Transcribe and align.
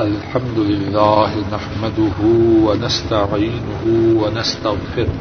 الحمد 0.00 0.58
لله 0.58 1.30
نحمده 1.52 2.18
ونستعينه 2.66 3.82
ونستغفره 4.22 5.14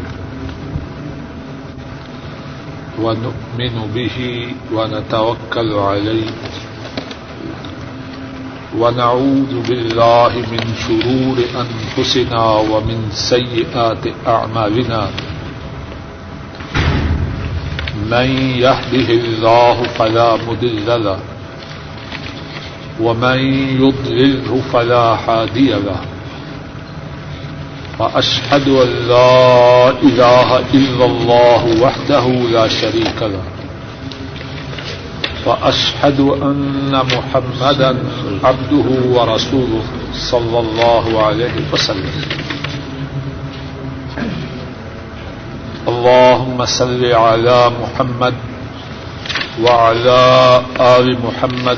ونؤمن 3.03 3.75
به 3.95 4.17
ونتوكل 4.73 5.73
عليه 5.73 6.31
ونعوذ 8.79 9.53
بالله 9.69 10.33
من 10.51 10.63
شرور 10.85 11.37
أنفسنا 11.65 12.45
ومن 12.71 13.09
سيئات 13.11 14.03
أعمالنا 14.27 15.07
من 18.11 18.27
يهده 18.65 19.09
الله 19.21 19.83
فلا 19.83 20.35
مدل 20.49 20.85
له 21.05 21.19
ومن 22.99 23.37
يضلله 23.81 24.61
فلا 24.73 25.17
هادي 25.27 25.69
له 25.69 26.01
وأشهد 27.99 28.67
أن 28.67 28.89
لا 29.07 29.89
إله 29.89 30.59
إلا 30.73 31.05
الله 31.05 31.81
وحده 31.83 32.25
لا 32.27 32.67
شريك 32.67 33.19
له 33.21 33.43
وأشهد 35.45 36.19
أن 36.19 37.01
محمدا 37.13 37.97
عبده 38.43 38.87
ورسوله 39.09 39.83
صلى 40.13 40.59
الله 40.59 41.23
عليه 41.25 41.55
وسلم 41.73 42.11
اللهم 45.87 46.65
صل 46.65 47.05
على 47.05 47.71
محمد 47.81 48.33
وعلى 49.63 50.21
آل 50.79 51.17
محمد 51.25 51.77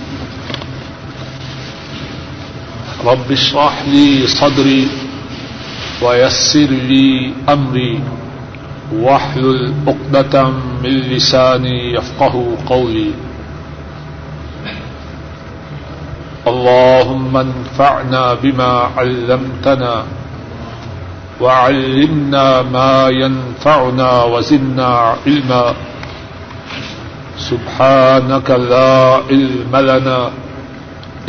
رب 3.05 3.31
اشرح 3.31 3.83
لي 3.87 4.27
صدري 4.27 4.87
ويسر 6.01 6.69
لي 6.89 7.33
أمري 7.49 7.99
واحلل 8.93 9.73
عقدة 9.87 10.43
من 10.83 10.89
لساني 10.89 11.93
يفقه 11.93 12.57
قولي. 12.65 13.11
اللهم 16.47 17.37
انفعنا 17.37 18.33
بما 18.33 18.89
علمتنا 18.97 20.05
وعلمنا 21.41 22.61
ما 22.61 23.09
ينفعنا 23.09 24.23
وزدنا 24.23 25.15
علما. 25.25 25.73
سبحانك 27.37 28.49
لا 28.49 29.21
علم 29.29 29.73
لنا 29.75 30.31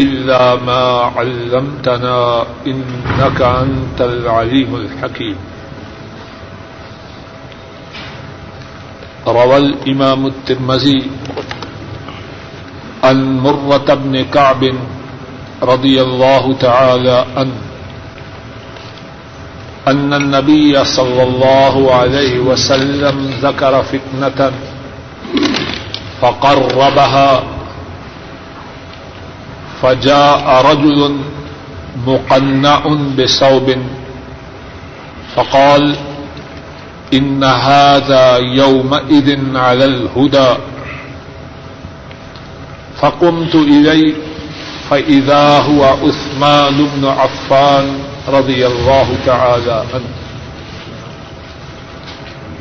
إلا 0.01 0.55
ما 0.55 1.12
علمتنا 1.17 2.45
إنك 2.67 3.39
أنت 3.43 4.01
العليم 4.01 4.71
الحكيم. 4.77 5.37
روى 9.27 9.57
الإمام 9.57 10.27
الترمذي 10.27 11.11
عن 13.05 13.39
مرة 13.39 13.89
بن 13.95 14.25
كعب 14.35 14.63
رضي 15.63 16.02
الله 16.02 16.45
تعالى 16.61 17.25
عنه 17.36 17.58
أن 19.89 20.14
النبي 20.14 20.85
صلى 20.85 21.23
الله 21.23 21.95
عليه 21.95 22.39
وسلم 22.39 23.31
ذكر 23.42 23.83
فتنة 23.83 24.52
فقربها 26.20 27.42
فجاء 29.83 30.65
رجل 30.70 31.17
مقنع 32.07 32.83
بصوب 33.19 33.77
فقال 35.35 35.97
إن 37.13 37.45
هذا 37.45 38.37
يومئذ 38.37 39.57
على 39.57 39.85
الهدى. 39.85 40.55
فقمت 43.01 43.55
إليه 43.55 44.15
فإذا 44.91 45.59
هو 45.59 45.85
عثمان 45.85 46.89
بن 46.97 47.09
عفان 47.09 47.99
رضي 48.29 48.67
الله 48.67 49.09
تعالى 49.27 49.73
عنه. 49.95 50.13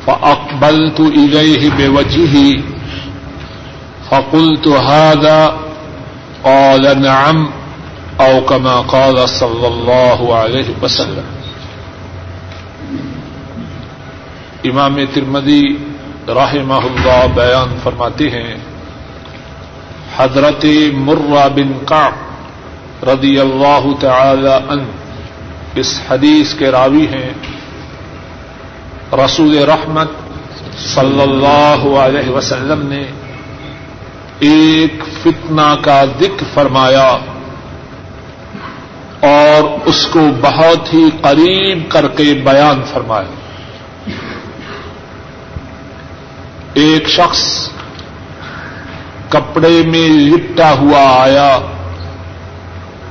فأقبلت 0.06 1.00
إليه 1.00 1.70
بوجهه 1.70 2.62
فقلت 4.10 4.68
هذا 4.68 5.54
قال 6.42 7.02
نعم 7.02 7.46
او 8.16 8.40
كما 8.48 8.80
قال 8.86 9.26
صلی 9.26 9.66
اللہ 9.66 10.32
علیہ 10.32 10.82
وسلم. 10.82 11.28
امام 14.64 14.96
ترمدی 15.14 15.62
رحمہ 16.28 16.74
اللہ 16.74 17.26
بیان 17.34 17.76
فرماتے 17.82 18.30
ہیں، 18.30 18.54
حضرت 20.16 20.64
مرہ 20.94 21.48
بن 21.48 21.72
کام 21.84 22.12
رضی 23.08 23.38
اللہ 23.40 23.86
تعالی 24.00 24.54
عنہ 24.68 25.80
اس 25.80 26.00
حدیث 26.10 26.54
کے 26.54 26.70
راوی 26.70 27.06
ہیں، 27.06 27.32
رسول 29.24 29.56
رحمت 29.68 30.10
صلی 30.78 31.22
اللہ 31.22 31.82
علیہ 31.98 32.30
وسلم 32.30 32.86
نے 32.86 33.02
ایک 34.42 35.04
فتنہ 35.22 35.74
کا 35.82 36.04
ذکر 36.04 36.44
فرمایا 36.54 37.16
اور 39.20 39.78
اس 39.84 40.06
کو 40.06 40.20
بہت 40.40 40.94
ہی 40.94 41.04
قریب 41.20 41.90
کر 41.90 42.08
کے 42.08 42.22
بیان 42.22 42.82
فرمایا۔ 42.92 43.30
ایک 46.74 47.08
شخص 47.08 47.68
کپڑے 49.28 49.82
میں 49.86 50.08
لپٹا 50.08 50.70
ہوا 50.70 51.22
آیا۔ 51.22 51.58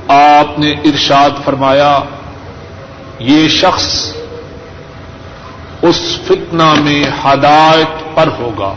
آپ 0.08 0.58
نے 0.58 0.70
ارشاد 0.70 1.30
فرمایا، 1.44 2.00
یہ 3.18 3.48
شخص 3.48 4.14
اس 5.82 6.18
فتنہ 6.24 6.74
میں 6.80 7.04
ہدایت 7.24 8.16
پر 8.16 8.28
ہوگا۔ 8.38 8.74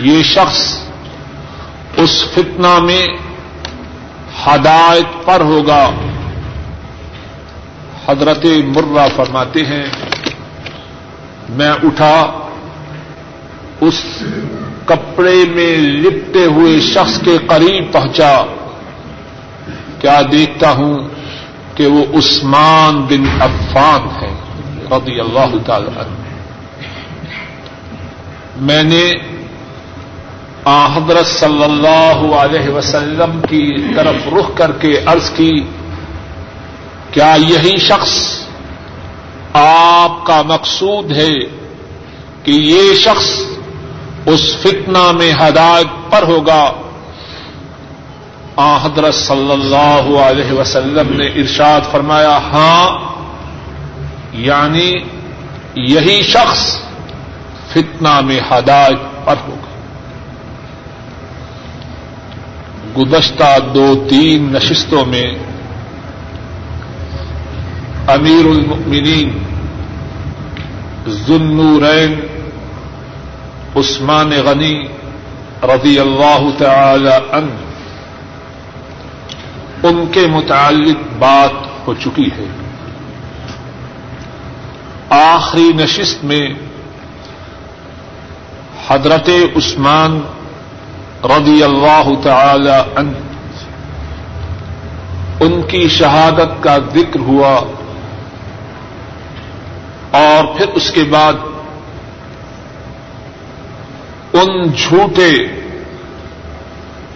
یہ 0.00 0.22
شخص 0.22 0.78
اس 1.96 2.24
فتنہ 2.34 2.78
میں 2.78 3.06
ہدایت 4.46 5.26
پر 5.26 5.40
ہوگا۔ 5.40 5.90
حضرت 8.08 8.46
مرہ 8.76 9.08
فرماتے 9.16 9.66
ہیں، 9.66 9.86
میں 11.48 11.70
اٹھا، 11.70 12.48
اس 13.80 14.22
کپڑے 14.84 15.44
میں 15.54 15.78
لپٹے 15.78 16.44
ہوئے 16.44 16.80
شخص 16.80 17.20
کے 17.20 17.38
قریب 17.46 17.92
پہنچا۔ 17.92 18.42
کیا 20.00 20.20
دیکھتا 20.32 20.70
ہوں 20.70 21.08
کہ 21.74 21.86
وہ 21.86 22.18
عثمان 22.18 23.00
بن 23.00 23.42
عفان 23.42 24.22
ہے، 24.22 24.34
رضی 24.90 25.20
اللہ 25.20 25.56
تعالی 25.66 25.86
عنہ۔ 25.86 26.16
میں 28.56 28.82
نے 28.82 29.12
حضرت 30.68 31.26
صلی 31.26 31.64
اللہ 31.64 32.34
علیہ 32.34 32.68
وسلم 32.68 33.40
کی 33.48 33.94
طرف 33.96 34.28
رخ 34.32 34.50
کر 34.54 34.72
کے 34.72 35.00
عرض 35.06 35.30
کی، 35.30 35.52
کیا 37.10 37.36
یہی 37.38 37.76
شخص 37.76 38.38
آپ 39.52 40.26
کا 40.26 40.42
مقصود 40.42 41.12
ہے 41.12 41.34
کہ 42.42 42.50
یہ 42.50 42.94
شخص 42.94 43.40
اس 44.26 44.56
فتنہ 44.62 45.12
میں 45.12 45.32
ہدایت 45.32 46.10
پر 46.10 46.22
ہوگا؟ 46.22 46.72
آ 48.56 48.76
حضرت 48.76 49.14
صلی 49.14 49.52
اللہ 49.52 50.18
علیہ 50.18 50.52
وسلم 50.52 51.16
نے 51.16 51.26
ارشاد 51.26 51.80
فرمایا 51.90 52.38
ہاں 52.38 52.98
یعنی 54.32 54.94
یہی 55.74 56.22
شخص 56.22 56.78
فتنہ 57.72 58.20
میں 58.20 58.40
ہدایت 58.50 59.26
پر 59.26 59.34
ہوگا۔ 59.48 59.67
گزشتہ 62.96 63.58
دو 63.74 64.06
تین 64.08 64.52
نشستوں 64.52 65.04
میں 65.04 65.34
امیر 68.06 68.46
المؤمنین 68.46 69.38
ذنورین 71.08 72.20
عثمان 73.76 74.30
غنی 74.30 74.86
رضی 75.62 75.98
اللہ 75.98 76.40
تعالی 76.58 77.14
ان 77.32 77.56
ان 79.82 80.04
کے 80.12 80.26
متعلق 80.26 80.96
بات 81.18 81.86
ہو 81.88 81.94
چکی 81.94 82.26
ہے۔ 82.26 82.46
آخری 85.10 85.72
نشست 85.74 86.24
میں 86.24 86.48
حضرت 88.88 89.30
عثمان 89.56 90.20
رضی 91.24 91.62
اللہ 91.62 92.08
تعالی 92.22 92.70
ان 92.70 93.12
ان 95.40 95.62
کی 95.62 95.88
شہادت 95.88 96.62
کا 96.62 96.78
ذکر 96.94 97.20
ہوا 97.20 97.60
اور 100.10 100.56
پھر 100.56 100.68
اس 100.68 100.90
کے 100.90 101.04
بعد 101.04 101.32
ان 104.32 104.70
جھوٹے 104.70 105.30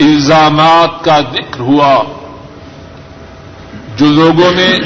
الزامات 0.01 1.05
کا 1.05 1.21
ذکر 1.21 1.61
ہوا 1.61 2.03
جو 3.97 4.07
لوگوں 4.07 4.51
نے 4.51 4.77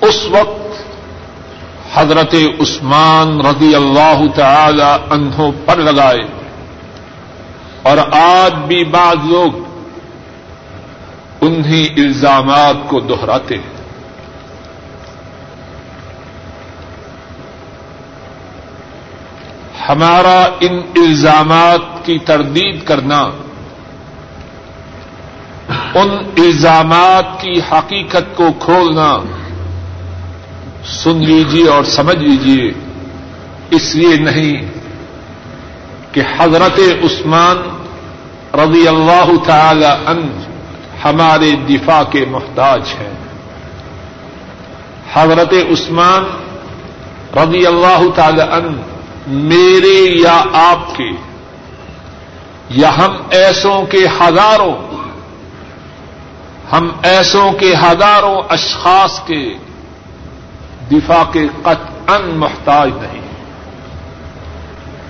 اس 0.00 0.26
وقت 0.30 0.82
حضرت 1.94 2.34
عثمان 2.60 3.40
رضی 3.40 3.74
اللہ 3.74 4.20
تعالی 4.34 4.96
انہوں 5.10 5.52
پر 5.66 5.76
لگائے۔ 5.76 6.37
اور 7.82 7.98
آج 8.10 8.54
بھی 8.54 8.84
بعض 8.84 9.16
لوگ 9.24 9.68
انہیں 11.40 12.00
الزامات 12.00 12.76
کو 12.88 13.00
دوہراتے 13.00 13.54
ہیں۔ 13.54 13.78
ہمارا 19.88 20.48
ان 20.60 20.80
الزامات 20.96 22.06
کی 22.06 22.18
تردید 22.18 22.84
کرنا، 22.84 23.20
ان 25.94 26.10
الزامات 26.36 27.40
کی 27.40 27.60
حقیقت 27.72 28.36
کو 28.36 28.48
کھولنا، 28.58 29.18
سن 30.84 31.16
لیجیے 31.16 31.68
اور 31.68 31.84
سمجھ 31.84 32.18
لیجیے 32.18 32.72
اس 33.70 33.94
لیے 33.94 34.16
نہیں 34.16 34.77
کہ 36.18 36.42
حضرت 36.42 36.80
عثمان 37.04 37.56
رضی 38.54 38.88
اللہ 38.88 39.30
تعالی 39.46 39.84
ان 39.84 40.44
ہمارے 41.04 41.50
دفاع 41.50 42.02
کے 42.02 42.24
محتاج 42.30 42.82
ہیں۔ 43.00 43.14
حضرت 45.12 45.52
عثمان 45.52 46.24
رضی 47.38 47.66
اللہ 47.66 48.02
تعالی 48.14 48.40
ان 48.40 48.82
میرے 49.26 50.18
یا 50.18 50.44
آپ 50.52 50.96
کے 50.96 51.10
یا 52.70 52.96
ہم 52.96 53.16
ایسوں 53.30 53.86
کے 53.86 54.06
ہزاروں 54.20 54.74
ہم 56.72 56.90
ایسوں 57.02 57.52
کے 57.52 57.74
ہزاروں 57.74 58.42
اشخاص 58.48 59.20
کے 59.26 59.54
دفاع 60.90 61.24
کے 61.32 61.48
قط 61.62 62.10
ان 62.10 62.30
محتاج 62.36 62.90
نہیں۔ 63.00 63.20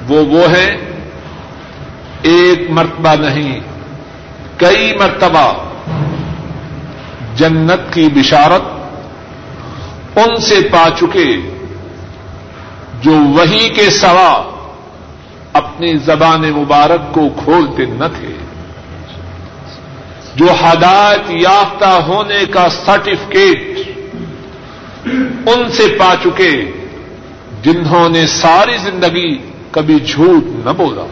وہ 0.09 0.25
وہ 0.25 0.49
ہیں 0.49 0.88
ایک 2.23 2.71
مرتبہ 2.71 3.15
نہیں، 3.15 3.61
کئی 4.57 4.99
مرتبہ 4.99 5.53
جنت 7.37 7.93
کی 7.93 8.09
بشارت 8.15 8.63
ان 10.19 10.41
سے 10.41 10.69
پا 10.71 10.89
چکے 10.97 11.41
جو 13.03 13.13
وہی 13.13 13.69
کے 13.69 13.91
سوا 13.91 14.43
اپنی 15.53 15.97
زبان 15.97 16.41
مبارک 16.41 17.15
کو 17.15 17.29
کھولتے 17.45 17.85
نہ 17.85 18.05
تھے، 18.19 18.35
جو 20.35 20.47
ہدایت 20.63 21.31
یافتہ 21.31 21.95
ہونے 22.09 22.47
کا 22.47 22.69
سرٹیفکیٹ 22.69 23.79
ان 25.49 25.71
سے 25.71 25.97
پا 25.99 26.15
چکے 26.25 26.71
جنہوں 27.63 28.09
نے 28.09 28.27
ساری 28.27 28.77
زندگی 28.77 29.39
کبھی 29.71 30.01
جھوٹ 30.01 30.67
نہ 30.67 30.71
بولا۔ 30.71 31.05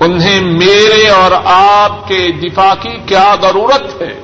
انہیں 0.00 0.40
میرے 0.40 1.08
اور 1.08 1.30
آپ 1.44 2.08
کے 2.08 2.32
دفاع 2.32 2.74
کی 2.80 2.96
کیا 3.06 3.34
ضرورت 3.42 4.02
ہے؟ 4.02 4.20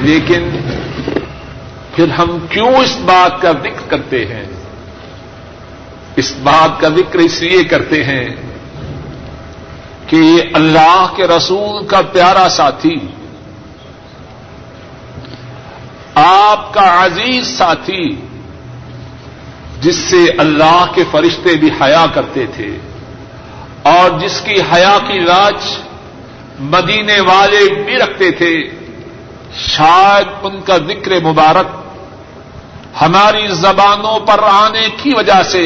لیکن 0.00 0.50
پھر 1.94 2.08
ہم 2.08 2.38
کیوں 2.50 2.72
اس 2.72 2.96
بات 2.96 3.42
کا 3.42 3.52
ذکر 3.52 3.88
کرتے 3.88 4.26
ہیں؟ 4.26 4.46
اس 6.16 6.32
بات 6.42 6.80
کا 6.80 6.88
ذکر 6.88 7.18
اس 7.18 7.42
لیے 7.42 7.64
کرتے 7.64 8.04
ہیں 8.04 8.28
کہ 10.06 10.16
یہ 10.16 10.42
اللہ 10.52 11.06
کے 11.16 11.26
رسول 11.26 11.86
کا 11.86 12.00
پیارا 12.12 12.48
ساتھی، 12.48 12.96
آپ 16.14 16.74
کا 16.74 17.04
عزیز 17.04 17.58
ساتھی 17.58 18.25
جس 19.82 19.96
سے 20.10 20.22
اللہ 20.38 20.84
کے 20.94 21.02
فرشتے 21.10 21.54
بھی 21.56 21.70
حیا 21.80 22.04
کرتے 22.14 22.46
تھے 22.54 22.68
اور 23.82 24.18
جس 24.20 24.40
کی 24.40 24.60
حیا 24.72 24.96
کی 25.08 25.18
راج 25.20 25.60
مدینے 26.70 27.20
والے 27.20 27.60
بھی 27.84 27.96
رکھتے 27.98 28.30
تھے، 28.30 28.54
شاید 29.58 30.28
ان 30.42 30.60
کا 30.60 30.76
ذکر 30.88 31.12
مبارک 31.24 31.68
ہماری 33.02 33.46
زبانوں 33.60 34.18
پر 34.26 34.42
آنے 34.42 34.86
کی 35.02 35.12
وجہ 35.16 35.42
سے 35.50 35.64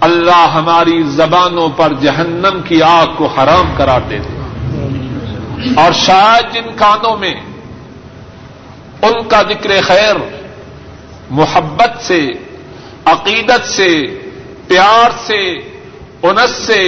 اللہ 0.00 0.46
ہماری 0.54 1.02
زبانوں 1.16 1.68
پر 1.76 1.92
جہنم 2.00 2.60
کی 2.68 2.82
آگ 2.82 3.06
کو 3.16 3.26
حرام 3.26 3.72
قرار 3.76 4.00
دے 4.10 4.18
دے 4.18 5.74
اور 5.76 5.92
شاید 5.92 6.52
جن 6.54 6.68
کانوں 6.76 7.16
میں 7.16 7.34
ان 9.02 9.28
کا 9.28 9.42
ذکر 9.48 9.70
خیر، 9.82 10.16
محبت 11.30 11.92
سے 12.02 12.20
عقیدت 13.12 13.66
سے، 13.66 13.90
پیار 14.68 15.10
سے، 15.26 15.40
انس 16.22 16.50
سے، 16.50 16.82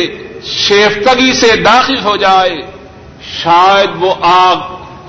شیفتگی 0.45 1.33
سے 1.33 1.57
داخل 1.57 1.99
ہو 2.05 2.17
جائے، 2.17 2.55
شاید 3.43 3.91
وہ 4.01 4.15
آگ، 4.23 4.61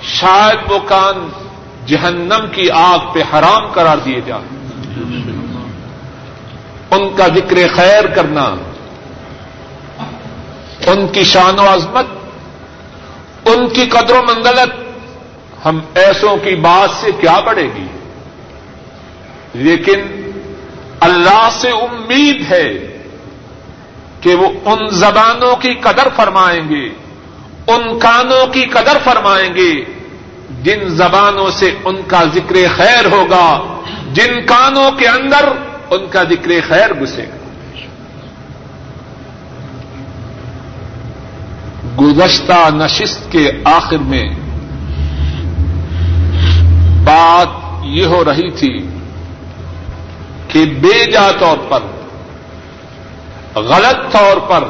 شاید 0.02 0.72
وہ 0.72 0.80
کان 0.80 1.28
جہنم 1.86 2.46
کی 2.52 2.70
آگ 2.72 3.14
پہ 3.14 3.22
حرام 3.34 3.72
قرار 3.72 3.98
دیے 3.98 4.22
جائیں 4.26 4.48
ان 6.92 7.10
کا 7.16 7.28
ذکر 7.28 7.58
خیر 7.76 8.08
کرنا، 8.08 8.44
ان 10.88 11.08
کی 11.08 11.24
شان 11.24 11.60
و 11.60 11.68
عظمت، 11.74 12.06
ان 13.46 13.68
کی 13.70 13.86
قدر 13.86 14.16
و 14.16 14.22
منگلت 14.24 14.82
ہم 15.66 15.80
ایسوں 15.96 16.38
کی 16.38 16.56
بات 16.56 16.90
سے 17.02 17.12
کیا 17.22 17.40
بڑھے 17.40 17.68
گی؟ 17.76 17.88
لیکن 19.54 20.02
اللہ 21.04 21.50
سے 21.52 21.70
امید 21.70 22.52
ہے 22.52 22.98
کہ 24.22 24.36
وہ 24.36 24.48
ان 24.66 24.90
زبانوں 24.90 25.56
کی 25.56 25.74
قدر 25.74 26.08
فرمائیں 26.16 26.70
گے، 26.70 26.90
ان 27.68 28.00
کانوں 28.00 28.48
کی 28.48 28.66
قدر 28.66 28.98
فرمائیں 29.04 29.54
گے۔ 29.56 29.74
جن 30.64 30.90
زبانوں 30.90 31.52
سے 31.52 31.76
ان 31.84 31.96
کا 32.08 32.24
ذکر 32.34 32.56
خیر 32.76 33.06
ہوگا، 33.06 33.82
جن 34.14 34.46
کانوں 34.46 34.92
کے 34.92 35.08
اندر 35.08 35.50
ان 35.90 36.08
کا 36.10 36.24
ذکر 36.24 36.52
خیر 36.68 36.94
گھسے 36.94 37.24
گا۔ 37.24 37.38
گزشتہ 42.02 42.70
نشست 42.76 43.32
کے 43.32 43.52
آخر 43.64 43.98
میں 43.98 44.26
بات 47.04 47.48
یہ 47.84 48.06
ہو 48.06 48.24
رہی 48.26 48.52
تھی 48.52 48.88
کہ 50.54 50.66
بے 50.66 51.12
جا 51.12 51.32
طور 51.40 51.58
پر، 51.70 51.80
غلط 53.56 54.12
طور 54.12 54.38
پر 54.38 54.64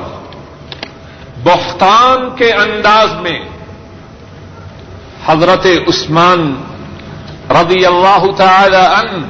بختان 1.44 2.36
کے 2.36 2.52
انداز 2.52 3.14
میں 3.22 3.40
حضرت 5.26 5.68
عثمان 5.88 6.56
رضی 7.50 7.86
اللہ 7.86 8.26
تعالی 8.38 8.76
ان 8.76 9.24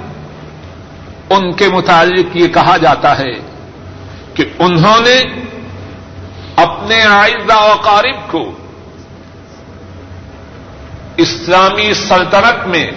ان 1.30 1.54
کے 1.54 1.70
متعلق 1.70 2.38
یہ 2.38 2.48
کہا 2.48 2.78
جاتا 2.78 3.18
ہے 3.20 3.34
کہ 4.34 4.46
انہوں 4.60 5.02
نے 5.02 5.24
اپنے 6.56 7.04
آئندہ 7.04 7.62
وقارب 7.62 8.32
کو 8.32 8.52
اسلامی 11.18 11.94
سلطنت 11.94 12.68
میں 12.68 12.92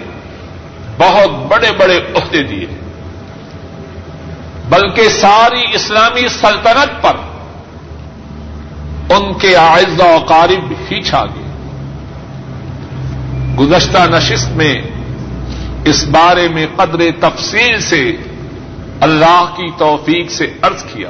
بہت 0.97 1.29
بڑے 1.29 1.71
بڑے 1.77 1.99
عہدے 2.15 2.43
دیے۔ 2.43 2.86
بلکہ 4.69 5.09
ساری 5.09 5.75
اسلامی 5.75 6.27
سلطنت 6.27 7.03
پر 7.03 7.15
ان 9.09 9.33
کے 9.33 9.55
اعزا 9.55 10.05
و 10.05 10.17
قارب 10.27 10.73
ہی 10.91 11.01
چھا 11.01 11.25
گئے۔ 11.25 11.47
گزشتہ 13.59 13.97
نشست 13.97 14.51
میں 14.51 14.81
اس 15.85 16.03
بارے 16.03 16.47
میں 16.47 16.67
قدر 16.75 17.01
تفصیل 17.19 17.81
سے 17.81 18.17
اللہ 19.01 19.45
کی 19.57 19.71
توفیق 19.77 20.31
سے 20.31 20.53
ارض 20.63 20.83
کیا۔ 20.83 21.09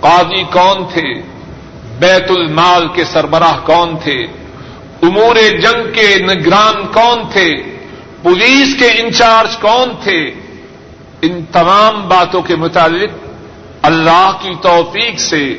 قاضی 0.00 0.42
کون 0.42 0.84
تھے؟ 0.92 1.22
بیت 1.98 2.30
المال 2.30 2.88
کے 2.94 3.04
سربراہ 3.04 3.58
کون 3.64 3.96
تھے؟ 4.02 4.26
امور 5.02 5.36
جنگ 5.36 5.92
کے 5.92 6.16
نگران 6.18 6.86
کون 6.86 7.22
تھے؟ 7.32 7.54
پولیس 8.22 8.76
کے 8.78 8.86
انچارج 8.86 9.56
کون 9.56 9.88
تھے؟ 10.02 10.34
ان 11.22 11.42
تمام 11.52 12.08
باتوں 12.08 12.42
کے 12.42 12.56
متعلق 12.56 13.10
اللہ 13.82 14.30
کی 14.40 14.50
توفیق 14.62 15.20
سے 15.20 15.58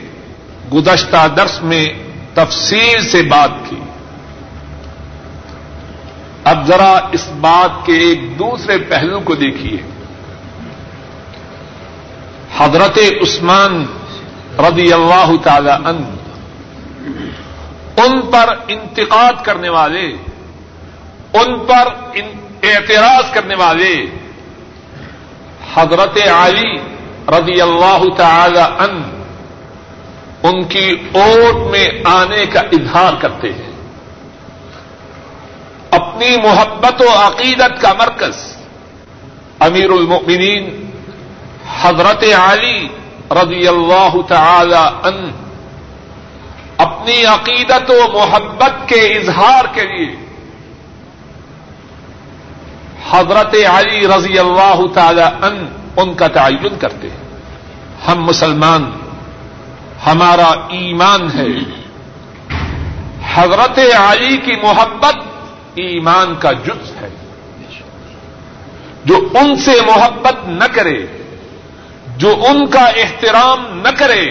گزشتہ 0.74 1.28
درس 1.28 1.62
میں 1.62 1.86
تفصیل 2.34 3.10
سے 3.10 3.22
بات 3.22 3.70
کی۔ 3.70 3.76
اب 6.44 6.68
ذرا 6.68 7.00
اس 7.12 7.28
بات 7.40 7.86
کے 7.86 7.94
ایک 7.94 8.40
دوسرے 8.40 8.78
پہلو 8.78 9.20
کو 9.20 9.36
دیکھیے۔ 9.36 9.78
حضرت 12.58 13.00
عثمان 13.22 13.86
رضی 14.60 14.94
اللہ 14.94 15.32
تعالی 15.44 15.70
عنہ 15.70 16.08
ان 17.98 18.22
پر 18.22 18.48
انتقاد 18.68 19.34
کرنے 19.44 19.70
والے، 19.70 20.06
ان 21.34 21.60
پر 21.60 21.88
اعتراض 22.64 23.34
کرنے 23.34 23.56
والے 23.56 24.06
حضرت 25.74 26.18
علی 26.32 26.80
رضی 27.28 27.62
اللہ 27.62 28.04
تعالی 28.18 28.60
عنہ 28.60 29.04
ان 30.44 30.64
کی 30.64 30.96
اوٹ 31.12 31.72
میں 31.72 31.90
آنے 32.06 32.46
کا 32.46 32.60
اظہار 32.60 33.14
کرتے 33.20 33.54
ہیں۔ 33.54 33.72
اپنی 35.92 36.38
محبت 36.38 37.02
و 37.02 37.10
عقیدت 37.14 37.82
کا 37.82 37.94
مرکز 37.94 38.56
امیر 39.60 39.90
المؤمنین 39.90 40.92
حضرت 41.82 42.24
علی 42.24 42.88
رضی 43.32 43.68
اللہ 43.68 44.22
تعالی 44.28 45.08
عنہ 45.08 45.32
اپنی 46.78 47.26
عقیدت 47.26 47.92
و 47.92 48.08
محبت 48.14 48.90
کے 48.90 49.00
اظہار 49.00 49.66
کے 49.74 49.82
لیے 49.82 50.21
حضرت 53.12 53.56
علی 53.70 54.08
رضی 54.08 54.40
اللہ 54.40 54.82
تعالی 54.94 55.22
عنہ 55.22 55.68
ان 55.98 56.14
کا 56.14 56.28
تعین 56.28 56.80
کرتے 56.80 57.10
ہیں۔ 57.10 57.38
ہم 58.08 58.24
مسلمان، 58.24 58.92
ہمارا 60.06 60.48
ایمان 60.70 61.22
ہے۔ 61.22 61.82
حضرت 63.34 63.80
علی 63.96 64.38
کی 64.38 64.56
محبت 64.64 65.16
ایمان 65.76 66.36
کا 66.40 66.52
جز 66.52 66.92
ہے۔ 67.02 67.10
جو 69.06 69.16
ان 69.34 69.56
سے 69.56 69.72
محبت 69.72 70.48
نہ 70.48 70.64
کرے، 70.64 71.06
جو 72.18 72.36
ان 72.50 72.68
کا 72.68 72.86
احترام 72.86 73.82
نہ 73.82 73.90
کرے، 73.98 74.26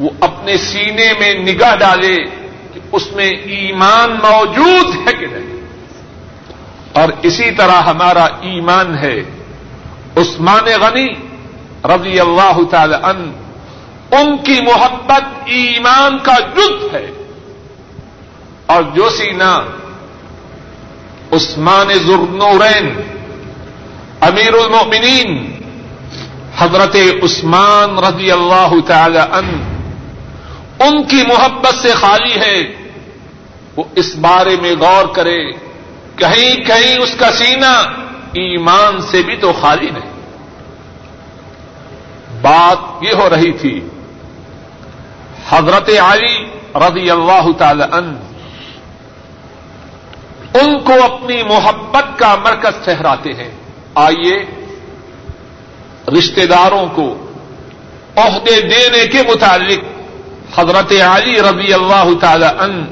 وہ 0.00 0.10
اپنے 0.20 0.56
سینے 0.56 1.12
میں 1.20 1.34
نگاہ 1.34 1.76
ڈالے 1.76 2.16
کہ 2.74 2.80
اس 2.92 3.12
میں 3.12 3.30
ایمان 3.30 4.10
موجود 4.10 5.08
ہے 5.08 5.12
کہ 5.12 5.26
نہیں۔ 5.26 5.55
اور 6.96 7.08
اسی 7.22 7.50
طرح 7.50 7.80
ہمارا 7.82 8.24
ایمان 8.24 8.98
ہے 8.98 9.18
عثمان 10.16 10.64
غنی 10.80 11.08
رضی 11.84 12.20
اللہ 12.20 12.58
تعالی 12.70 12.94
عنہ، 13.02 13.30
ان 14.14 14.36
کی 14.36 14.60
محبت 14.62 15.22
ایمان 15.44 16.18
کا 16.18 16.34
جز 16.38 16.94
ہے۔ 16.94 17.10
اور 18.66 18.82
جو 18.82 19.08
سینا، 19.10 19.58
عثمان 21.32 21.88
ذرنورین 21.92 23.00
امیر 24.20 24.54
المؤمنین، 24.54 25.60
حضرت 26.58 26.96
عثمان 27.22 27.98
رضی 27.98 28.32
اللہ 28.32 28.74
تعالی 28.86 29.20
عنہ، 29.30 29.62
ان 30.82 31.04
کی 31.04 31.22
محبت 31.28 31.74
سے 31.82 31.88
خالی 31.88 32.40
ہے، 32.40 32.88
وہ 33.76 33.84
اس 33.94 34.16
بارے 34.16 34.56
میں 34.62 34.74
غور 34.80 35.14
کرے۔ 35.14 35.65
کہیں 36.16 36.54
کہیں 36.64 36.98
اس 36.98 37.14
کا 37.18 37.32
سینہ 37.32 37.74
ایمان 38.32 39.00
سے 39.00 39.22
بھی 39.22 39.36
تو 39.36 39.52
خالی 39.52 39.90
نہیں۔ 39.90 40.12
بات 42.40 43.02
یہ 43.02 43.12
ہو 43.12 43.30
رہی 43.30 43.52
تھی، 43.52 43.80
حضرت 45.48 45.90
علی 46.00 46.46
رضی 46.74 47.10
اللہ 47.10 47.52
تعالی 47.58 47.84
عنہ، 47.92 48.18
ان 50.54 50.78
کو 50.78 50.92
اپنی 51.04 51.42
محبت 51.42 52.18
کا 52.18 52.36
مرکز 52.44 52.84
ٹھہراتے 52.84 53.32
ہیں۔ 53.32 53.50
آئیے 53.94 54.44
رشتے 56.18 56.46
داروں 56.46 56.86
کو 56.86 57.26
عہدے 58.16 58.60
دینے 58.60 59.06
کے 59.06 59.22
متعلق 59.28 59.80
حضرت 60.58 60.92
علی 60.92 61.40
رضی 61.42 61.72
اللہ 61.72 62.08
تعالی 62.20 62.46
ان 62.58 62.84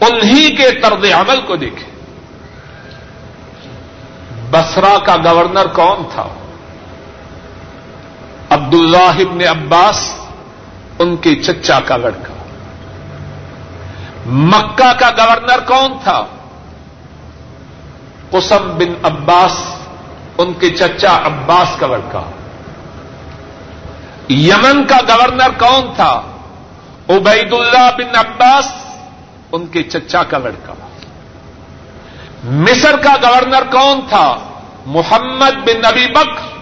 انہی 0.00 0.56
کے 0.56 0.70
طرز 0.70 1.12
عمل 1.12 1.40
کو 1.40 1.56
دیکھیں۔ 1.56 1.95
بسرا 4.50 4.98
کا 5.04 5.16
گورنر 5.16 5.66
کون 5.66 6.02
تھا؟ 6.14 6.24
عبد 8.50 8.74
اللہ 8.74 9.20
ابن 9.20 9.40
عباس، 9.48 10.10
ان 10.98 11.16
کے 11.16 11.34
چچا 11.34 11.80
کا 11.80 11.96
لڑکا۔ 11.96 12.34
مکہ 14.26 14.92
کا 15.00 15.10
گورنر 15.10 15.60
کون 15.66 15.92
تھا؟ 16.02 16.24
قسم 18.30 18.78
بن 18.78 19.06
عباس، 19.06 19.52
ان 20.38 20.52
کے 20.52 20.70
چچا 20.70 21.16
عباس 21.24 21.68
کا 21.78 21.86
لڑکا۔ 21.86 22.22
یمن 24.28 24.86
کا 24.86 24.98
گورنر 25.08 25.50
کون 25.58 25.92
تھا؟ 25.96 26.22
عبید 27.08 27.52
اللہ 27.52 27.90
بن 27.96 28.16
عباس، 28.16 28.68
ان 29.52 29.66
کے 29.66 29.82
چچا 29.82 30.22
کا 30.22 30.38
لڑکا۔ 30.38 30.74
مصر 32.46 32.96
کا 32.96 33.16
گورنر 33.22 33.62
کون 33.72 34.00
تھا؟ 34.08 34.38
محمد 34.86 35.54
بن 35.54 35.78
نبی 35.78 36.06
بکر، 36.06 36.58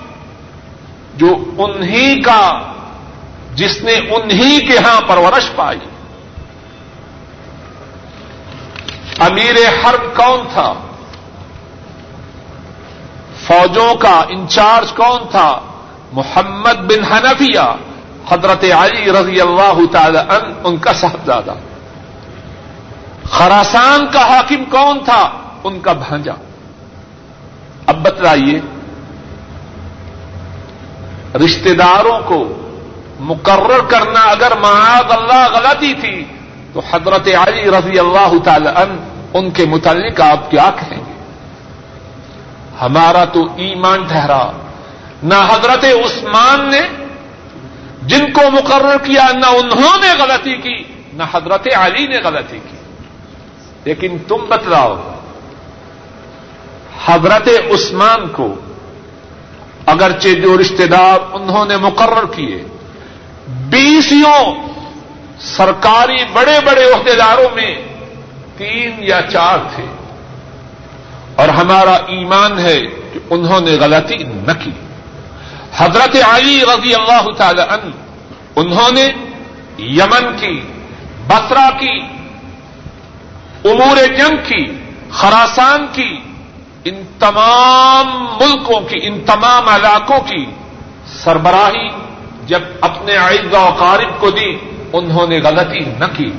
جو 1.14 1.37
انہی 1.59 2.23
کا، 2.23 2.62
جس 3.55 3.83
نے 3.83 3.93
انہی 3.93 4.61
کے 4.61 4.79
ہاں 4.79 5.00
پرورش 5.07 5.50
پائی۔ 5.57 5.79
امیر 9.19 9.55
حرب 9.55 10.17
کون 10.17 10.41
تھا؟ 10.53 10.73
فوجوں 13.47 13.95
کا 13.95 14.25
انچارج 14.29 14.93
کون 14.93 15.21
تھا؟ 15.31 15.61
محمد 16.12 16.75
بن 16.75 17.12
حنفیہ، 17.12 17.76
حضرت 18.29 18.64
علی 18.64 19.12
رضی 19.12 19.41
اللہ 19.41 19.79
تعالی 19.93 20.19
عنہ، 20.19 20.55
ان 20.64 20.76
کا 20.76 20.93
صاحبزادہ۔ 20.93 21.55
خراسان 23.31 24.07
کا 24.12 24.29
حاکم 24.29 24.64
کون 24.64 24.99
تھا؟ 25.05 25.43
ان 25.64 25.80
کا 25.80 25.92
بھانجا۔ 25.92 26.33
اب 27.87 28.02
بتلائیے 28.02 28.61
رشتے 31.44 31.75
داروں 31.75 32.18
کو 32.25 32.68
مقرر 33.21 33.80
کرنا 33.88 34.21
اگر 34.21 34.52
معاذ 34.56 35.11
اللہ 35.11 35.49
غلطی 35.52 35.94
تھی، 35.94 36.25
تو 36.73 36.80
حضرت 36.90 37.28
علی 37.28 37.71
رضی 37.71 37.99
اللہ 37.99 38.38
تعالی 38.44 38.68
عنہ، 38.68 39.00
ان 39.35 39.50
کے 39.50 39.66
متعلق 39.66 40.21
آپ 40.21 40.50
کیا 40.50 40.71
کہیں 40.80 41.00
گے؟ 41.00 41.12
ہمارا 42.80 43.25
تو 43.25 43.44
ایمان 43.56 44.04
ٹھہرا۔ 44.04 44.50
نہ 45.23 45.35
حضرت 45.35 45.85
عثمان 45.85 46.71
نے 46.71 46.80
جن 48.02 48.33
کو 48.33 48.40
مقرر 48.50 48.99
کیا، 48.99 49.26
نہ 49.35 49.47
انہوں 49.47 49.99
نے 50.00 50.23
غلطی 50.23 50.56
کی، 50.56 50.85
نہ 51.12 51.23
حضرت 51.33 51.68
علی 51.76 52.06
نے 52.06 52.18
غلطی 52.25 52.59
کی۔ 52.71 52.76
لیکن 53.85 54.16
تم 54.28 54.37
بتلاؤ 54.49 55.13
حضرت 57.04 57.48
عثمان 57.48 58.28
کو 58.28 58.54
اگرچہ 59.86 60.28
جو 60.28 60.58
رشتے 60.60 60.86
دار 60.86 61.18
انہوں 61.32 61.66
نے 61.66 61.76
مقرر 61.76 62.26
کیے 62.26 62.64
بیسوں 63.48 64.54
سرکاری 65.40 66.24
بڑے 66.32 66.58
بڑے 66.64 66.84
عہدیداروں 66.84 67.54
میں 67.54 67.74
تین 68.56 68.90
یا 68.98 69.20
چار 69.32 69.58
تھے۔ 69.74 69.84
اور 71.34 71.48
ہمارا 71.48 71.92
ایمان 71.92 72.58
ہے 72.58 72.80
کہ 73.12 73.18
انہوں 73.30 73.60
نے 73.60 73.70
غلطی 73.70 74.16
نہ 74.16 74.52
کی۔ 74.64 74.70
حضرت 75.76 76.16
علی 76.28 76.62
رضی 76.62 76.94
اللہ 76.94 77.32
تعالی 77.36 77.62
عنہ، 77.68 77.90
انہوں 78.56 78.90
نے 78.92 79.12
یمن 79.78 80.36
کی 80.40 80.60
بسرا 81.26 81.70
کی، 81.70 82.00
امور 83.64 83.96
جنگ 83.96 84.36
کی، 84.48 84.64
خراسان 85.10 85.86
کی 85.92 86.16
ان 86.85 87.03
تمام 87.19 88.25
ملکوں 88.25 88.81
کی، 88.81 88.99
ان 89.03 89.21
تمام 89.21 89.69
علاقوں 89.69 90.21
کی 90.21 90.47
سربراہی 91.07 91.88
جب 92.47 92.61
اپنے 92.81 93.17
عید 93.17 93.55
و 93.55 93.75
قارب 93.79 94.21
کو 94.21 94.31
دی، 94.31 94.57
انہوں 94.93 95.26
نے 95.26 95.41
غلطی 95.41 95.79
نہ 95.79 96.05
کی۔ 96.17 96.33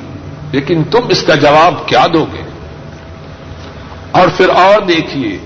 لیکن 0.52 0.84
تم 0.84 1.00
اس 1.10 1.24
کا 1.24 1.36
جواب 1.36 1.88
کیا 1.88 2.08
دو 2.14 2.25
گے؟ 2.34 2.42
اور 4.12 4.28
پھر 4.38 4.50
اور 4.50 4.82
دیکھیے۔ 4.82 5.38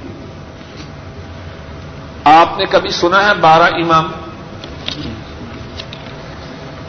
آپ 2.23 2.57
نے 2.57 2.65
کبھی 2.65 2.89
سنا 2.89 3.29
ہے 3.29 3.33
بارہ 3.33 3.63
امام؟ 3.63 4.11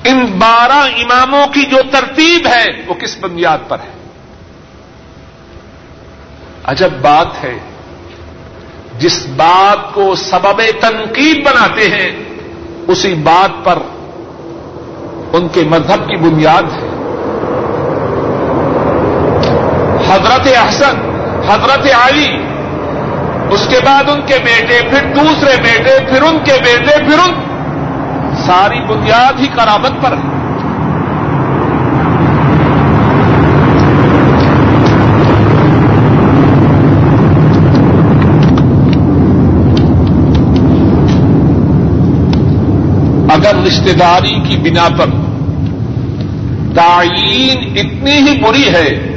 ان 0.04 0.26
بارہ 0.26 0.72
اماموں 0.72 1.46
کی 1.46 1.62
جو 1.62 1.76
ترتیب 1.90 2.46
ہے، 2.46 2.66
وہ 2.86 2.94
کس 2.94 3.16
بنیاد 3.20 3.58
پر 3.68 3.78
ہے؟ 3.80 4.08
عجب 6.64 6.90
بات 7.00 7.44
ہے۔ 7.44 7.69
جس 9.00 9.26
بات 9.36 9.94
کو 9.94 10.14
سبب 10.14 10.62
تنقید 10.80 11.46
بناتے 11.46 11.88
ہیں، 11.88 12.10
اسی 12.88 13.14
بات 13.14 13.64
پر 13.64 13.78
ان 15.32 15.48
کے 15.48 15.62
مذہب 15.70 16.08
کی 16.08 16.16
بنیاد 16.16 16.62
ہے۔ 16.62 16.88
حضرت 20.08 20.48
احسن، 20.56 20.96
حضرت 21.48 21.86
علی، 22.02 22.36
اس 23.50 23.66
کے 23.68 23.76
بعد 23.84 24.04
ان 24.08 24.20
کے 24.26 24.34
بیٹے، 24.44 24.80
پھر 24.90 25.14
دوسرے 25.14 25.62
بیٹے، 25.62 26.04
پھر 26.10 26.22
ان 26.22 26.38
کے 26.44 26.52
بیٹے، 26.52 26.98
پھر 26.98 27.18
ان، 27.24 27.32
ساری 28.46 28.80
بنیاد 28.86 29.40
ہی 29.40 29.46
کرامت 29.46 29.92
پر 30.02 30.12
ہے۔ 30.12 30.39
اگر 43.50 43.66
رشتے 43.66 43.92
داری 43.92 44.34
کی 44.48 44.56
بنا 44.56 44.88
پر۔ 44.98 45.06
تعین 46.74 47.78
اتنی 47.78 48.12
ہی 48.12 48.40
بری 48.40 48.68
ہے۔ 48.68 49.16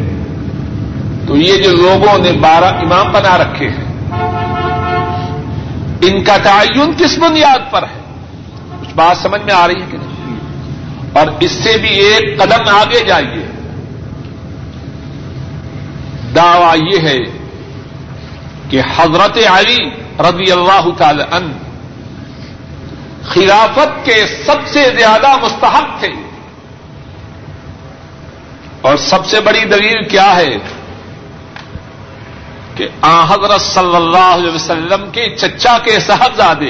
تو 1.27 1.37
یہ 1.37 1.63
جو 1.63 1.71
لوگوں 1.71 2.17
نے 2.17 2.31
بارہ 2.31 2.65
امام 2.65 3.11
بنا 3.11 3.37
رکھے 3.37 3.69
ہیں، 3.69 3.93
ان 6.01 6.23
کا 6.23 6.37
تعین 6.37 6.91
کس 6.97 7.19
بنیاد 7.19 7.71
پر 7.71 7.83
ہے؟ 7.83 8.01
کچھ 8.81 8.95
بات 8.95 9.17
سمجھ 9.17 9.41
میں 9.41 9.53
آ 9.53 9.67
رہی 9.67 9.81
ہے 9.81 9.85
کہ 9.91 9.97
نہیں؟ 9.97 10.37
اور 11.13 11.27
اس 11.39 11.51
سے 11.51 11.77
بھی 11.77 11.89
ایک 11.89 12.39
قدم 12.39 12.75
آگے 12.75 13.05
جائیے۔ 13.05 13.45
دعوی 16.35 16.79
یہ 16.93 17.07
ہے 17.07 17.17
کہ 18.69 18.81
حضرت 18.95 19.37
علی 19.37 19.89
رضی 20.19 20.51
اللہ 20.51 20.89
تعالی 20.97 21.23
عنہ 21.31 21.62
خلافت 23.33 24.05
کے 24.05 24.43
سب 24.45 24.67
سے 24.67 24.91
زیادہ 24.97 25.37
مستحق 25.37 25.99
تھے۔ 25.99 26.09
اور 28.81 28.97
سب 28.97 29.25
سے 29.25 29.41
بڑی 29.41 29.65
دلیل 29.65 30.07
کیا 30.07 30.35
ہے 30.35 30.57
کہ 32.75 32.87
آ 33.01 33.25
حضرت 33.25 33.61
صلی 33.61 33.95
اللہ 33.95 34.33
علیہ 34.33 34.51
وسلم 34.51 35.11
کے 35.11 35.35
چچا 35.35 35.77
کے 35.77 35.99
صاحبزادے 35.99 36.69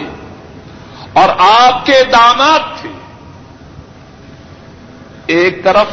اور 1.13 1.29
آپ 1.37 1.85
کے 1.85 2.03
داماد 2.11 2.81
تھے۔ 2.81 2.89
ایک 5.27 5.63
طرف 5.63 5.87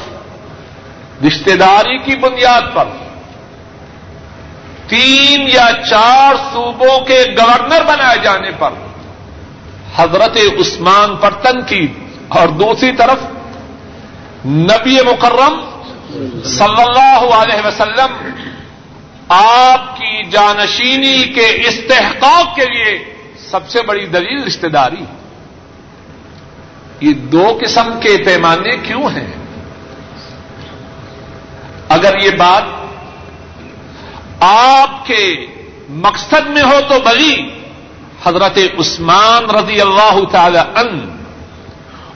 رشتے 1.27 1.57
داری 1.57 1.99
کی 1.99 2.17
بنیاد 2.17 2.63
پر 2.75 2.85
تین 4.87 5.43
یا 5.43 5.69
چار 5.91 6.35
صوبوں 6.53 7.01
کے 7.01 7.25
گورنر 7.39 7.83
بنائے 7.83 8.19
جانے 8.23 8.51
پر 8.59 8.71
حضرت 9.97 10.37
عثمان 10.61 11.17
پر 11.17 11.31
تنقید 11.31 11.93
اور 12.29 12.49
دوسری 12.49 12.93
طرف 12.93 13.19
نبی 14.47 14.99
مکرم 15.11 15.61
صلی 16.45 16.83
اللہ 16.83 17.35
علیہ 17.35 17.67
وسلم 17.67 18.31
آپ 19.29 19.97
کی 19.97 20.31
جانشینی 20.31 21.25
کے 21.25 21.47
استحقاق 21.69 22.57
کے 22.57 22.65
لیے 22.65 23.05
سب 23.51 23.69
سے 23.69 23.83
بڑی 23.83 24.07
دلیل 24.07 24.45
رشتے 24.45 24.69
داری 24.69 25.05
یہ 27.01 27.13
دو 27.13 27.59
قسم 27.63 28.01
کے 28.01 28.17
پیمانے 28.25 28.77
کیوں 28.77 29.11
ہیں؟ 29.11 29.33
اگر 31.89 32.19
یہ 32.23 32.31
بات 32.31 32.63
آپ 34.41 35.07
کے 35.07 35.47
مقصد 35.89 36.47
میں 36.47 36.63
ہو 36.63 36.81
تو 36.89 37.01
بلی 37.01 37.60
حضرت 38.25 38.59
عثمان 38.79 39.51
رضی 39.51 39.81
اللہ 39.81 40.19
تعالی 40.33 40.59
ان 40.59 41.17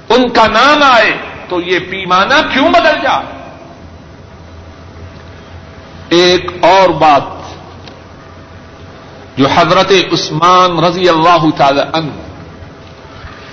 ان 0.08 0.28
کا 0.28 0.46
نام 0.46 0.82
آئے 0.82 1.12
تو 1.48 1.60
یہ 1.60 1.78
پیمانہ 1.78 2.34
کیوں 2.52 2.68
بدل 2.68 3.00
جائے 3.02 3.26
ایک 6.08 6.64
اور 6.64 6.88
بات 6.88 7.22
جو 9.36 9.46
حضرت 9.54 9.92
عثمان 10.12 10.84
رضی 10.84 11.08
اللہ 11.08 11.44
تعالی 11.56 11.80
ان 11.80 12.10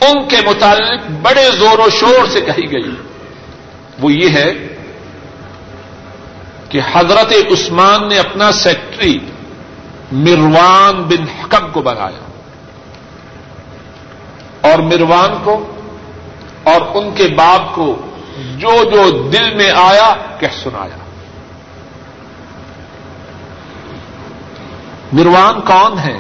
ان 0.02 0.28
کے 0.28 0.38
متعلق 0.46 1.12
بڑے 1.22 1.52
زور 1.52 1.80
و 1.80 1.90
شور 1.90 2.28
سے 2.28 2.42
کہی 2.42 2.72
گئی۔ 2.72 2.96
وہ 4.00 4.14
یہ 4.14 4.30
ہے 4.30 4.54
کہ 6.70 6.82
حضرت 6.94 7.34
عثمان 7.52 8.08
نے 8.08 8.20
اپنا 8.20 8.52
سیکٹری 8.52 9.20
مروان 10.12 11.02
بن 11.02 11.30
حکم 11.30 11.72
کو 11.72 11.82
بنایا۔ 11.82 12.31
اور 14.62 14.80
مروان 14.80 15.42
کو 15.44 15.76
اور 16.64 16.82
ان 16.94 17.12
کے 17.16 17.28
باپ 17.28 17.76
کو 17.76 18.02
جو 18.38 18.84
جو 18.84 19.30
دل 19.30 19.56
میں 19.56 19.72
آیا 19.72 20.14
کہہ 20.40 20.48
سنایا۔ 20.64 20.98
مروان 25.14 25.62
کون 25.62 26.00
ہے 26.00 26.18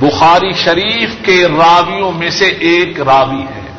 بخاری 0.00 0.52
شریف 0.52 1.14
کے 1.22 1.46
راویوں 1.48 2.12
میں 2.12 2.30
سے 2.30 2.46
ایک 2.46 3.00
راوی 3.00 3.42
ہے۔ 3.42 3.72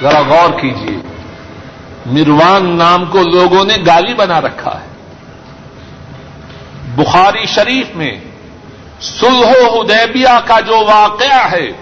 ذرا 0.00 0.20
غور 0.20 0.60
کیجیے 0.60 0.98
مروان 2.06 2.76
نام 2.76 3.04
کو 3.04 3.22
لوگوں 3.22 3.64
نے 3.64 3.76
گالی 3.86 4.14
بنا 4.14 4.40
رکھا 4.40 4.80
ہے۔ 4.80 4.86
بخاری 6.94 7.46
شریف 7.46 7.96
میں 7.96 8.20
سلح 9.00 9.50
حدیبیہ 9.50 10.38
کا 10.46 10.60
جو 10.60 10.84
واقعہ 10.86 11.52
ہے، 11.52 11.72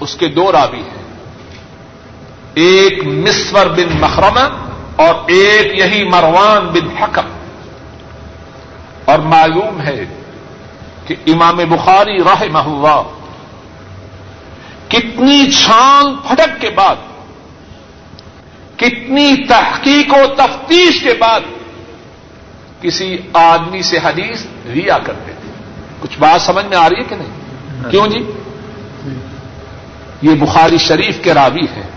اس 0.00 0.14
کے 0.14 0.28
دو 0.28 0.52
راوی 0.52 0.78
ہیں۔ 0.78 1.00
ایک 2.54 3.06
مسور 3.06 3.66
بن 3.66 4.00
مخرمہ 4.00 4.72
اور 4.96 5.14
ایک 5.14 5.78
یہی 5.78 6.04
مروان 6.08 6.66
بن 6.66 6.96
حکم۔ 6.96 7.22
اور 9.04 9.18
معلوم 9.18 9.80
ہے 9.80 10.04
کہ 11.06 11.14
امام 11.26 11.56
بخاری 11.56 12.18
راہ 12.18 12.42
اللہ 12.42 13.02
کتنی 14.88 15.50
چھان 15.50 16.16
پھٹک 16.16 16.60
کے 16.60 16.70
بعد، 16.70 16.96
کتنی 18.76 19.46
تحقیق 19.48 20.14
و 20.14 20.34
تفتیش 20.34 21.02
کے 21.02 21.14
بعد 21.18 21.40
کسی 22.80 23.18
آدمی 23.32 23.82
سے 23.82 23.98
حدیث 24.04 24.46
لیا 24.64 24.98
کرتے۔ 24.98 25.32
تھے 25.32 25.39
کچھ 26.00 26.18
بات 26.18 26.42
سمجھ 26.42 26.66
میں 26.66 26.76
آ 26.76 26.88
رہی 26.88 26.98
ہے 26.98 27.04
کہ 27.04 27.16
نہیں؟ 27.16 27.90
کیوں 27.90 28.06
جی؟ 28.06 28.30
یہ 30.22 30.34
بخاری 30.34 30.78
شریف 30.78 31.18
کے 31.22 31.34
راوی 31.34 31.66
ہے 31.76 31.90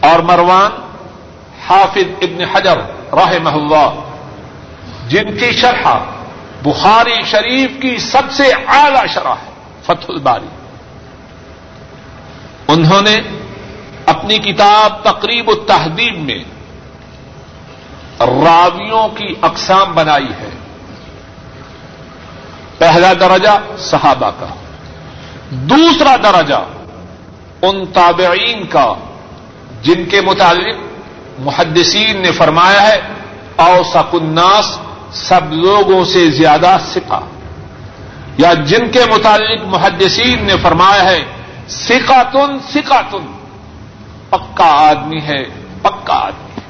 اور 0.00 0.18
مروان 0.18 0.70
حافظ 1.66 2.04
ابن 2.22 2.44
حجر 2.52 2.76
راہ 3.12 3.32
اللہ، 3.46 3.94
جن 5.08 5.36
کی 5.36 5.52
شرح 5.52 5.98
بخاری 6.62 7.22
شریف 7.24 7.70
کی 7.82 7.96
سب 7.98 8.22
سے 8.30 8.52
اعلی 8.66 9.08
شرح 9.14 9.34
ہے، 9.46 9.50
فتح 9.82 10.06
الباری۔ 10.08 10.46
انہوں 12.68 13.02
نے 13.02 13.20
اپنی 14.06 14.38
کتاب 14.38 15.04
تقریب 15.04 15.48
التحدیب 15.48 16.18
میں 16.18 16.44
راویوں 18.20 19.08
کی 19.08 19.34
اقسام 19.42 19.94
بنائی 19.94 20.28
ہے۔ 20.40 20.50
پہلا 22.78 23.12
درجہ 23.12 23.58
صحابہ 23.78 24.30
کا۔ 24.40 24.46
دوسرا 25.50 26.16
درجہ 26.16 26.64
ان 27.62 27.86
تابعین 27.86 28.66
کا 28.66 28.94
جن 29.82 30.04
کے 30.04 30.20
متعلق 30.20 30.76
محدثین 31.38 32.20
نے 32.20 32.32
فرمایا 32.32 32.82
ہے 32.82 33.00
اوسق 33.56 34.14
الناس، 34.14 34.78
سب 35.12 35.52
لوگوں 35.52 36.04
سے 36.04 36.30
زیادہ 36.30 36.76
سکھا 36.86 37.20
یا 38.38 38.54
جن 38.54 38.90
کے 38.90 39.00
متعلق 39.10 39.60
محدثین 39.64 40.44
نے 40.44 40.54
فرمایا 40.62 41.04
ہے 41.04 41.24
سکھا 41.68 42.22
تن 42.22 42.58
تن 43.10 43.32
پکا 44.30 44.88
آدمی 44.88 45.20
ہے، 45.20 45.44
پکا 45.82 46.14
آدمی۔ 46.14 46.60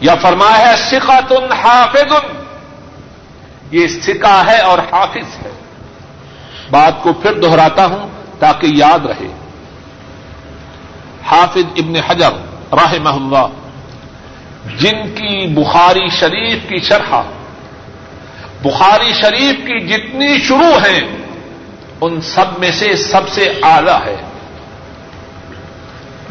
یا 0.00 0.14
فرمایا 0.14 0.68
ہے 0.68 0.76
سکھا 0.76 1.20
تن 1.28 1.52
حافظ 1.52 2.12
یہ 3.70 3.86
سکھا 3.86 4.44
ہے 4.46 4.58
اور 4.58 4.78
حافظ 4.78 5.46
ہے۔ 5.46 5.50
بات 6.70 7.02
کو 7.02 7.12
پھر 7.12 7.32
دوہراتا 7.32 7.86
ہوں 7.86 8.08
تاکہ 8.38 8.66
یاد 8.66 9.06
رہے۔ 9.06 9.28
حافظ 11.26 11.62
ابن 11.76 11.96
حجر 11.96 12.32
راہ 12.72 12.94
اللہ، 13.04 13.46
جن 14.78 15.14
کی 15.14 15.46
بخاری 15.46 16.08
شریف 16.08 16.58
کی 16.68 16.80
شرح، 16.80 17.20
بخاری 18.62 19.12
شریف 19.12 19.66
کی 19.66 19.86
جتنی 19.86 20.38
شروع 20.38 20.78
ہیں، 20.88 21.00
ان 22.00 22.20
سب 22.20 22.44
میں 22.58 22.72
سے 22.72 22.96
سب 22.96 23.28
سے 23.28 23.52
اعلی 23.62 24.06
ہے۔ 24.06 24.16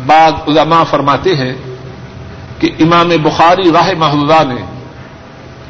بعض 0.05 0.33
علماء 0.47 0.83
فرماتے 0.83 1.35
ہیں 1.35 1.53
کہ 2.59 2.69
امام 2.79 3.09
بخاری 3.09 3.71
راہ 3.71 3.89
اللہ 3.89 4.53
نے 4.53 4.74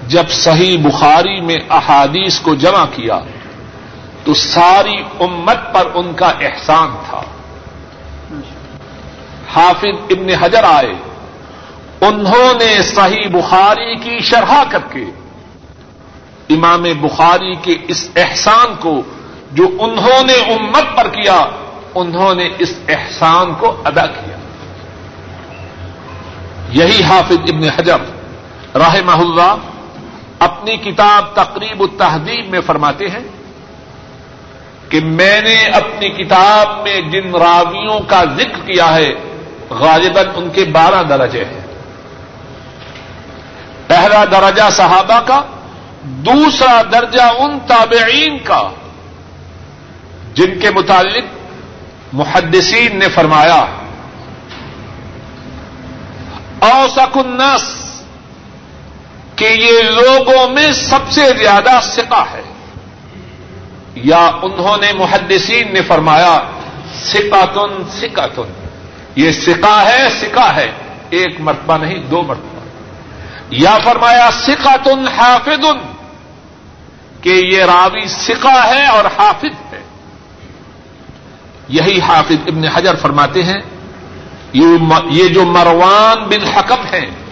جب 0.07 0.29
صحیح 0.29 0.77
بخاری 0.77 1.41
میں 1.41 1.57
احادیث 1.69 2.39
کو 2.39 2.55
جمع 2.55 2.85
کیا 2.85 3.19
تو 4.23 4.33
ساری 4.33 5.03
امت 5.19 5.73
پر 5.73 5.87
ان 5.93 6.13
کا 6.13 6.27
احسان 6.27 6.89
تھا۔ 7.09 7.21
حافظ 9.53 9.97
ابن 10.09 10.29
حجر 10.29 10.63
آئے۔ 10.63 10.93
انہوں 12.01 12.53
نے 12.53 12.81
صحیح 12.81 13.29
بخاری 13.31 13.95
کی 13.95 14.19
شرح 14.19 14.63
کر 14.69 14.79
کے 14.79 15.05
امام 16.49 16.83
بخاری 17.01 17.55
کے 17.55 17.75
اس 17.87 18.09
احسان 18.15 18.75
کو 18.79 19.01
جو 19.51 19.67
انہوں 19.79 20.23
نے 20.23 20.33
امت 20.33 20.97
پر 20.97 21.07
کیا، 21.07 21.45
انہوں 21.95 22.35
نے 22.35 22.49
اس 22.59 22.73
احسان 22.89 23.53
کو 23.53 23.81
ادا 23.85 24.05
کیا۔ 24.05 24.37
یہی 26.69 27.03
حافظ 27.03 27.37
ابن 27.37 27.63
حجر 27.63 27.97
راہ 28.75 28.95
اللہ 29.07 29.55
اپنی 30.39 30.77
کتاب 30.77 31.35
تقریب 31.35 31.81
التحدیب 31.81 32.49
میں 32.49 32.61
فرماتے 32.61 33.07
ہیں 33.07 33.23
کہ 34.89 34.99
میں 34.99 35.41
نے 35.41 35.65
اپنی 35.65 36.09
کتاب 36.09 36.81
میں 36.83 37.01
جن 37.01 37.35
راویوں 37.35 37.99
کا 37.99 38.23
ذکر 38.37 38.71
کیا 38.71 38.95
ہے، 38.95 39.13
غالباً 39.69 40.25
ان 40.35 40.49
کے 40.49 40.65
بارہ 40.65 41.03
درجے 41.03 41.45
ہیں۔ 41.45 41.61
پہلا 43.87 44.25
درجہ 44.25 44.69
صحابہ 44.71 45.19
کا، 45.25 45.41
دوسرا 46.01 46.81
درجہ 46.91 47.21
ان 47.21 47.59
تابعین 47.67 48.37
کا، 48.37 48.69
جن 50.33 50.59
کے 50.59 50.71
متعلق 50.71 51.23
محدثین 52.13 52.99
نے 52.99 53.07
فرمایا۔ 53.07 53.65
اوسک 56.59 57.17
النس 57.17 57.74
کہ 59.35 59.45
یہ 59.45 59.81
لوگوں 59.81 60.49
میں 60.49 60.71
سب 60.71 61.11
سے 61.11 61.21
زیادہ 61.37 61.79
سکا 61.83 62.25
ہے۔ 62.33 62.41
یا 63.95 64.31
انہوں 64.41 64.77
نے 64.77 64.91
محدثین 64.93 65.73
نے 65.73 65.81
فرمایا 65.81 66.39
سکاتن 66.95 67.83
سکاتن 67.91 68.67
یہ 69.15 69.31
سکا 69.31 69.85
ہے 69.85 70.09
سکا 70.21 70.55
ہے۔ 70.55 70.71
ایک 71.09 71.41
مرتبہ 71.41 71.77
نہیں، 71.77 71.97
دو 71.97 72.21
مرتبہ۔ 72.21 72.59
یا 73.49 73.77
فرمایا 73.83 74.29
سکاتن 74.31 75.07
حافظ 75.07 75.65
کہ 77.21 77.29
یہ 77.29 77.63
راوی 77.63 78.07
سکا 78.07 78.67
ہے 78.67 78.85
اور 78.85 79.05
حافظ 79.05 79.73
ہے۔ 79.73 79.81
یہی 81.67 81.99
حافظ 82.01 82.35
ابن 82.47 82.63
حجر 82.63 82.95
فرماتے 82.95 83.43
ہیں 83.43 83.61
یہ 85.11 85.27
جو 85.27 85.45
مروان 85.45 86.23
بن 86.23 86.47
حکم 86.47 86.81
ہیں 86.93 87.24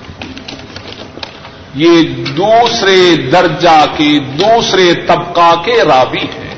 یہ 1.76 2.26
دوسرے 2.26 3.16
درجہ 3.16 3.86
کے 3.98 4.20
دوسرے 4.20 4.94
طبقہ 4.94 5.56
کے 5.66 5.84
راوی 5.84 6.22
ہیں۔ 6.22 6.56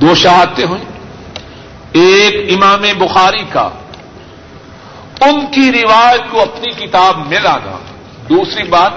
دو 0.00 0.14
شہادتیں 0.14 0.64
ہوئی 0.64 0.82
ایک 1.92 2.52
امام 2.52 2.80
بخاری 2.98 3.44
کا۔ 3.52 3.70
ان 5.20 5.46
کی 5.46 5.82
روایت 5.82 6.20
کو 6.30 6.42
اپنی 6.42 6.86
کتاب 6.86 7.26
میں 7.26 7.40
لانا۔ 7.40 7.78
دوسری 8.28 8.62
بات، 8.62 8.92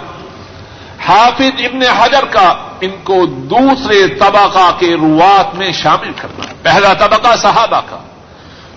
حافظ 1.00 1.62
ابن 1.66 1.82
حجر 1.82 2.26
کا 2.26 2.54
ان 2.82 2.92
کو 3.04 3.26
دوسرے 3.26 4.08
طبقہ 4.08 4.72
کے 4.80 4.96
روات 4.96 5.56
میں 5.56 5.72
شامل 5.72 6.12
کرنا۔ 6.18 6.46
پہلا 6.62 6.94
طبقہ 6.94 7.36
صحابہ 7.36 7.82
کا۔ 7.90 7.98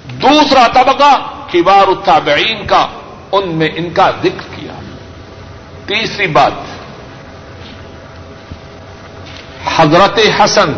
دوسرا 0.04 0.66
طبقہ 0.66 1.30
کبار 1.52 1.88
التابعین 1.88 2.66
کا۔ 2.66 2.86
ان 3.32 3.48
میں 3.48 3.68
ان 3.74 3.90
کا 3.90 4.10
ذکر۔ 4.24 4.51
تیسری 5.92 6.26
بات 6.26 6.52
حضرت 9.76 10.18
حسن 10.38 10.72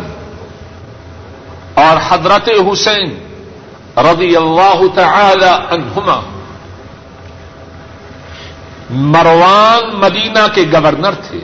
اور 1.83 1.97
حضرت 2.09 2.49
حسین 2.71 3.13
رضی 3.97 4.35
اللہ 4.35 4.81
تعالی 4.95 5.51
عنہما 5.75 6.19
مروان 8.89 9.95
مدینہ 9.99 10.45
کے 10.53 10.63
گورنر 10.73 11.15
تھے 11.29 11.39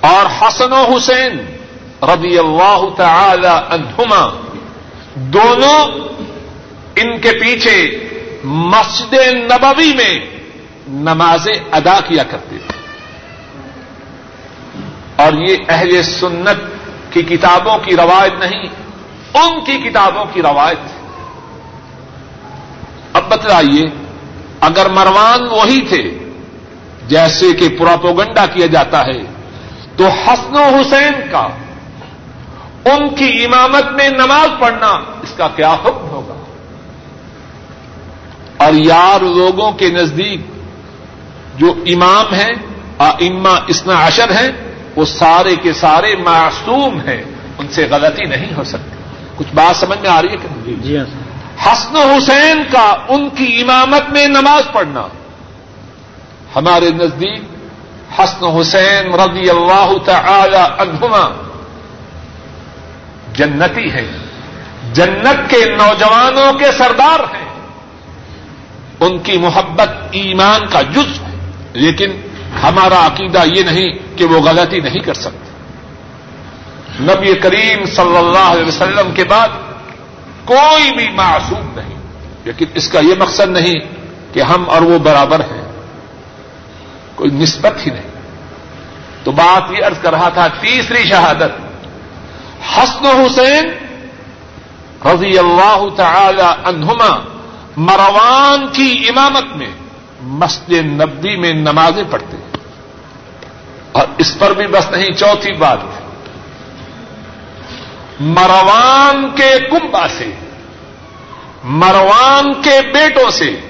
اور 0.00 0.26
حسن 0.40 0.72
و 0.72 0.82
حسین 0.92 1.36
رضی 2.12 2.38
اللہ 2.38 2.86
تعالی 2.96 3.54
عنہما 3.76 4.22
دونوں 5.36 5.78
ان 6.96 7.18
کے 7.20 7.32
پیچھے 7.40 7.76
مسجد 8.44 9.14
نبوی 9.52 9.92
میں 9.92 10.35
نمازیں 10.88 11.54
ادا 11.72 12.00
کیا 12.08 12.22
کرتے 12.22 12.58
تھے۔ 12.58 12.76
اور 15.16 15.32
یہ 15.32 15.56
اہل 15.68 16.02
سنت 16.02 16.62
کی 17.12 17.22
کتابوں 17.22 17.78
کی 17.78 17.96
روایت 17.96 18.32
نہیں، 18.32 18.62
ان 19.34 19.64
کی 19.64 19.90
کتابوں 19.90 20.24
کی 20.32 20.42
روایت 20.42 20.78
اب 23.12 23.28
بتلائیے، 23.28 23.84
اگر 24.60 24.88
مروان 24.88 25.46
وہی 25.46 25.80
تھے، 25.80 26.18
جیسے 27.08 27.52
کہ 27.52 27.68
پراپوگنڈا 27.78 28.46
کیا 28.46 28.66
جاتا 28.66 29.00
ہے، 29.00 29.24
تو 29.96 30.08
حسن 30.08 30.56
و 30.56 30.80
حسین 30.80 31.12
کا، 31.30 31.48
ان 32.84 33.14
کی 33.14 33.44
امامت 33.44 33.84
میں 33.92 34.08
نماز 34.08 34.48
پڑھنا 34.60 34.88
اس 35.22 35.32
کا 35.36 35.48
کیا 35.48 35.72
حکم 35.72 36.08
ہوگا؟ 36.08 36.44
اور 38.64 38.72
یار 38.72 39.20
لوگوں 39.20 39.72
کے 39.72 39.88
نزدیک 39.88 40.40
جو 41.56 41.74
امام 41.86 42.34
ہیں 42.34 42.52
اما 42.98 43.58
اسنا 43.66 44.06
عشر 44.06 44.30
ہیں 44.30 44.52
وہ 44.96 45.04
سارے 45.04 45.56
کے 45.56 45.72
سارے 45.72 46.16
معصوم 46.16 47.00
ہیں 47.00 47.24
ان 47.58 47.68
سے 47.68 47.86
غلطی 47.90 48.24
نہیں 48.24 48.54
ہو 48.56 48.64
سکتی۔ 48.64 48.90
کچھ 49.36 49.54
بات 49.54 49.76
سمجھ 49.76 49.98
میں 49.98 50.10
آ 50.10 50.22
رہی 50.22 50.28
ہے 50.28 50.36
کہ 50.36 50.74
جی 50.82 50.98
ہاں 50.98 51.04
حسن 51.66 51.96
حسین 51.96 52.62
کا 52.72 52.94
ان 53.08 53.28
کی 53.28 53.62
امامت 53.62 54.10
میں 54.10 54.28
نماز 54.28 54.62
پڑھنا۔ 54.72 55.06
ہمارے 56.56 56.90
نزدیک 56.90 57.42
حسن 58.18 58.44
حسین 58.44 59.14
رضی 59.14 59.50
اللہ 59.50 59.92
تعالی 60.04 60.72
عنہما 60.78 61.52
جنتی 63.32 63.90
ہیں۔ 63.90 64.12
جنت 64.92 65.50
کے 65.50 65.76
نوجوانوں 65.76 66.52
کے 66.52 66.66
سردار 66.78 67.20
ہیں۔ 67.20 67.46
ان 69.00 69.18
کی 69.18 69.38
محبت 69.38 69.88
ایمان 70.10 70.66
کا 70.66 70.82
جز 70.82 71.25
لیکن 71.76 72.10
ہمارا 72.62 73.06
عقیدہ 73.06 73.42
یہ 73.56 73.62
نہیں 73.62 73.92
کہ 74.16 74.24
وہ 74.24 74.40
غلطی 74.40 74.80
نہیں 74.80 74.98
کر 74.98 75.14
سکتے۔ 75.14 75.52
نبی 77.00 77.34
کریم 77.34 77.86
صلی 77.86 78.16
اللہ 78.16 78.38
علیہ 78.38 78.64
وسلم 78.64 79.10
کے 79.14 79.24
بعد 79.24 79.48
کوئی 80.44 80.96
بھی 80.96 81.08
معصوم 81.10 81.70
نہیں۔ 81.76 81.98
لیکن 82.44 82.64
اس 82.74 82.88
کا 82.88 83.00
یہ 83.00 83.14
مقصد 83.18 83.48
نہیں 83.48 83.74
کہ 84.34 84.42
ہم 84.42 84.70
اور 84.70 84.82
وہ 84.82 84.98
برابر 84.98 85.40
ہیں۔ 85.40 85.72
کوئی 87.14 87.30
نسبت 87.30 87.86
ہی 87.86 87.92
نہیں۔ 87.92 88.10
تو 89.24 89.30
بات 89.30 89.62
یہ 89.70 89.84
ارض 89.84 89.98
کر 90.02 90.10
رہا 90.10 90.28
تھا، 90.28 90.46
تیسری 90.46 91.04
شہادت۔ 91.04 91.66
حسن 92.78 93.06
حسین 93.06 93.70
رضی 95.04 95.38
اللہ 95.38 95.84
تعالی 95.96 96.54
عنہما 96.64 97.24
مروان 97.76 98.66
کی 98.72 99.04
امامت 99.08 99.56
میں 99.56 99.70
مسجد 100.22 100.72
نبی 100.72 101.36
میں 101.36 101.52
نمازیں 101.52 102.04
پڑھتے 102.10 102.36
اور 103.92 104.06
اس 104.18 104.38
پر 104.38 104.52
بھی 104.52 104.66
بس 104.66 104.90
نہیں، 104.90 105.10
چوتھی 105.10 105.52
بات۔ 105.52 105.78
مروان 108.20 109.30
کے 109.34 109.58
کنبا 109.70 110.08
سے، 110.08 110.32
مروان 111.64 112.62
کے 112.62 112.80
بیٹوں 112.94 113.30
سے 113.30 113.60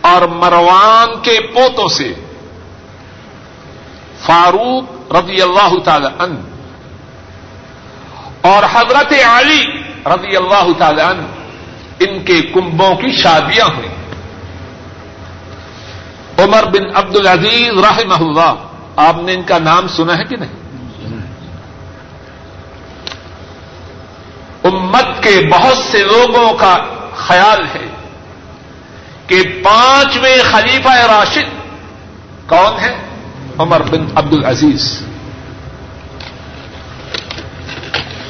اور 0.00 0.22
مروان 0.22 1.22
کے 1.22 1.40
پوتوں 1.40 1.88
سے 1.88 2.14
فاروق 4.26 5.12
رضی 5.12 5.42
اللہ 5.42 5.78
تعالی 5.84 6.08
عنہ 6.18 6.38
اور 8.40 8.62
حضرت 8.72 9.12
علی 9.12 9.62
رضی 10.06 10.36
اللہ 10.36 10.66
تعالی 10.78 11.00
عنہ، 11.00 11.22
ان 12.00 12.24
کے 12.24 12.42
کنبوں 12.42 12.94
کی 12.94 13.12
شادیاں 13.12 13.66
ہوئی 13.66 13.88
عمر 16.42 16.64
بن 16.64 16.96
عبد 16.96 17.16
العزیز 17.16 17.84
رحمہ 17.84 18.28
اللہ 18.28 18.54
آپ 18.96 19.16
نے 19.22 19.34
ان 19.34 19.42
کا 19.42 19.58
نام 19.58 19.88
سنا 19.88 20.18
ہے 20.18 20.24
کہ 20.24 20.36
نہیں؟ 20.36 20.60
امت 24.64 25.22
کے 25.22 25.48
بہت 25.52 25.76
سے 25.78 25.98
لوگوں 25.98 26.52
کا 26.52 26.76
خیال 27.16 27.64
ہے 27.74 27.88
کہ 29.26 29.42
پانچویں 29.64 30.36
خلیفہ 30.50 30.88
راشد 30.88 31.48
کون 32.48 32.80
ہے؟ 32.80 32.96
عمر 33.58 33.82
بن 33.82 34.06
عبد 34.14 34.32
العزیز 34.32 35.02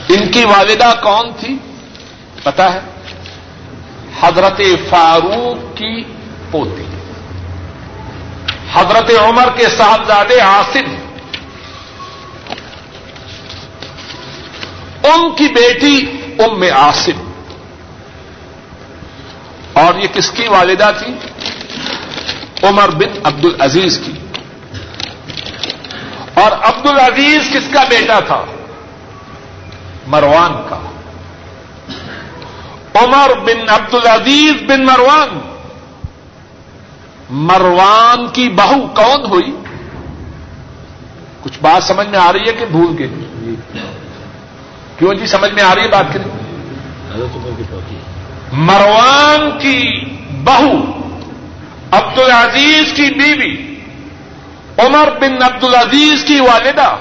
ان 0.09 0.31
کی 0.31 0.45
والدہ 0.45 0.93
کون 1.03 1.31
تھی؟ 1.41 1.57
پتا 2.43 2.75
ہے؟ 2.75 2.81
حضرت 4.21 4.61
فاروق 4.91 5.77
کی 5.77 6.03
پوتی۔ 6.51 6.90
حضرت 8.73 9.11
عمر 9.21 9.49
کے 9.57 9.65
صاحبزادے 9.79 10.41
آصف 10.41 11.11
ان 15.07 15.35
کی 15.35 15.45
بیٹی 15.45 16.11
ام 16.39 16.65
آصف 16.75 17.11
اور 19.73 19.99
یہ 19.99 20.09
کس 20.15 20.31
کی 20.31 20.49
والدہ 20.49 20.91
تھی؟ 20.99 21.15
عمر 22.63 22.91
بن 22.91 23.19
عبد 23.25 23.45
العزیز 23.45 24.01
کی۔ 24.07 24.13
اور 26.35 26.53
عبد 26.53 26.87
العزیز 26.87 27.51
کس 27.53 27.73
کا 27.73 27.85
بیٹا 27.89 28.21
تھا؟ 28.21 28.45
مروان 30.07 30.53
کا۔ 30.69 30.91
عمر 32.95 33.39
بن 33.39 33.69
عبد 33.69 33.95
العزیز 33.95 34.63
بن 34.63 34.87
مروان۔ 34.87 35.50
مروان 37.31 38.29
کی 38.29 38.49
بہو 38.49 38.87
کون 38.87 39.31
ہوئی؟ 39.31 39.57
کچھ 41.43 41.59
بات 41.61 41.85
سمجھ 41.85 42.09
میں 42.09 42.19
آ 42.19 42.33
رہی 42.33 42.49
ہے 42.49 42.53
کہ 42.53 42.67
بھول 42.67 42.97
گئے؟ 42.99 43.09
کیوں 44.99 45.15
جی 45.15 45.27
سمجھ 45.27 45.53
میں 45.53 45.63
آ 45.63 45.75
رہی 45.75 45.83
ہے 45.83 45.89
بات 45.89 46.13
کریں؟ 46.13 46.25
مروان 48.53 49.59
کی 49.59 50.05
بہو 50.45 50.75
عبد 51.91 52.19
العزیز 52.19 52.93
کی 52.97 53.03
بیوی، 53.03 53.81
عمر 54.79 55.09
بن 55.21 55.43
عبد 55.43 55.65
العزیز 55.65 56.25
کی 56.25 56.41
والدہ۔ 56.41 56.97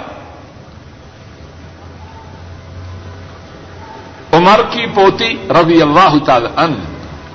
عمر 4.33 4.61
کی 4.69 4.85
پوتی 4.93 5.47
رضی 5.49 5.81
اللہ 5.81 6.25
تعالی 6.25 6.47
ان 6.57 6.73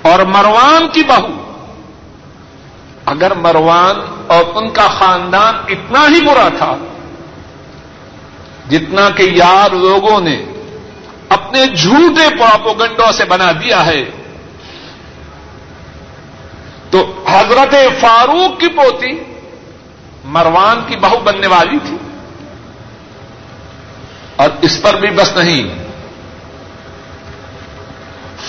اور 0.02 0.18
مروان 0.18 0.88
کی 0.92 1.02
بہو۔ 1.02 1.43
اگر 3.06 3.34
مروان 3.34 4.24
اور 4.26 4.44
ان 4.54 4.70
کا 4.70 4.88
خاندان 4.88 5.54
اتنا 5.68 6.08
ہی 6.08 6.20
برا 6.20 6.48
تھا، 6.58 6.76
جتنا 8.70 9.10
کہ 9.10 9.22
یار 9.22 9.70
لوگوں 9.70 10.20
نے 10.20 10.44
اپنے 11.28 11.66
جھوٹے 11.66 12.36
پاپوگنڈوں 12.40 13.12
سے 13.12 13.24
بنا 13.24 13.52
دیا 13.52 13.86
ہے، 13.86 14.04
تو 16.90 17.24
حضرت 17.28 17.74
فاروق 18.00 18.60
کی 18.60 18.68
پوتی 18.68 19.34
مروان 20.24 20.80
کی 20.86 20.96
بہو 20.96 21.18
بننے 21.18 21.46
والی 21.46 21.78
تھی۔ 21.84 21.96
اور 24.36 24.48
اس 24.60 24.82
پر 24.82 24.94
بھی 24.94 25.10
بس 25.10 25.36
نہیں۔ 25.36 25.84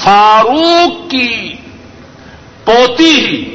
فاروق 0.04 1.12
کی 1.12 1.54
پوتی 2.66 3.12
ہی 3.12 3.55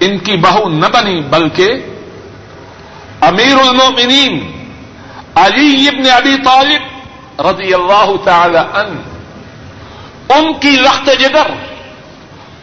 ان 0.00 0.18
کی 0.18 0.36
بہو 0.36 0.68
نہ 0.68 0.86
بنی، 0.86 1.20
بلکہ 1.20 1.72
امیر 3.20 3.56
المومنین 3.56 4.62
علی 5.34 5.88
ابن 5.88 6.10
ابی 6.10 6.36
طالب 6.44 6.82
رضی 7.40 7.74
اللہ 7.74 8.10
تعالی 8.24 8.58
ان 8.58 9.02
ان 10.28 10.52
کی 10.60 10.70
لخت 10.70 11.10
جگر، 11.18 11.50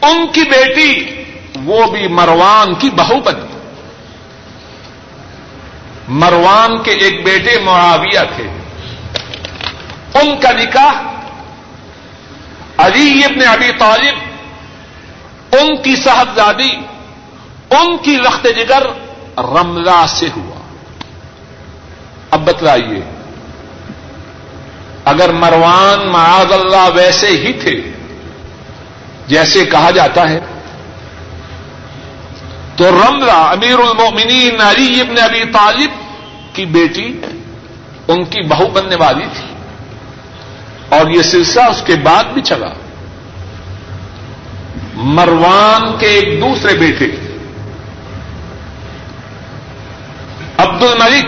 ان 0.02 0.28
کی 0.34 0.42
بیٹی، 0.42 1.24
وہ 1.64 1.88
بھی 1.92 2.08
مروان 2.08 2.74
کی 2.74 2.90
بہو 2.90 3.20
بنی۔ 3.20 3.58
مروان 6.08 6.84
کے 6.84 6.92
ایک 6.92 7.26
بیٹے 7.26 7.60
معاویہ 7.60 8.20
تھے۔ 8.36 8.48
ان 10.14 10.38
کا 10.40 10.52
نکاح 10.52 10.94
علی 12.78 13.26
ابن 13.26 13.48
ابی 13.48 13.72
طالب، 13.80 14.16
ان 15.56 15.82
کی 15.82 15.96
صاحبزادی 15.96 16.72
ان 17.70 17.98
کی 17.98 18.18
لخت 18.18 18.44
جگر 18.44 18.84
رملہ 19.38 20.06
سے 20.08 20.28
ہوا۔ 20.38 20.60
اب 22.32 22.46
بتلائیے، 22.46 23.02
اگر 25.06 25.32
مروان 25.32 26.08
معاذ 26.08 26.54
اللہ 26.54 26.90
ویسے 26.96 27.28
ہی 27.28 27.54
تھے، 27.54 27.92
جیسے 29.28 29.66
کہا 29.66 29.92
جاتا 29.92 30.30
ہے، 30.30 30.40
تو 32.76 32.92
رملہ 32.92 33.32
امیر 33.32 33.80
المومنین 33.80 34.62
علی 34.62 35.02
ابن 35.02 35.22
ابی 35.22 35.46
طالب 35.46 35.90
کی 36.56 36.66
بیٹی، 36.66 37.22
ان 38.08 38.24
کی 38.24 38.48
بہو 38.48 38.68
بننے 38.68 38.96
والی 38.96 39.26
تھی۔ 39.34 39.54
اور 40.90 41.10
یہ 41.10 41.22
سلسلہ 41.22 41.62
اس 41.62 41.84
کے 41.86 41.96
بعد 41.96 42.24
بھی 42.24 42.42
چلا۔ 42.42 42.68
مروان 44.94 45.98
کے 45.98 46.08
ایک 46.08 46.42
دوسرے 46.42 46.74
بیٹے 46.74 47.27
عبد 50.78 50.86
الملک 50.86 51.26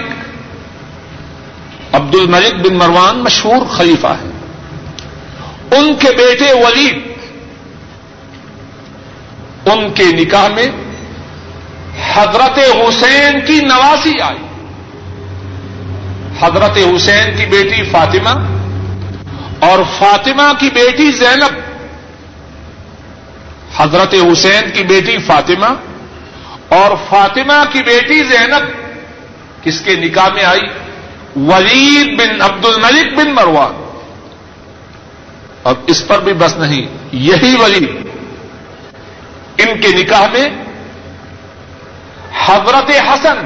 عبد 1.95 2.15
الملک 2.15 2.67
بن 2.67 2.73
مروان 2.73 3.19
مشہور 3.19 3.65
خلیفہ 3.65 4.07
ہے 4.07 4.29
ان 5.71 5.95
کے 5.99 6.07
بیٹے 6.17 6.53
ولید 6.53 6.99
ان 9.65 9.93
کے 9.93 10.03
نکاح 10.03 10.47
میں 10.47 10.67
حضرت 12.13 12.59
حسین 12.59 13.45
کی 13.45 13.59
نواسی 13.65 14.21
آئی۔ 14.21 14.45
حضرت 16.39 16.77
حسین 16.77 17.37
کی 17.37 17.45
بیٹی 17.45 17.83
فاطمہ 17.83 18.45
اور 19.59 19.79
فاطمہ 19.99 20.53
کی 20.59 20.69
بیٹی 20.69 21.11
زینب۔ 21.11 21.59
حضرت 23.77 24.13
حسین 24.13 24.71
کی 24.73 24.83
بیٹی 24.83 25.17
فاطمہ 25.17 25.73
اور 26.69 26.95
فاطمہ 27.09 27.63
کی 27.71 27.83
بیٹی 27.83 28.23
زینب۔ 28.23 28.78
کس 29.63 29.81
کے 29.81 29.95
نکاح 29.95 30.27
میں 30.33 30.43
آئی؟ 30.43 30.61
ولید 31.35 32.19
بن 32.19 32.41
عبد 32.41 32.65
الملک 32.65 33.13
بن 33.17 33.33
مروان۔ 33.33 33.85
اور 35.63 35.75
اس 35.87 36.07
پر 36.07 36.19
بھی 36.19 36.33
بس 36.33 36.57
نہیں، 36.57 36.97
یہی 37.11 37.55
ولید۔ 37.59 38.07
ان 39.57 39.81
کے 39.81 39.87
نکاح 39.87 40.27
میں 40.33 40.49
حضرت 42.45 42.91
حسن، 43.07 43.37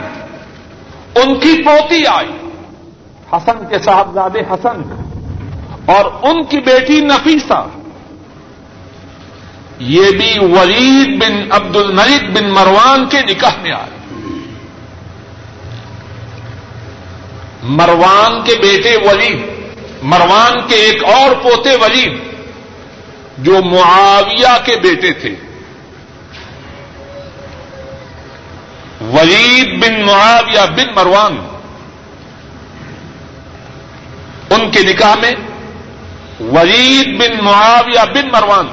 ان 1.16 1.40
کی 1.40 1.64
پوتی 1.66 2.08
آئی۔ 2.08 2.50
حسن 3.34 3.68
کے 3.70 3.80
صاحبزادے 3.80 4.40
حسن۔ 4.40 5.04
اور 5.86 6.06
ان 6.22 6.44
کی 6.46 6.60
بیٹی 6.60 7.02
نفیسہ۔ 7.02 7.68
یہ 9.80 10.12
بھی 10.12 10.34
ولید 10.40 11.24
بن 11.24 11.52
عبد 11.52 11.76
الملک 11.76 12.38
بن 12.38 12.50
مروان 12.50 13.06
کے 13.06 13.22
نکاح 13.22 13.52
میں 13.62 13.72
آئے 13.72 14.03
مروان 17.64 18.44
کے 18.44 18.56
بیٹے 18.56 18.96
ولید 18.96 19.42
مروان 20.04 20.68
کے 20.68 20.76
ایک 20.76 21.04
اور 21.04 21.36
پوتے 21.36 21.70
ولید 21.70 22.18
جو 23.38 23.62
معاویہ 23.64 24.66
کے 24.66 24.76
بیٹے 24.76 25.14
تھے۔ 25.14 25.36
ولید 29.02 29.84
بن 29.84 30.06
معاویہ 30.06 30.70
بن 30.76 30.94
مروان، 30.96 31.38
ان 34.50 34.72
کے 34.72 34.80
نکاح 34.80 35.16
میں 35.16 35.32
ولید 36.40 37.22
بن 37.22 37.44
معاویہ 37.44 38.14
بن 38.14 38.28
مروان۔ 38.32 38.68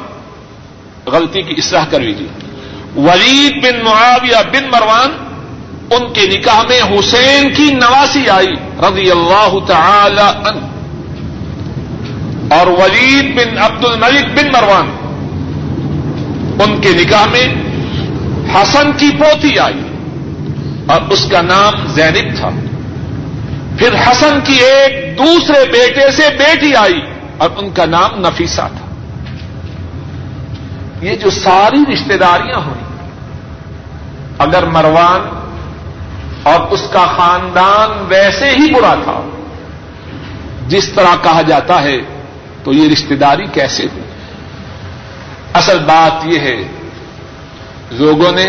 غلطی 1.06 1.42
کی 1.42 1.54
اصلاح 1.58 1.84
کر 1.90 2.00
لیجیے 2.00 2.28
ولید 2.96 3.62
بن 3.62 3.84
معاویہ 3.84 4.42
بن 4.52 4.70
مروان 4.70 5.29
ان 5.90 6.12
کے 6.12 6.20
نکاح 6.26 6.62
میں 6.68 6.80
حسین 6.80 7.54
کی 7.54 7.74
نواسی 7.74 8.28
آئی، 8.28 8.48
رضی 8.78 9.10
اللہ 9.10 9.58
تعالی 9.66 10.48
ان 10.48 10.70
اور 12.50 12.66
ولید 12.66 13.34
بن 13.34 13.58
عبد 13.58 13.84
الملک 13.84 14.26
بن 14.26 14.46
مروان، 14.46 14.90
ان 16.62 16.80
کے 16.80 16.88
نکاح 16.88 17.24
میں 17.24 17.54
حسن 18.54 18.92
کی 18.92 19.10
پوتی 19.18 19.58
آئی۔ 19.58 19.80
اور 20.86 21.00
اس 21.10 21.26
کا 21.30 21.42
نام 21.42 21.86
زینب 21.86 22.36
تھا۔ 22.36 22.50
پھر 23.78 23.94
حسن 23.94 24.38
کی 24.44 24.52
ایک 24.52 25.18
دوسرے 25.18 25.72
بیٹے 25.72 26.10
سے 26.10 26.22
بیٹی 26.38 26.76
آئی، 26.76 27.00
اور 27.38 27.50
ان 27.56 27.70
کا 27.70 27.84
نام 27.84 28.10
نفیسہ 28.14 28.60
تھا۔ 28.60 28.94
یہ 31.02 31.16
جو 31.16 31.30
ساری 31.30 31.94
رشتے 31.94 32.16
داریاں 32.16 32.58
ہوئی، 32.58 32.84
اگر 34.38 34.62
مروان 34.62 35.39
اور 36.42 36.60
اس 36.70 36.88
کا 36.92 37.06
خاندان 37.16 38.06
ویسے 38.08 38.50
ہی 38.50 38.72
برا 38.74 38.94
تھا۔ 39.04 39.20
جس 40.68 40.88
طرح 40.88 41.16
کہا 41.22 41.42
جاتا 41.42 41.82
ہے، 41.82 41.96
تو 42.64 42.72
یہ 42.72 42.88
رشتے 42.92 43.14
داری 43.14 43.46
کیسے 43.46 43.82
ہوئی؟ 43.82 44.02
اصل 45.54 45.78
بات 45.78 46.26
یہ 46.26 46.38
ہے، 46.38 46.62
لوگوں 47.90 48.32
نے 48.32 48.46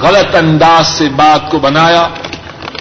غلط 0.00 0.34
انداز 0.34 0.88
سے 0.88 1.08
بات 1.08 1.50
کو 1.50 1.58
بنایا۔ 1.58 2.08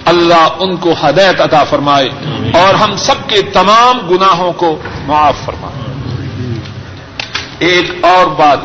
اللہ 0.05 0.47
ان 0.59 0.75
کو 0.75 0.93
ہدایت 1.03 1.41
عطا 1.41 1.63
فرمائے 1.63 2.09
اور 2.53 2.73
ہم 2.73 2.95
سب 2.97 3.29
کے 3.29 3.41
تمام 3.41 3.99
گناہوں 4.09 4.53
کو 4.53 4.81
معاف 5.05 5.35
فرمائے۔ 5.45 5.81
ایک 7.59 7.91
اور 8.01 8.25
بات، 8.25 8.57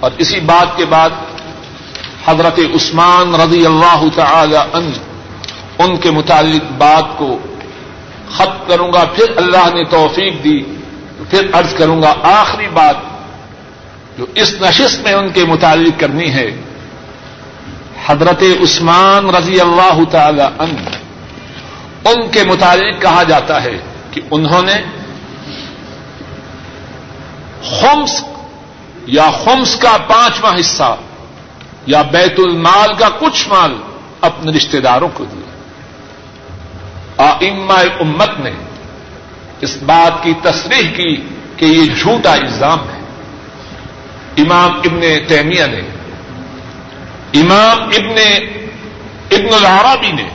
اور 0.00 0.10
اسی 0.18 0.40
بات 0.40 0.76
کے 0.76 0.84
بعد 0.84 1.10
حضرت 2.26 2.58
عثمان 2.74 3.34
رضی 3.34 3.66
اللہ 3.66 4.04
تعالی 4.14 4.56
ان 4.56 4.92
ان 5.78 5.96
کے 5.96 6.10
متعلق 6.10 6.70
بات 6.78 7.18
کو 7.18 7.38
ختم 8.36 8.66
کروں 8.68 8.92
گا، 8.92 9.04
پھر 9.14 9.36
اللہ 9.36 9.68
نے 9.74 9.84
توفیق 9.90 10.44
دی، 10.44 10.60
پھر 11.30 11.48
عرض 11.52 11.74
کروں 11.74 12.02
گا، 12.02 12.14
آخری 12.22 12.68
بات 12.68 12.96
جو 14.18 14.26
اس 14.34 14.52
نشست 14.60 15.00
میں 15.04 15.12
ان 15.12 15.30
کے 15.30 15.44
متعلق 15.44 16.00
کرنی 16.00 16.32
ہے، 16.34 16.50
حضرت 18.06 18.42
عثمان 18.62 19.30
رضی 19.30 19.60
اللہ 19.60 20.02
تعالی 20.10 20.42
ان 20.42 20.76
ان 22.04 22.28
کے 22.30 22.44
متعلق 22.44 23.02
کہا 23.02 23.22
جاتا 23.22 23.62
ہے 23.62 23.76
کہ 24.12 24.20
انہوں 24.30 24.62
نے 24.62 24.76
خمس 27.70 28.22
یا 29.06 29.30
خمس 29.44 29.76
کا 29.76 29.96
پانچواں 30.06 30.60
حصہ 30.60 30.94
یا 31.86 32.02
بیت 32.02 32.34
المال 32.38 32.94
کا 32.94 33.08
کچھ 33.08 33.48
مال 33.48 33.76
اپنے 34.20 34.52
رشتے 34.52 34.80
داروں 34.80 35.08
کو 35.14 35.24
دیا۔ 35.24 35.44
آئمہ 37.30 37.72
امت 38.00 38.40
نے 38.40 38.50
اس 39.60 39.76
بات 39.86 40.22
کی 40.22 40.32
تصریح 40.42 40.90
کی 40.90 41.16
کہ 41.56 41.64
یہ 41.64 41.94
جھوٹا 41.94 42.32
الزام 42.32 42.78
ہے۔ 42.78 43.00
امام 44.36 44.70
ابن 44.72 45.00
تیمیہ 45.28 45.64
نے، 45.66 45.80
امام 47.40 47.82
ابن 47.82 48.14
ابن 49.30 49.54
العرابی 49.54 50.12
نے 50.12 50.28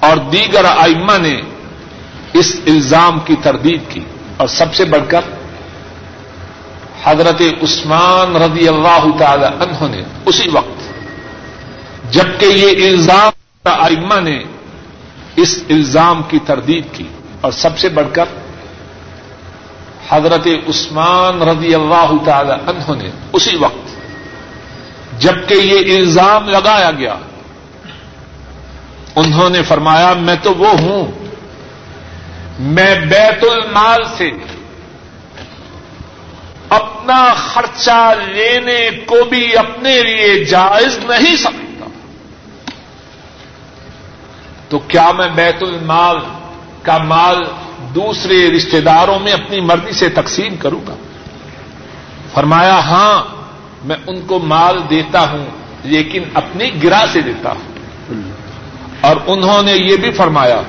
اور 0.00 0.16
دیگر 0.16 0.64
آئمہ 0.64 1.18
نے 1.18 1.40
اس 2.32 2.56
الزام 2.66 3.20
کی 3.20 3.36
تردید 3.42 3.80
کی۔ 3.88 4.00
اور 4.36 4.48
سب 4.48 4.74
سے 4.74 4.84
بڑھ 4.84 5.02
کر 5.08 5.20
حضرت 7.04 7.42
عثمان 7.62 8.36
رضی 8.36 8.68
اللہ 8.68 9.04
تعالی 9.18 9.46
عنہ 9.64 9.88
نے 9.90 10.02
اسی 10.26 10.48
وقت 10.52 12.12
جبکہ 12.12 12.46
یہ 12.46 12.88
الزام 12.88 13.68
آئمہ 13.70 14.20
نے 14.20 14.38
اس 15.36 15.52
الزام 15.70 16.22
کی 16.28 16.38
تردید 16.46 16.84
کی 16.92 17.06
اور 17.40 17.52
سب 17.52 17.78
سے 17.78 17.88
بڑھ 17.88 18.08
کر 18.12 18.28
حضرت 20.10 20.46
عثمان 20.68 21.42
رضی 21.48 21.74
اللہ 21.74 22.12
تعالی 22.24 22.52
عنہ 22.52 22.96
نے 23.02 23.10
اسی 23.32 23.56
وقت 23.56 23.88
جبکہ 25.20 25.54
یہ 25.54 25.96
الزام 25.96 26.48
لگایا 26.48 26.90
گیا، 26.98 27.14
انہوں 29.16 29.50
نے 29.50 29.62
فرمایا، 29.62 30.12
میں 30.26 30.36
تو 30.42 30.54
وہ 30.54 30.70
ہوں، 30.80 31.04
میں 32.76 32.94
بیت 33.10 33.44
المال 33.50 34.04
سے 34.16 34.30
اپنا 37.00 37.34
خرچہ 37.34 38.14
لینے 38.26 38.90
کو 39.06 39.24
بھی 39.24 39.56
اپنے 39.56 40.02
لیے 40.02 40.44
جائز 40.44 40.98
نہیں 40.98 41.36
سمجھتا۔ 41.36 41.86
تو 44.68 44.78
کیا 44.78 45.12
میں 45.12 45.28
بیت 45.28 45.62
المال 45.62 46.16
کا 46.82 46.98
مال 46.98 47.44
دوسرے 47.94 48.50
رشتے 48.56 48.80
داروں 48.80 49.18
میں 49.18 49.32
اپنی 49.32 49.60
مرضی 49.60 49.92
سے 49.92 50.08
تقسیم 50.08 50.56
کروں 50.56 50.80
گا؟ 50.86 50.94
فرمایا 52.34 52.78
ہاں 52.78 53.24
میں 53.84 53.96
ان 54.06 54.20
کو 54.26 54.38
مال 54.38 54.78
دیتا 54.90 55.30
ہوں، 55.30 55.46
لیکن 55.82 56.22
اپنی 56.34 56.82
گرا 56.82 57.04
سے 57.12 57.20
دیتا 57.20 57.52
ہوں۔ 57.52 58.22
اور 59.00 59.16
انہوں 59.26 59.62
نے 59.62 59.72
یہ 59.72 59.96
بھی 59.96 60.10
فرمایا، 60.10 60.60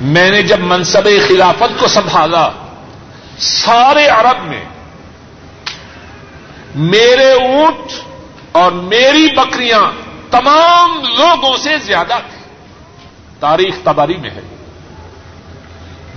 میں 0.00 0.30
نے 0.30 0.42
جب 0.42 0.60
منصب 0.60 1.08
خلافت 1.28 1.80
کو 1.80 1.88
سنبھالا، 1.88 2.50
سارے 3.38 4.06
عرب 4.06 4.46
میں 4.46 4.64
میرے 6.74 7.32
اونٹ 7.32 7.92
اور 8.52 8.72
میری 8.72 9.34
بکریاں 9.36 9.80
تمام 10.30 11.02
لوگوں 11.18 11.56
سے 11.56 11.78
زیادہ 11.78 12.18
تھیں۔ 12.30 12.42
تاریخ 13.40 13.74
تباری 13.84 14.16
میں 14.16 14.30
ہے۔ 14.30 14.40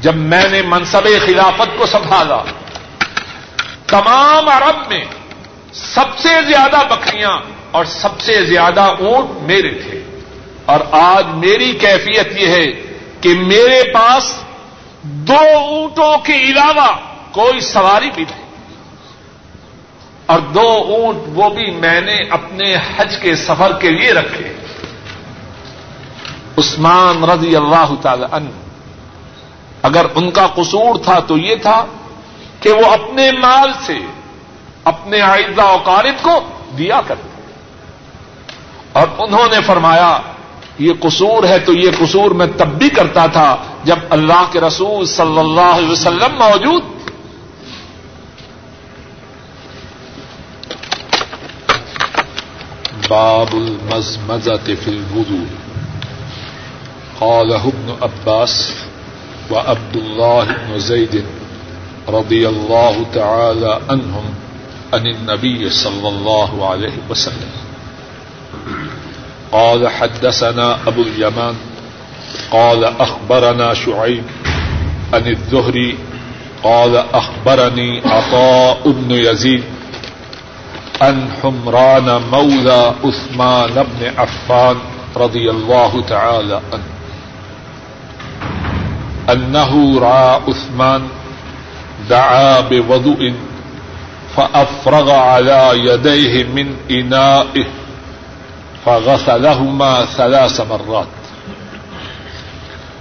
جب 0.02 0.16
میں 0.16 0.50
نے 0.50 0.62
منصب 0.62 1.08
خلافت 1.26 1.78
کو 1.78 1.86
سنبھالا، 1.86 2.44
تمام 3.88 4.50
عرب 4.50 4.88
میں 4.88 5.06
سب 5.74 6.18
سے 6.18 6.30
زیادہ 6.48 6.82
بکریاں 6.90 7.38
اور 7.72 7.86
سب 7.86 8.20
سے 8.20 8.46
زیادہ 8.46 8.82
اونٹ 8.82 9.42
میرے 9.42 9.72
تھے۔ 9.72 10.22
اور 10.66 10.80
آج 10.92 11.26
میری 11.28 11.74
کیفیت 11.74 12.28
یہ 12.32 12.48
ہے 12.48 12.66
کہ 13.22 13.30
میرے 13.30 13.94
پاس 13.94 14.36
دو 15.02 15.38
اونٹوں 15.56 16.18
کے 16.18 16.34
علاوہ 16.34 16.96
کوئی 17.32 17.60
سواری 17.60 18.10
بھی 18.16 18.26
نہیں۔ 18.32 18.43
اور 20.26 20.40
دو 20.40 20.84
اونٹ 20.88 21.18
وہ 21.28 21.50
بھی 21.50 21.72
میں 21.72 22.02
نے 22.02 22.16
اپنے 22.30 22.76
حج 22.76 23.16
کے 23.22 23.36
سفر 23.36 23.72
کے 23.80 23.90
لیے 23.90 24.14
رکھے۔ 24.14 24.54
عثمان 26.58 27.24
رضی 27.24 27.56
اللہ 27.56 27.94
تعالی 28.02 28.26
عنہ۔ 28.32 28.50
اگر 29.82 30.06
ان 30.16 30.32
کا 30.32 30.48
قصور 30.48 30.96
تھا 31.04 31.20
تو 31.20 31.38
یہ 31.38 31.56
تھا 31.56 31.86
کہ 32.60 32.72
وہ 32.72 32.86
اپنے 32.86 33.32
مال 33.32 33.72
سے 33.86 33.98
اپنے 34.84 35.22
آئزہ 35.22 35.62
اوقارب 35.62 36.24
کو 36.24 36.40
دیا 36.78 37.02
کرتے 37.08 37.42
اور 38.94 39.08
انہوں 39.18 39.48
نے 39.52 39.62
فرمایا، 39.66 40.20
یہ 40.80 40.94
قصور 41.00 41.44
ہے 41.44 41.60
تو 41.60 41.74
یہ 41.74 41.92
قصور 42.00 42.32
میں 42.32 42.48
تب 42.58 42.68
بھی 42.68 42.90
کرتا 42.90 43.26
تھا 43.26 43.56
جب 43.84 43.96
اللہ 44.10 44.46
کے 44.52 44.62
رسول 44.62 45.06
صلی 45.06 45.40
اللہ 45.40 45.76
علیہ 45.76 45.90
وسلم 45.90 46.36
موجود 46.36 46.84
باب 53.10 53.54
المزمزة 53.54 54.76
في 54.76 54.88
الوضوء. 54.88 55.48
قاله 57.20 57.68
ابن 57.68 57.96
عباس 58.02 58.74
وعبد 59.52 59.96
الله 59.96 60.44
بن 60.44 60.80
زيد 60.80 61.26
رضي 62.10 62.50
الله 62.50 63.06
تعالى 63.14 63.80
عنهم 63.90 64.24
عن 64.94 65.08
النبي 65.08 65.70
صلى 65.70 66.10
الله 66.10 66.70
عليه 66.70 66.94
وسلم. 67.10 67.52
قال 69.52 69.88
حدثنا 69.90 70.88
أبو 70.88 71.02
اليمان، 71.02 71.56
قال 72.52 72.84
أخبرنا 72.84 73.74
شعيب 73.74 74.24
عن 75.14 75.28
الزهري، 75.28 75.98
قال 76.64 76.96
أخبرني 76.96 78.02
عطاء 78.06 78.82
بن 78.86 79.12
يزيد 79.12 79.64
عن 81.04 81.32
حمران 81.44 82.22
مولى 82.32 82.94
عثمان 83.04 83.74
بن 83.74 84.02
عفان 84.18 84.78
رضي 85.16 85.52
الله 85.52 86.02
تعالى 86.02 86.62
عنه 86.74 86.90
أنه 89.30 90.00
رأى 90.00 90.42
عثمان 90.48 91.02
دعا 92.10 92.60
بوضوء 92.60 93.34
فأفرغ 94.36 95.12
على 95.12 95.72
يديه 95.76 96.44
من 96.44 96.76
إنائه 96.92 97.66
فغسلهما 98.86 100.06
ثلاث 100.06 100.62
مرات۔ 100.62 101.08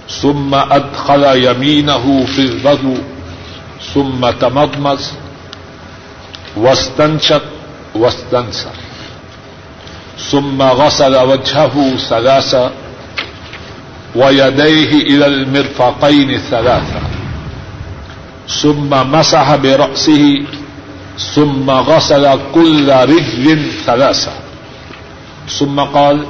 ثم 0.09 0.55
أدخل 0.55 1.23
يمينه 1.43 2.25
في 2.25 2.41
الوضوء، 2.41 3.03
ثم 3.93 4.29
تمضمز 4.29 5.13
واستنشق 6.57 7.52
واستنسر 7.95 8.75
ثم 10.31 10.61
غسل 10.61 11.15
وجهه 11.15 11.97
ثلاثا 12.09 12.71
ويديه 14.15 14.91
إلى 15.01 15.25
المرفقين 15.25 16.37
ثلاثا۔ 16.37 17.01
ثم 18.47 18.89
مسح 18.89 19.55
برأسه، 19.55 20.43
ثم 21.35 21.71
غسل 21.71 22.37
كل 22.53 22.89
رجل 22.89 23.57
ثلاثة 23.85 24.31
ثم 25.59 25.79
قال 25.79 26.23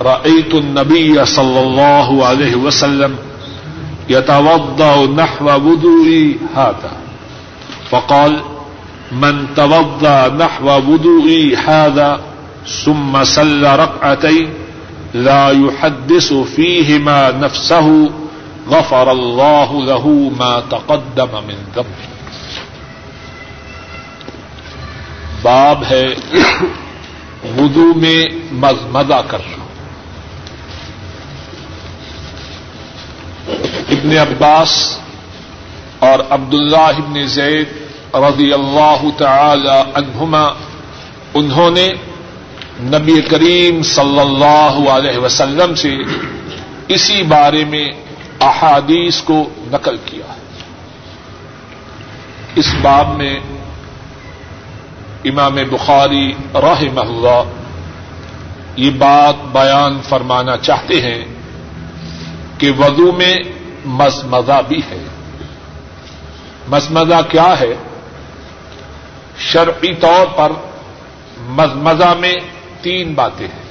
رأيت 0.00 0.54
النبي 0.54 1.24
صلى 1.24 1.60
الله 1.60 2.26
عليه 2.26 2.54
وسلم 2.56 3.16
يتوضأ 4.08 5.06
نحو 5.06 5.44
وضوئي 5.44 6.38
هذا۔ 6.56 6.92
فقال 7.90 8.40
من 9.12 9.46
توضأ 9.56 10.28
نحو 10.28 10.66
وضوئي 10.66 11.56
هذا 11.56 12.20
ثم 12.84 13.24
سل 13.24 13.64
ركعتين 13.64 14.50
لا 15.14 15.50
يحدث 15.50 16.32
فيهما 16.32 17.30
نفسه 17.30 18.10
غفر 18.68 19.10
اللہ 19.10 19.72
له 19.84 20.30
ما 20.38 20.62
تقدم 20.70 21.34
من 21.46 21.64
ذنبه 21.74 22.10
باب 25.42 25.84
ہے 25.90 26.06
وضو 27.56 27.92
میں 27.96 28.24
مزمزہ 28.62 29.20
کرنا 29.28 29.64
ابن 33.96 34.16
عباس 34.18 34.72
اور 36.08 36.18
عبداللہ 36.30 36.90
ابن 36.96 37.26
زید 37.26 37.79
رضی 38.14 38.52
اللہ 38.52 39.04
تعالی 39.16 39.90
عنہما، 39.94 40.48
انہوں 41.34 41.70
نے 41.70 41.92
نبی 42.80 43.22
کریم 43.22 43.82
صلی 43.82 44.20
اللہ 44.20 44.90
علیہ 44.90 45.18
وسلم 45.18 45.74
سے 45.74 45.96
اسی 46.88 47.22
بارے 47.22 47.64
میں 47.64 47.88
احادیث 48.40 49.20
کو 49.20 49.48
نقل 49.72 49.96
کیا۔ 50.04 50.32
اس 52.54 52.74
باب 52.82 53.16
میں 53.16 53.40
امام 55.24 55.54
بخاری 55.54 56.32
راہ 56.54 56.82
اللہ 56.96 57.42
یہ 58.76 58.90
بات 58.90 59.34
بیان 59.52 60.00
فرمانا 60.08 60.56
چاہتے 60.56 61.00
ہیں 61.00 61.24
کہ 62.58 62.70
وضو 62.78 63.12
میں 63.12 63.36
مزمزہ 63.84 64.60
بھی 64.68 64.78
ہے۔ 64.78 65.04
مزمزہ 66.68 67.20
کیا 67.28 67.54
ہے؟ 67.60 67.74
شرعی 69.40 69.94
طور 69.94 70.26
پر 70.36 70.52
مزمزہ 71.38 72.14
میں 72.18 72.34
تین 72.80 73.14
باتیں 73.14 73.48
ہیں۔ 73.48 73.62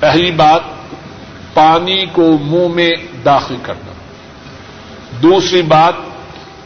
پہلی 0.00 0.30
بات، 0.30 0.60
پانی 1.54 2.06
کو 2.12 2.38
منہ 2.40 2.68
میں 2.68 2.90
داخل 3.24 3.56
کرنا۔ 3.62 3.92
دوسری 5.22 5.62
بات، 5.62 5.92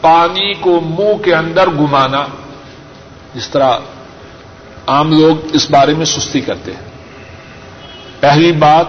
پانی 0.01 0.53
کو 0.53 0.81
منہ 0.81 1.23
کے 1.23 1.35
اندر 1.35 1.69
گمانا 1.69 2.25
جس 3.35 3.49
طرح 3.49 3.77
عام 4.87 5.11
لوگ 5.11 5.35
اس 5.53 5.71
بارے 5.71 5.93
میں 5.93 6.05
سستی 6.05 6.41
کرتے 6.41 6.71
ہیں۔ 6.71 6.89
پہلی 8.19 8.51
بات، 8.51 8.85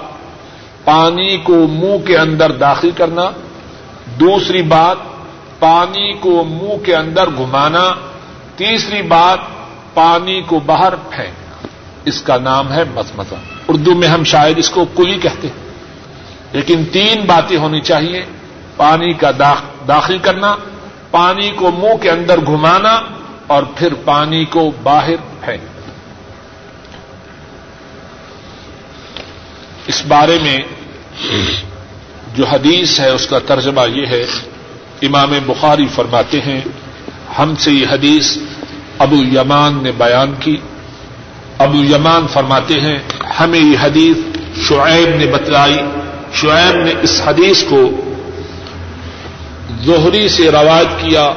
پانی 0.85 1.37
کو 1.37 1.67
منہ 1.67 2.07
کے 2.07 2.19
اندر 2.19 2.53
داخل 2.53 2.91
کرنا۔ 2.91 3.31
دوسری 4.21 4.63
بات، 4.63 4.97
پانی 5.59 6.13
کو 6.13 6.45
منہ 6.45 6.85
کے 6.85 6.97
اندر 6.97 7.31
گھمانا۔ 7.31 7.95
تیسری 8.57 9.03
بات 9.03 9.39
پانی 9.95 10.43
کو 10.43 10.61
باہر 10.61 10.95
پھینکنا، 10.95 11.67
اس 12.05 12.23
کا 12.23 12.37
نام 12.39 12.73
ہے 12.73 12.83
مزمزہ 12.95 13.35
اردو 13.69 13.95
میں 13.95 14.09
ہم 14.09 14.25
شاید 14.25 14.59
اس 14.59 14.71
کو 14.71 14.85
کلی 14.85 15.19
کہتے 15.19 15.49
ہیں۔ 15.49 15.65
لیکن 16.53 16.85
تین 16.93 17.25
باتیں 17.27 17.57
ہونی 17.57 17.81
چاہیے، 17.81 18.25
پانی 18.77 19.13
کا 19.13 19.31
داخل 19.89 20.19
کرنا، 20.19 20.57
پانی 21.11 21.51
کو 21.51 21.71
منہ 21.71 21.97
کے 22.03 22.11
اندر 22.11 22.41
گھمانا 22.47 23.01
اور 23.47 23.63
پھر 23.77 23.95
پانی 23.95 24.45
کو 24.45 24.73
باہر 24.83 25.17
پھینکنا۔ 25.41 25.93
اس 29.87 30.03
بارے 30.09 30.39
میں 30.43 30.59
جو 32.35 32.47
حدیث 32.47 33.01
ہے، 33.01 33.11
اس 33.11 33.27
کا 33.27 33.39
ترجمہ 33.39 33.81
یہ 33.95 34.07
ہے، 34.07 34.25
امام 35.03 35.33
بخاری 35.47 35.87
فرماتے 35.87 36.41
ہیں 36.41 36.61
ہم 37.39 37.57
سے 37.57 37.73
یہ 37.73 37.87
حدیث 37.91 38.37
ابو 38.99 39.17
یمان 39.17 39.79
نے 39.83 39.93
بیان 39.93 40.35
کی۔ 40.41 40.57
ابو 41.59 41.85
یمان 41.85 42.27
فرماتے 42.33 42.75
ہیں، 42.75 42.99
ہمیں 43.41 43.61
یہ 43.61 43.77
حدیث 43.81 44.17
شعیب 44.69 45.17
نے 45.17 45.27
بتلائی۔ 45.27 45.79
شعیب 46.35 46.85
نے 46.85 46.93
اس 47.03 47.23
حدیث 47.25 47.65
کو 47.65 47.91
زہری 49.85 50.29
سے 50.29 50.51
روایت 50.53 51.01
کیا 51.01 51.33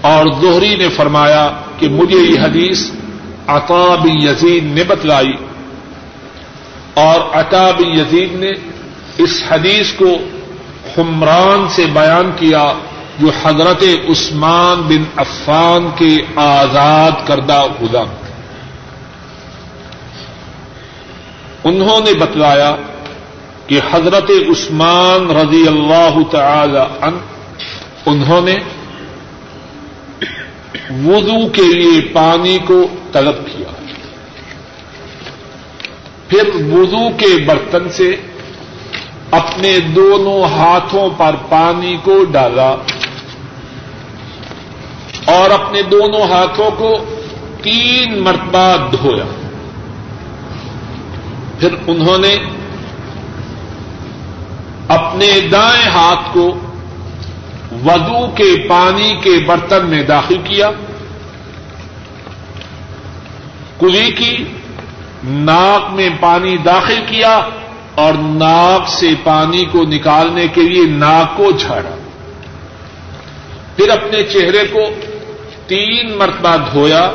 اور 0.00 0.26
زہری 0.42 0.76
نے 0.76 0.88
فرمایا 0.88 1.50
کہ 1.78 1.88
مجھے 1.88 2.18
یہ 2.18 2.40
حدیث 2.40 2.90
عطاب 3.46 4.06
یزید 4.06 4.64
نے 4.64 4.84
بتلائی۔ 4.84 5.32
اور 6.94 7.20
عطاب 7.32 7.80
یزید 7.80 8.32
نے 8.32 8.50
اس 9.18 9.42
حدیث 9.50 9.92
کو 9.92 10.16
حمران 10.98 11.68
سے 11.68 11.86
بیان 11.86 12.30
کیا۔ 12.36 12.72
جو 13.20 13.30
حضرت 13.42 13.84
عثمان 14.10 14.80
بن 14.80 15.04
عفان 15.16 15.88
کے 15.96 16.24
آزاد 16.36 17.26
کردہ 17.26 17.64
غلام 17.80 18.06
انہوں 21.64 22.00
نے 22.00 22.14
بتلایا 22.14 22.76
کہ 23.66 23.80
حضرت 23.90 24.30
عثمان 24.30 25.30
رضی 25.30 25.66
اللہ 25.66 26.18
تعالی 26.30 26.78
عنہ، 27.00 27.16
انہوں 28.06 28.40
نے 28.40 28.56
وضو 31.04 31.48
کے 31.48 31.62
لیے 31.62 32.00
پانی 32.00 32.58
کو 32.58 32.86
طلب 33.12 33.34
کیا۔ 33.46 33.72
پھر 36.28 36.50
وضو 36.54 37.10
کے 37.16 37.44
برتن 37.46 37.88
سے 37.88 38.16
اپنے 39.30 39.78
دونوں 39.78 40.42
ہاتھوں 40.42 41.10
پر 41.16 41.34
پانی 41.48 41.96
کو 42.02 42.24
ڈالا۔ 42.24 42.76
اور 45.24 45.50
اپنے 45.50 45.82
دونوں 45.82 46.22
ہاتھوں 46.22 46.70
کو 46.70 47.04
تین 47.62 48.22
مرتبہ 48.22 48.76
دھویا۔ 48.92 49.24
پھر 51.58 51.68
انہوں 51.86 52.18
نے 52.18 52.36
اپنے 54.88 55.40
دائیں 55.40 55.86
ہاتھ 55.86 56.34
کو 56.34 56.58
ودو 57.84 58.30
کے 58.34 58.68
پانی 58.68 59.14
کے 59.22 59.30
برتن 59.46 59.86
میں 59.86 60.02
داخل 60.02 60.38
کیا۔ 60.44 60.70
کلی 63.80 64.12
کی 64.12 64.44
ناک 65.24 65.92
میں 65.92 66.08
پانی 66.20 66.56
داخل 66.56 67.00
کیا 67.06 67.40
اور 67.94 68.12
ناک 68.18 68.88
سے 68.88 69.08
پانی 69.24 69.64
کو 69.64 69.82
نکالنے 69.82 70.48
کے 70.48 70.60
لیے 70.60 70.86
ناک 70.86 71.36
کو 71.36 71.50
جھاڑا۔ 71.50 71.96
پھر 73.76 73.88
اپنے 73.88 74.22
چہرے 74.22 74.66
کو 74.72 74.80
تین 75.70 76.18
مرتبہ 76.18 76.56
دھویا 76.72 77.10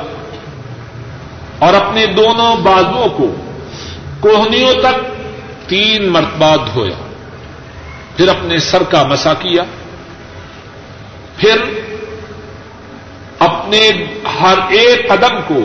اور 1.60 1.74
اپنے 1.74 2.06
دونوں 2.06 2.56
بازوؤں 2.56 3.10
کو 3.10 3.36
کوہنیوں 4.20 4.74
تک 4.74 4.95
تین 5.70 6.10
مرتبہ 6.10 6.56
دھویا، 6.74 7.08
پھر 8.18 8.28
اپنے 8.28 8.58
سر 8.58 8.84
کا 8.84 9.03
مسا 9.03 9.34
کیا، 9.34 9.64
پھر 11.38 11.56
اپنے 13.39 13.91
ہر 14.41 14.58
ایک 14.70 15.10
قدم 15.10 15.41
کو 15.47 15.60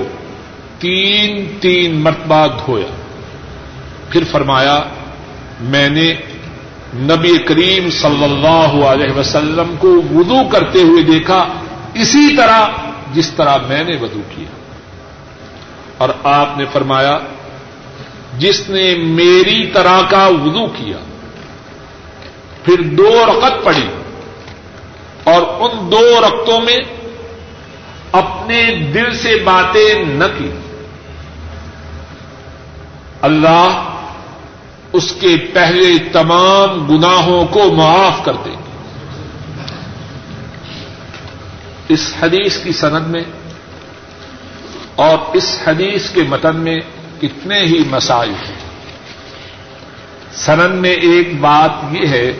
تین 0.78 1.58
تین 1.60 2.00
مرتبہ 2.00 2.46
دھویا۔ 2.46 2.90
پھر 4.10 4.24
فرمایا، 4.30 4.82
میں 5.60 5.88
نے 5.88 6.14
نبی 6.94 7.38
کریم 7.38 7.90
صلی 7.90 8.24
اللہ 8.24 8.86
علیہ 8.86 9.18
وسلم 9.18 9.74
کو 9.78 10.02
وضو 10.14 10.48
کرتے 10.48 10.78
ہوئے 10.78 11.02
دیکھا 11.02 11.46
اسی 11.94 12.36
طرح 12.36 12.66
جس 13.12 13.30
طرح 13.30 13.56
میں 13.56 13.84
نے 13.84 13.96
وضو 13.96 14.20
کیا۔ 14.34 14.50
اور 15.98 16.08
آپ 16.24 16.58
نے 16.58 16.64
فرمایا، 16.72 17.18
جس 18.38 18.68
نے 18.68 18.94
میری 18.94 19.66
طرح 19.66 20.02
کا 20.08 20.26
وضو 20.26 20.66
کیا، 20.66 20.96
پھر 22.64 22.80
دو 22.82 23.24
رقط 23.26 23.64
پڑی 23.64 23.88
اور 25.24 25.42
ان 25.42 25.92
دو 25.92 26.20
رقطوں 26.20 26.60
میں 26.60 26.78
اپنے 28.12 28.74
دل 28.94 29.18
سے 29.18 29.36
باتیں 29.44 30.04
نہ 30.04 30.24
کی۔ 30.38 30.50
اللہ 33.22 33.94
اس 34.92 35.12
کے 35.20 35.36
پہلے 35.52 35.98
تمام 36.12 36.86
گناہوں 36.86 37.46
کو 37.46 37.72
معاف 37.72 38.24
کر 38.24 38.32
دیں 38.44 38.52
گے 38.52 38.60
اس 41.90 42.14
حدیث 42.22 42.56
کی 42.56 42.72
سند 42.72 43.06
میں 43.06 43.24
اور 44.94 45.18
اس 45.32 45.58
حدیث 45.66 46.10
کے 46.10 46.22
متن 46.22 46.56
میں 46.56 46.80
کتنے 47.20 47.60
ہی 47.60 47.82
مسائل 47.90 48.30
ہیں۔ 48.30 48.58
سنن 50.32 50.76
میں 50.76 50.90
ایک 50.90 51.40
بات 51.40 51.70
یہ 51.90 52.08
ہے 52.08 52.32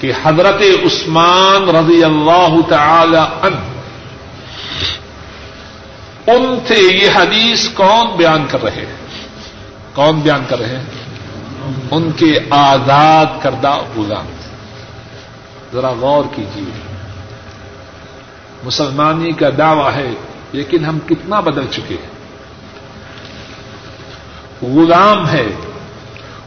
کہ 0.00 0.12
حضرت 0.22 0.62
عثمان 0.86 1.76
رضی 1.76 2.04
اللہ 2.04 2.56
تعالی 2.68 3.16
عنہ، 3.16 3.80
ان 6.30 6.58
سے 6.68 6.74
یہ 6.74 7.08
حدیث 7.14 7.68
کون 7.68 8.16
بیان 8.16 8.46
کر 8.50 8.62
رہے 8.62 8.86
ہیں؟ 8.86 9.26
کون 9.94 10.20
بیان 10.20 10.44
کر 10.48 10.58
رہے 10.58 10.76
ہیں؟ 10.78 10.84
ان 11.90 12.10
کے 12.16 12.38
آزاد 12.50 13.26
کردہ 13.42 13.78
غلام۔ 13.96 14.26
ذرا 15.72 15.90
غور 15.90 16.24
کیجیے 16.36 16.89
مسلمانی 18.64 19.32
کا 19.32 19.48
دعوی 19.58 19.94
ہے، 19.94 20.10
لیکن 20.52 20.84
ہم 20.84 20.98
کتنا 20.98 21.40
بدل 21.40 21.66
چکے 21.70 21.94
ہیں۔ 21.94 22.20
غلام 24.74 25.28
ہے، 25.28 25.46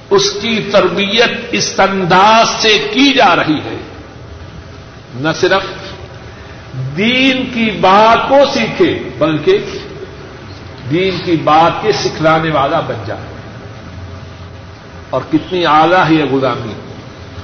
اس 0.09 0.37
کی 0.41 0.69
تربیت 0.71 1.31
اس 1.51 1.79
انداز 1.79 2.49
سے 2.49 2.87
کی 2.93 3.13
جا 3.13 3.35
رہی 3.35 3.57
ہے۔ 3.57 3.77
نہ 5.15 5.29
صرف 5.35 5.61
دین 6.97 7.49
کی 7.53 7.71
بات 7.71 8.29
کو 8.29 8.37
سیکھے، 8.53 8.99
بلکہ 9.17 9.57
دین 10.89 11.17
کی 11.25 11.35
بات 11.35 11.71
کے 11.81 11.91
سکھلانے 11.91 12.49
والا 12.49 12.79
بن 12.79 13.03
جائے۔ 13.05 13.33
اور 15.09 15.21
کتنی 15.31 15.65
اعلی 15.65 15.95
ہے 16.09 16.13
یہ 16.13 16.25
غلامی۔ 16.31 16.73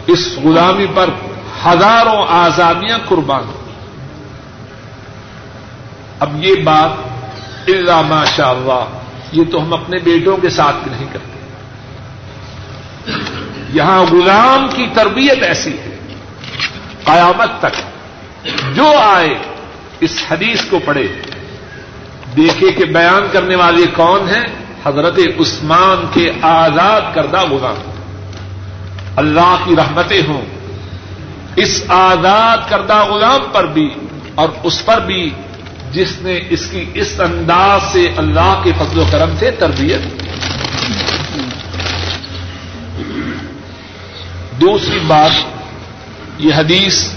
اس 0.07 0.37
غلامی 0.43 0.85
پر 0.93 1.09
ہزاروں 1.65 2.25
آزادیاں 2.29 2.99
قربان 3.05 3.43
اب 6.19 6.43
یہ 6.45 6.55
بات 6.55 6.89
اللہ 7.69 8.01
ماشاء 8.01 8.49
اللہ، 8.49 8.85
یہ 9.31 9.43
تو 9.51 9.63
ہم 9.63 9.73
اپنے 9.73 9.97
بیٹوں 9.97 10.37
کے 10.37 10.49
ساتھ 10.49 10.87
نہیں 10.87 11.05
کرتے۔ 11.13 11.39
یہاں 13.73 13.99
غلام 13.99 14.67
کی 14.75 14.87
تربیت 14.93 15.43
ایسی 15.43 15.73
ہے، 15.73 15.97
قیامت 17.03 17.49
تک 17.59 17.75
جو 18.75 18.97
آئے 18.97 19.37
اس 19.99 20.23
حدیث 20.31 20.65
کو 20.65 20.79
پڑھے، 20.85 21.07
دیکھے 22.35 22.71
کہ 22.71 22.85
بیان 22.85 23.27
کرنے 23.31 23.55
والے 23.55 23.85
کون 23.93 24.29
ہیں؟ 24.29 24.43
حضرت 24.85 25.19
عثمان 25.39 26.05
کے 26.13 26.31
آزاد 26.41 27.01
کردہ 27.13 27.41
غلام۔ 27.41 27.91
اللہ 29.15 29.55
کی 29.63 29.75
رحمتیں 29.75 30.21
ہوں۔ 30.27 30.41
اس 31.55 31.83
آزاد 31.87 32.57
کردہ 32.69 33.03
غلام 33.03 33.41
پر 33.51 33.65
بھی 33.65 33.93
اور 34.35 34.49
اس 34.63 34.85
پر 34.85 34.99
بھی 34.99 35.29
جس 35.91 36.21
نے 36.21 36.39
اس 36.49 36.67
کی 36.71 36.85
اس 36.93 37.19
انداز 37.19 37.81
سے 37.93 38.07
اللہ 38.17 38.61
کے 38.63 38.71
فضل 38.77 38.99
و 38.99 39.05
کرم 39.11 39.29
سے 39.39 39.51
تربیت 39.51 39.99
دوسری 44.61 44.99
بات، 45.07 45.31
یہ 46.37 46.53
حدیث 46.55 47.07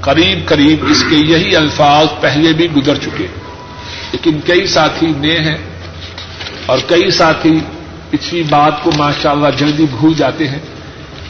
قریب 0.00 0.48
قریب 0.48 0.84
اس 0.88 1.04
کے 1.10 1.16
یہی 1.16 1.56
الفاظ 1.56 2.06
پہلے 2.20 2.52
بھی 2.52 2.68
گزر 2.76 2.96
چکے 2.96 3.26
لیکن 4.12 4.40
کئی 4.40 4.66
ساتھی 4.66 5.12
نئے 5.16 5.38
ہیں 5.38 5.56
اور 6.66 6.78
کئی 6.86 7.10
ساتھی 7.10 7.60
پچھلی 8.10 8.42
بات 8.42 8.82
کو 8.82 8.90
ماشاء 8.96 9.30
اللہ 9.30 9.48
جلدی 9.56 9.84
بھول 9.84 10.14
جاتے 10.14 10.48
ہیں۔ 10.48 10.58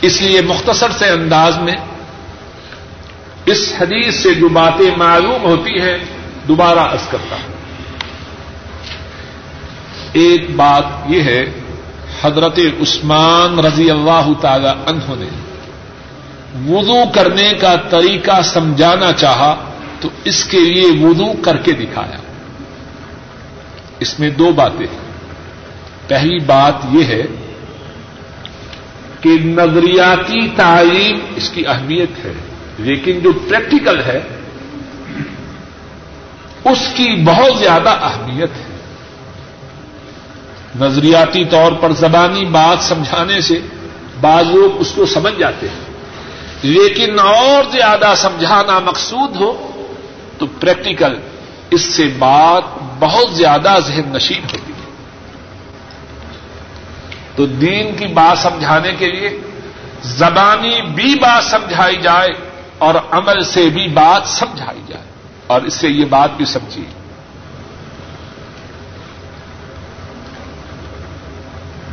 اس 0.03 0.21
لیے 0.21 0.41
مختصر 0.41 0.91
سے 0.91 1.09
انداز 1.09 1.59
میں 1.59 1.75
اس 3.47 3.75
حدیث 3.81 4.15
سے 4.15 4.35
جو 4.35 4.49
باتیں 4.49 4.97
معلوم 4.97 5.43
ہوتی 5.43 5.81
ہیں، 5.81 5.99
دوبارہ 6.49 6.79
عرض 6.79 7.09
کرتا 7.09 7.37
ہوں۔ 7.37 7.55
ایک 10.13 10.57
بات 10.57 10.85
یہ 11.07 11.23
ہے، 11.23 11.51
حضرت 12.23 12.59
عثمان 12.83 13.59
رضی 13.59 13.91
اللہ 13.91 14.29
تعالی 14.41 14.69
عنہ 14.87 15.03
نے 15.09 15.29
وضو 16.75 17.03
کرنے 17.15 17.53
کا 17.61 17.75
طریقہ 17.91 18.43
سمجھانا 18.43 19.13
چاہا، 19.13 19.65
تو 20.01 20.09
اس 20.25 20.45
کے 20.45 20.61
لیے 20.61 21.07
وضو 21.07 21.33
کر 21.43 21.57
کے 21.57 21.73
دکھایا۔ 21.73 22.17
اس 24.01 24.21
میں 24.21 24.31
دو 24.31 24.53
باتیں 24.53 24.87
ہیں۔ 24.93 25.07
پہلی 26.09 26.39
بات 26.39 26.75
یہ 26.93 27.05
ہے 27.05 27.23
کہ 29.21 29.31
نظریاتی 29.45 30.49
تعلیم 30.57 31.19
اس 31.37 31.49
کی 31.49 31.67
اہمیت 31.67 32.11
ہے۔ 32.25 32.33
لیکن 32.79 33.21
جو 33.21 33.33
پریکٹیکل 33.33 34.01
ہے، 34.01 34.21
اس 36.65 36.79
کی 36.95 37.25
بہت 37.25 37.59
زیادہ 37.59 37.89
اہمیت 37.89 38.51
ہے۔ 38.51 38.77
نظریاتی 40.81 41.45
طور 41.45 41.73
پر 41.73 41.93
زبانی 41.93 42.45
بات 42.45 42.85
سمجھانے 42.85 43.41
سے 43.41 43.59
بعض 44.21 44.45
لوگ 44.47 44.81
اس 44.81 44.93
کو 44.93 45.07
سمجھ 45.07 45.39
جاتے 45.39 45.69
ہیں۔ 45.69 45.81
لیکن 46.63 47.19
اور 47.19 47.71
زیادہ 47.71 48.13
سمجھانا 48.17 48.79
مقصود 48.79 49.37
ہو 49.37 49.71
تو 50.39 50.47
پریکٹیکل، 50.47 51.17
اس 51.71 51.81
سے 51.81 52.07
بات 52.19 52.63
بہت 52.99 53.35
زیادہ 53.35 53.79
ذہن 53.87 54.03
نشین 54.07 54.43
ہوتی 54.43 54.73
ہے۔ 54.73 54.91
تو 57.37 57.47
دین 57.47 57.97
کی 57.97 58.07
بات 58.07 58.39
سمجھانے 58.39 58.93
کے 58.99 59.11
لیے 59.11 59.41
زبانی 60.03 60.83
بھی 60.95 61.15
بات 61.15 61.45
سمجھائی 61.45 61.97
جائے 61.97 62.46
اور 62.79 62.95
عمل 63.11 63.45
سے 63.45 63.69
بھی 63.71 63.89
بات 63.89 64.29
سمجھائی 64.29 64.81
جائے 64.89 65.05
اور 65.47 65.61
اس 65.61 65.75
سے 65.75 65.89
یہ 65.89 66.05
بات 66.05 66.31
بھی 66.37 66.45
سمجھیے 66.45 66.85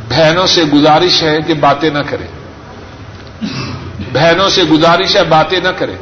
بہنوں 0.10 0.48
سے 0.48 0.64
گزارش 0.64 1.24
ہے 1.24 1.42
کہ 1.42 1.54
باتیں 1.54 1.90
نہ 1.90 2.00
کریں۔ 2.10 2.28
بہنوں 4.14 4.50
سے 4.50 4.64
گزارش 4.64 5.16
ہے 5.16 5.24
باتیں 5.24 5.60
نہ 5.64 5.68
کریں۔ 5.68 5.98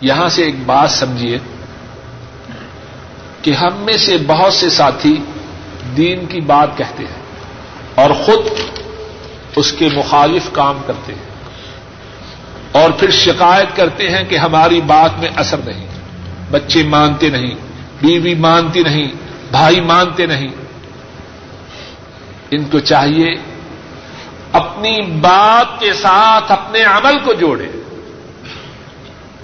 یہاں 0.00 0.28
سے 0.28 0.42
ایک 0.44 0.54
بات 0.66 0.90
سمجھیے 0.90 1.38
کہ 3.42 3.50
ہم 3.50 3.74
میں 3.74 3.96
سے 3.96 4.16
بہت 4.26 4.52
سے 4.52 4.70
ساتھی 4.70 5.24
دین 5.96 6.26
کی 6.26 6.40
بات 6.40 6.68
کہتے 6.76 7.02
ہیں 7.02 7.22
اور 7.94 8.10
خود 8.10 8.46
اس 9.56 9.72
کے 9.72 9.88
مخالف 9.94 10.42
کام 10.52 10.78
کرتے 10.86 11.14
ہیں۔ 11.14 11.35
اور 12.76 12.90
پھر 12.90 13.10
شکایت 13.10 13.76
کرتے 13.76 14.10
ہیں 14.10 14.24
کہ 14.24 14.38
ہماری 14.38 14.80
بات 14.80 15.18
میں 15.18 15.28
اثر 15.36 15.56
نہیں۔ 15.64 15.86
بچے 16.50 16.82
مانتے 16.82 17.28
نہیں، 17.28 17.54
بیوی 18.00 18.34
مانتی 18.34 18.82
نہیں، 18.82 19.08
بھائی 19.50 19.80
مانتے 19.80 20.26
نہیں۔ 20.26 20.48
ان 22.50 22.64
کو 22.64 22.78
چاہیے 22.78 23.26
اپنی 24.52 25.00
بات 25.00 25.80
کے 25.80 25.92
ساتھ 25.92 26.52
اپنے 26.52 26.82
عمل 26.82 27.18
کو 27.24 27.32
جوڑے۔ 27.32 27.66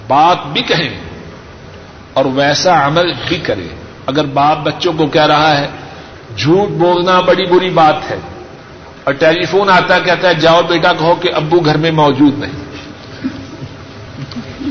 بات 0.07 0.47
بھی 0.47 0.61
کہیں 0.61 0.99
اور 2.13 2.25
ویسا 2.25 2.87
عمل 2.87 3.13
بھی 3.27 3.37
کرے۔ 3.37 3.67
اگر 4.05 4.25
باپ 4.25 4.57
بچوں 4.57 4.93
کو 4.93 5.07
کہہ 5.07 5.25
رہا 5.25 5.57
ہے، 5.57 5.67
جھوٹ 6.37 6.69
بولنا 6.69 7.19
بڑی 7.19 7.45
بری 7.45 7.69
بات 7.69 8.11
ہے۔ 8.11 8.17
اور 9.03 9.13
ٹیلی 9.13 9.45
فون 9.45 9.69
آتا 9.69 9.99
کہتا 9.99 10.27
ہے، 10.27 10.33
جاؤ 10.33 10.61
بیٹا 10.61 10.93
کہو 10.93 11.15
کہ 11.15 11.29
ابو 11.33 11.59
گھر 11.59 11.77
میں 11.77 11.91
موجود 11.91 12.39
نہیں۔ 12.39 12.62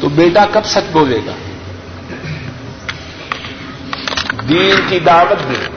تو 0.00 0.08
بیٹا 0.08 0.44
کب 0.52 0.64
سچ 0.64 0.92
بولے 0.92 1.20
گا؟ 1.26 1.32
دین 4.48 4.76
کی 4.88 4.98
دعوت 4.98 5.50
دیں 5.50 5.68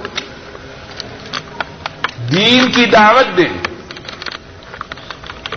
دین 2.32 2.72
کی 2.72 2.86
دعوت 2.86 3.38
دیں 3.38 3.58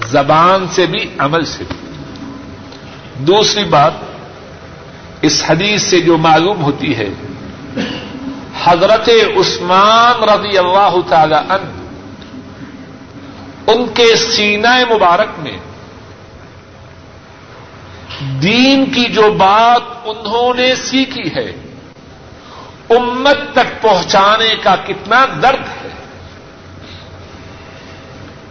زبان 0.07 0.67
سے 0.69 0.87
بھی، 0.87 1.05
عمل 1.19 1.45
سے 1.45 1.65
بھی۔ 1.69 1.77
دوسری 3.19 3.65
بات، 3.65 3.93
اس 5.23 5.43
حدیث 5.47 5.83
سے 5.83 6.01
جو 6.01 6.17
معلوم 6.17 6.63
ہوتی 6.63 6.97
ہے، 6.97 7.09
حضرت 8.65 9.09
عثمان 9.37 10.23
رضی 10.23 10.59
اللہ 10.59 10.95
تعالی 11.09 11.35
عنہ، 11.35 11.73
ان 13.67 13.87
کے 13.95 14.17
سینہ 14.17 14.95
مبارک 14.95 15.29
میں 15.39 15.59
دین 18.21 18.87
کی 18.87 19.05
جو 19.05 19.33
بات 19.33 19.83
انہوں 20.05 20.55
نے 20.55 20.75
سیکھی 20.75 21.35
ہے، 21.35 21.53
امت 22.91 23.39
تک 23.53 23.83
پہنچانے 23.83 24.55
کا 24.63 24.77
کتنا 24.87 25.25
درد 25.43 25.85
ہے۔ 25.85 25.89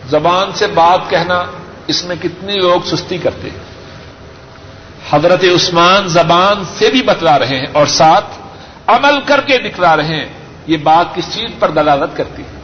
زبان 0.09 0.51
سے 0.53 0.67
بات 0.67 1.09
کہنا 1.09 1.43
اس 1.87 2.03
میں 2.03 2.15
کتنی 2.21 2.53
لوگ 2.53 2.81
سستی 2.81 3.17
کرتے 3.17 3.49
ہیں۔ 3.49 3.77
حضرت 5.09 5.43
عثمان 5.43 6.07
زبان 6.07 6.63
سے 6.77 6.89
بھی 6.89 7.01
بتلا 7.01 7.39
رہے 7.39 7.59
ہیں 7.59 7.67
اور 7.71 7.85
ساتھ 7.85 8.25
عمل 8.87 9.19
کر 9.25 9.41
کے 9.41 9.57
دکھلا 9.57 9.95
رہے 9.95 10.15
ہیں۔ 10.15 10.25
یہ 10.67 10.77
بات 10.77 11.15
کس 11.15 11.23
چیز 11.33 11.49
پر 11.59 11.69
دلالت 11.69 12.17
کرتی 12.17 12.41
ہے؟ 12.41 12.59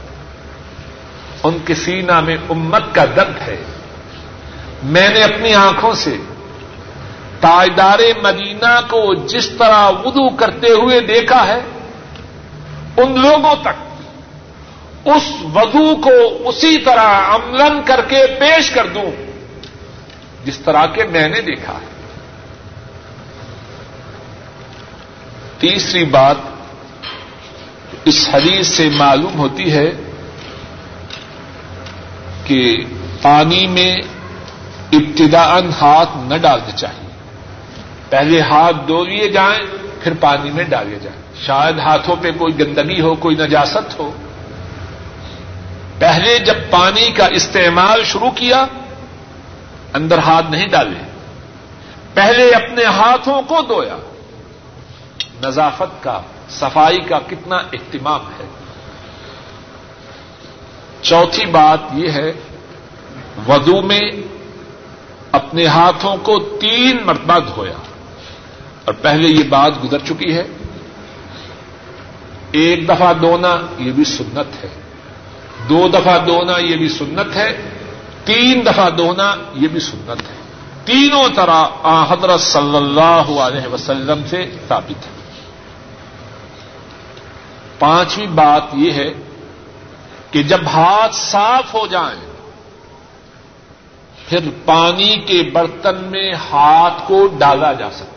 ان 1.44 1.58
کے 1.66 1.76
سینا 1.76 2.20
میں 2.20 2.38
امت 2.50 2.84
کا 2.92 3.06
درد 3.16 3.42
ہے۔ 3.48 3.64
میں 4.84 5.10
نے 5.10 5.24
اپنی 5.24 5.54
آنکھوں 5.54 5.94
سے 5.94 6.18
تاجدار 7.44 8.00
مدینہ 8.24 8.80
کو 8.90 9.14
جس 9.28 9.50
طرح 9.50 9.90
وضو 9.90 10.30
کرتے 10.30 10.70
ہوئے 10.70 11.00
دیکھا 11.00 11.48
ہے، 11.48 11.60
ان 12.98 13.20
لوگوں 13.20 13.56
تک 13.62 13.80
اس 15.06 15.32
وضو 15.54 15.96
کو 15.96 16.50
اسی 16.50 16.78
طرح 16.78 17.36
عملن 17.36 17.82
کر 17.86 18.02
کے 18.08 18.26
پیش 18.40 18.70
کر 18.70 18.88
دوں، 18.88 19.12
جس 20.46 20.60
طرح 20.60 20.86
کے 20.86 21.04
میں 21.04 21.28
نے 21.30 21.42
دیکھا 21.42 21.74
ہے۔ 21.74 21.92
تیسری 25.60 26.06
بات 26.06 26.36
اس 28.06 28.30
حدیث 28.34 28.68
سے 28.68 28.90
معلوم 28.90 29.40
ہوتی 29.40 29.72
ہے 29.72 29.92
کہ 32.44 32.78
پانی 33.22 33.68
میں 33.68 33.96
ابتدا 34.92 35.60
ہاتھ 35.82 36.18
نہ 36.18 36.38
ڈالنے 36.38 36.72
چاہیے۔ 36.76 37.03
پہلے 38.14 38.42
ہاتھ 38.42 38.78
دھو 38.88 39.04
لیے 39.04 39.28
جائیں، 39.28 39.60
پھر 40.02 40.14
پانی 40.20 40.52
میں 40.52 40.64
ڈالے 40.64 41.00
جائیں۔ 41.04 41.22
شاید 41.46 41.80
ہاتھوں 41.80 42.16
پہ 42.22 42.32
کوئی 42.32 42.60
گندگی 42.60 43.02
ہو، 43.02 43.16
کوئی 43.16 43.36
نجاست 43.36 44.00
ہو۔ 44.00 44.12
پہلے 46.00 46.40
جب 46.40 46.54
پانی 46.70 47.12
کا 47.12 47.26
استعمال 47.26 48.04
شروع 48.04 48.32
کیا، 48.32 48.66
اندر 49.94 50.18
ہاتھ 50.18 50.52
نہیں 50.52 50.68
ڈالے۔ 50.68 51.00
پہلے 52.14 52.52
اپنے 52.52 52.86
ہاتھوں 52.86 53.42
کو 53.42 53.62
دھویا۔ 53.70 53.98
نظافت 55.42 56.04
کا، 56.04 56.22
صفائی 56.50 57.00
کا 57.00 57.20
کتنا 57.28 57.56
اہتمام 57.56 58.22
ہے۔ 58.22 58.48
چوتھی 61.02 61.46
بات 61.46 61.80
یہ 61.94 62.12
ہے، 62.12 62.32
وضو 63.48 63.82
میں 63.82 64.12
اپنے 65.32 65.66
ہاتھوں 65.66 66.18
کو 66.18 66.40
تین 66.40 66.98
مرتبہ 67.06 67.40
دھویا۔ 67.40 67.93
اور 68.86 68.94
پہلے 68.94 69.28
یہ 69.28 69.44
بات 69.44 69.72
گزر 69.84 70.00
چکی 70.00 70.36
ہے۔ 70.38 70.44
ایک 72.52 72.90
دفعہ 72.90 73.14
دھونا 73.14 73.58
یہ 73.78 73.92
بھی 73.92 74.04
سنت 74.04 74.64
ہے۔ 74.64 74.70
دو 75.70 75.88
دفعہ 75.88 76.26
دھونا 76.26 76.58
یہ 76.58 76.76
بھی 76.76 76.90
سنت 76.90 77.36
ہے۔ 77.36 77.70
تین 78.26 78.66
دفعہ 78.66 78.90
دھونا 78.90 79.36
یہ 79.54 79.68
بھی 79.68 79.80
سنت 79.80 80.30
ہے۔ 80.30 80.36
تینوں 80.86 81.30
طرح 81.36 81.66
حضرت 82.10 82.42
صلی 82.42 82.78
اللہ 82.78 83.40
علیہ 83.40 83.74
وسلم 83.74 84.22
سے 84.30 84.52
ثابت 84.68 85.08
ہے۔ 85.08 85.12
پانچویں 87.80 88.28
بات 88.28 88.64
یہ 88.74 88.92
ہے 88.92 89.14
کہ 90.32 90.44
جب 90.44 90.60
ہاتھ 90.74 91.16
صاف 91.16 91.74
ہو 91.74 91.88
جائیں، 91.88 92.20
پھر 94.30 94.40
پانی 94.66 95.18
کے 95.18 95.50
برتن 95.54 95.96
میں 96.04 96.34
ہاتھ 96.34 97.08
کو 97.08 97.28
ڈالا 97.38 97.74
جا 97.74 97.92
سکتا 97.92 98.13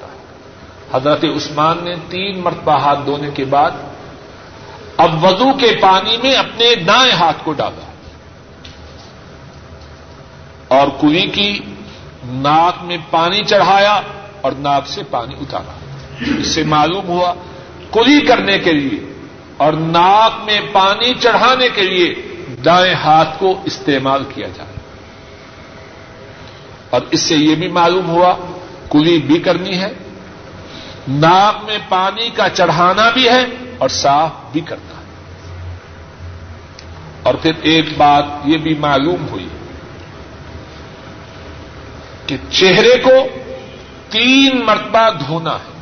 حضرت 0.95 1.24
عثمان 1.24 1.78
نے 1.82 1.95
تین 2.09 2.41
مرتبہ 2.41 2.78
ہاتھ 2.78 2.99
دھونے 3.07 3.30
کے 3.30 3.45
بعد 3.45 3.70
اب 4.97 5.24
وضو 5.24 5.53
کے 5.53 5.76
پانی 5.80 6.16
میں 6.16 6.32
اپنے 6.32 6.74
دائیں 6.74 7.12
ہاتھ 7.12 7.37
کو 7.45 7.53
ڈالا 7.53 7.93
اور 10.68 10.89
کئی 11.01 11.30
کی 11.30 11.61
ناک 12.24 12.84
میں 12.84 12.97
پانی 13.11 13.45
چڑھایا 13.45 14.01
اور 14.41 14.53
ناک 14.53 14.89
سے 14.89 15.03
پانی 15.11 15.34
اتارا۔ 15.41 15.72
اس 16.39 16.47
سے 16.47 16.62
معلوم 16.62 17.09
ہوا 17.09 17.34
کلی 17.93 18.26
کرنے 18.26 18.59
کے 18.59 18.72
لیے 18.72 19.12
اور 19.57 19.72
ناک 19.72 20.45
میں 20.45 20.61
پانی 20.72 21.14
چڑھانے 21.20 21.68
کے 21.74 21.82
لیے 21.82 22.14
دائیں 22.64 22.95
ہاتھ 22.95 23.39
کو 23.39 23.61
استعمال 23.64 24.24
کیا 24.34 24.49
جائے۔ 24.49 24.72
اور 26.91 27.01
اس 27.11 27.20
سے 27.20 27.34
یہ 27.34 27.55
بھی 27.55 27.68
معلوم 27.68 28.09
ہوا 28.11 28.34
کلی 28.91 29.18
بھی 29.18 29.39
کرنی 29.39 29.78
ہے۔ 29.78 29.93
ناک 31.09 31.64
میں 31.64 31.78
پانی 31.88 32.30
کا 32.30 32.48
چڑھانا 32.48 33.11
بھی 33.11 33.28
ہے 33.28 33.44
اور 33.78 33.88
صاف 33.88 34.30
بھی 34.52 34.61
کرنا 34.61 35.00
ہے۔ 35.00 35.07
اور 37.22 37.34
پھر 37.34 37.52
ایک 37.62 37.84
بات 37.96 38.24
یہ 38.44 38.59
بھی 38.59 38.74
معلوم 38.74 39.28
ہوئی 39.28 39.48
کہ 42.26 42.36
چہرے 42.50 42.98
کو 42.98 43.11
تین 44.11 44.64
مرتبہ 44.64 45.11
دھونا 45.26 45.54
ہے۔ 45.54 45.76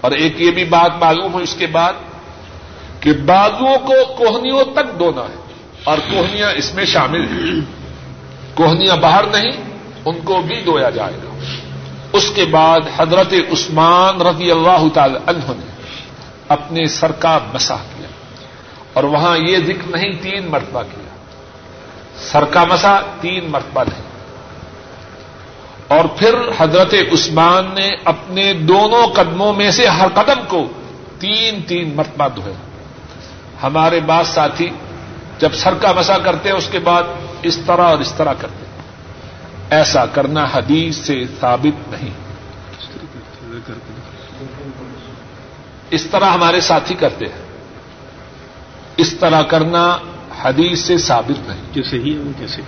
اور 0.00 0.10
ایک 0.10 0.40
یہ 0.40 0.50
بھی 0.50 0.64
بات 0.64 0.92
معلوم 1.00 1.32
ہو 1.32 1.38
اس 1.38 1.54
کے 1.58 1.66
بعد 1.66 1.92
کہ 3.00 3.12
بازوؤں 3.12 3.78
کو 3.78 4.14
کوہنیوں 4.14 4.64
تک 4.64 4.98
دھونا 4.98 5.22
ہے۔ 5.22 5.36
اور 5.84 5.98
کوہنیاں 6.10 6.52
اس 6.52 6.74
میں 6.74 6.84
شامل 6.84 7.22
ہیں۔ 7.22 7.60
کوہنیاں 8.54 8.96
باہر 8.96 9.24
نہیں، 9.24 9.52
ان 10.04 10.20
کو 10.24 10.42
بھی 10.42 10.60
دھویا 10.60 10.90
جائے 10.90 11.14
گا۔ 11.14 11.31
اس 12.12 12.32
کے 12.34 12.44
بعد 12.44 12.80
حضرت 12.96 13.32
عثمان 13.32 14.20
رضی 14.20 14.50
اللہ 14.50 14.88
تعالی 14.94 15.18
عنہ 15.26 15.44
نے 15.48 15.72
اپنے 16.48 16.86
سر 16.86 17.12
کا 17.12 17.38
مسا 17.54 17.76
کیا 17.76 18.08
اور 18.92 19.04
وہاں 19.04 19.38
یہ 19.38 19.58
ذکر 19.66 19.96
نہیں 19.96 20.12
تین 20.22 20.46
مرتبہ 20.50 20.82
کیا۔ 20.82 21.08
سر 22.16 22.44
کا 22.44 22.64
مسا 22.64 23.00
تین 23.20 23.50
مرتبہ 23.50 23.84
نہیں۔ 23.84 24.02
اور 25.88 26.04
پھر 26.04 26.34
حضرت 26.58 26.94
عثمان 27.12 27.70
نے 27.74 27.90
اپنے 28.04 28.52
دونوں 28.52 29.06
قدموں 29.06 29.52
میں 29.52 29.70
سے 29.70 29.86
ہر 29.86 30.06
قدم 30.14 30.40
کو 30.48 30.66
تین 31.18 31.62
تین 31.62 31.96
مرتبہ 31.96 32.28
دھویا۔ 32.28 32.54
ہمارے 33.62 34.00
بعض 34.00 34.28
ساتھی 34.28 34.70
جب 35.38 35.52
سر 35.54 35.74
کا 35.74 35.92
مسا 35.92 36.18
کرتے 36.18 36.48
ہیں، 36.48 36.56
اس 36.56 36.68
کے 36.72 36.78
بعد 36.78 37.02
اس 37.42 37.58
طرح 37.66 37.82
اور 37.82 37.98
اس 37.98 38.12
طرح 38.16 38.32
کرتے 38.32 38.66
ہیں۔ 38.66 38.71
ایسا 39.70 40.06
کرنا 40.06 40.46
حدیث 40.54 40.96
سے 40.96 41.24
ثابت 41.40 41.92
نہیں۔ 41.92 42.10
اس 45.90 46.04
طرح 46.04 46.24
ہمارے 46.24 46.60
ساتھی 46.60 46.94
کرتے 46.94 47.24
ہیں۔ 47.24 47.42
اس 48.96 49.14
طرح 49.20 49.42
کرنا 49.42 49.98
حدیث 50.42 50.80
سے 50.80 50.98
ثابت 50.98 51.48
نہیں۔ 51.48 51.62
جیسے 51.72 51.98
ہی 51.98 52.22
کیسے۔ 52.38 52.62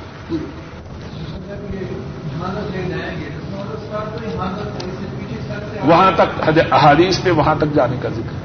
وہاں 5.85 6.13
تک 6.17 6.49
احادیث 6.71 7.23
پہ 7.23 7.31
وہاں 7.31 7.55
تک 7.55 7.75
جانے 7.75 7.97
کا 8.03 8.09
ذکر۔ 8.09 8.45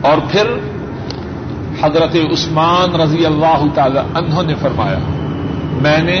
اور 0.00 0.18
پھر 0.30 0.75
حضرت 1.82 2.16
عثمان 2.32 3.00
رضی 3.00 3.26
اللہ 3.26 3.62
تعالی 3.74 3.98
عنہ 3.98 4.42
نے 4.42 4.54
فرمایا، 4.54 4.98
میں 5.82 5.98
نے 5.98 6.20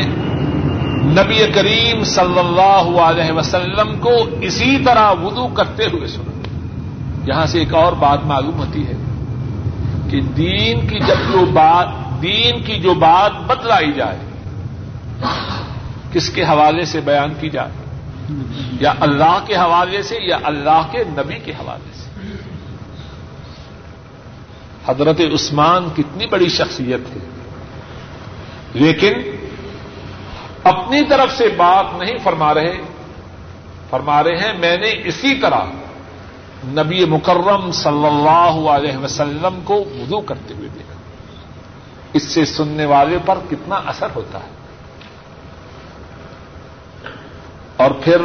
نبی 1.22 1.52
کریم 1.54 2.04
صلی 2.04 2.38
اللہ 2.38 3.00
علیہ 3.00 3.32
وسلم 3.32 3.98
کو 4.00 4.10
اسی 4.40 4.78
طرح 4.84 5.12
وضو 5.12 5.48
کرتے 5.48 5.84
ہوئے 5.84 6.08
سنا۔ 6.08 6.30
یہاں 7.26 7.46
سے 7.46 7.58
ایک 7.58 7.74
اور 7.74 7.92
بات 7.92 8.24
معلوم 8.24 8.58
ہوتی 8.58 8.86
ہے 8.86 8.92
کہ 10.10 10.20
دین 10.20 10.86
کی 10.86 10.98
جب 10.98 11.32
جو 11.32 11.44
بات، 11.52 11.88
دین 12.22 12.62
کی 12.62 12.78
جو 12.78 12.94
بات 12.94 13.32
بتلائی 13.46 13.92
جائے، 13.92 14.18
کس 16.12 16.30
کے 16.30 16.42
حوالے 16.44 16.84
سے 16.84 17.00
بیان 17.00 17.32
کی 17.40 17.50
جائے؟ 17.50 17.70
یا 18.80 18.92
اللہ 19.00 19.38
کے 19.46 19.54
حوالے 19.54 20.02
سے 20.02 20.16
یا 20.20 20.36
اللہ 20.44 20.82
کے 20.90 20.98
نبی 21.08 21.38
کے 21.44 21.52
حوالے 21.52 21.90
سے؟ 21.94 22.15
حضرت 24.86 25.20
عثمان 25.20 25.88
کتنی 25.96 26.26
بڑی 26.26 26.48
شخصیت 26.48 27.00
ہے 27.00 27.28
لیکن 28.74 29.12
اپنی 30.64 31.04
طرف 31.04 31.38
سے 31.38 31.48
بات 31.56 31.98
نہیں 31.98 32.18
فرما 32.22 32.54
رہے 32.54 32.78
فرما 33.90 34.22
رہے 34.22 34.36
ہیں، 34.36 34.58
میں 34.58 34.76
نے 34.76 34.90
اسی 35.04 35.34
طرح 35.34 35.60
نبی 36.64 37.04
مکرم 37.04 37.72
صلی 37.72 38.06
اللہ 38.06 38.70
علیہ 38.70 38.96
وسلم 38.96 39.60
کو 39.64 39.74
وضو 39.74 40.20
کرتے 40.20 40.54
ہوئے 40.54 40.68
دیکھا۔ 40.74 40.94
اس 42.12 42.22
سے 42.22 42.44
سننے 42.44 42.84
والے 42.84 43.18
پر 43.26 43.38
کتنا 43.50 43.74
اثر 43.74 44.06
ہوتا 44.14 44.38
ہے۔ 44.38 44.48
اور 47.76 47.90
پھر 47.90 48.18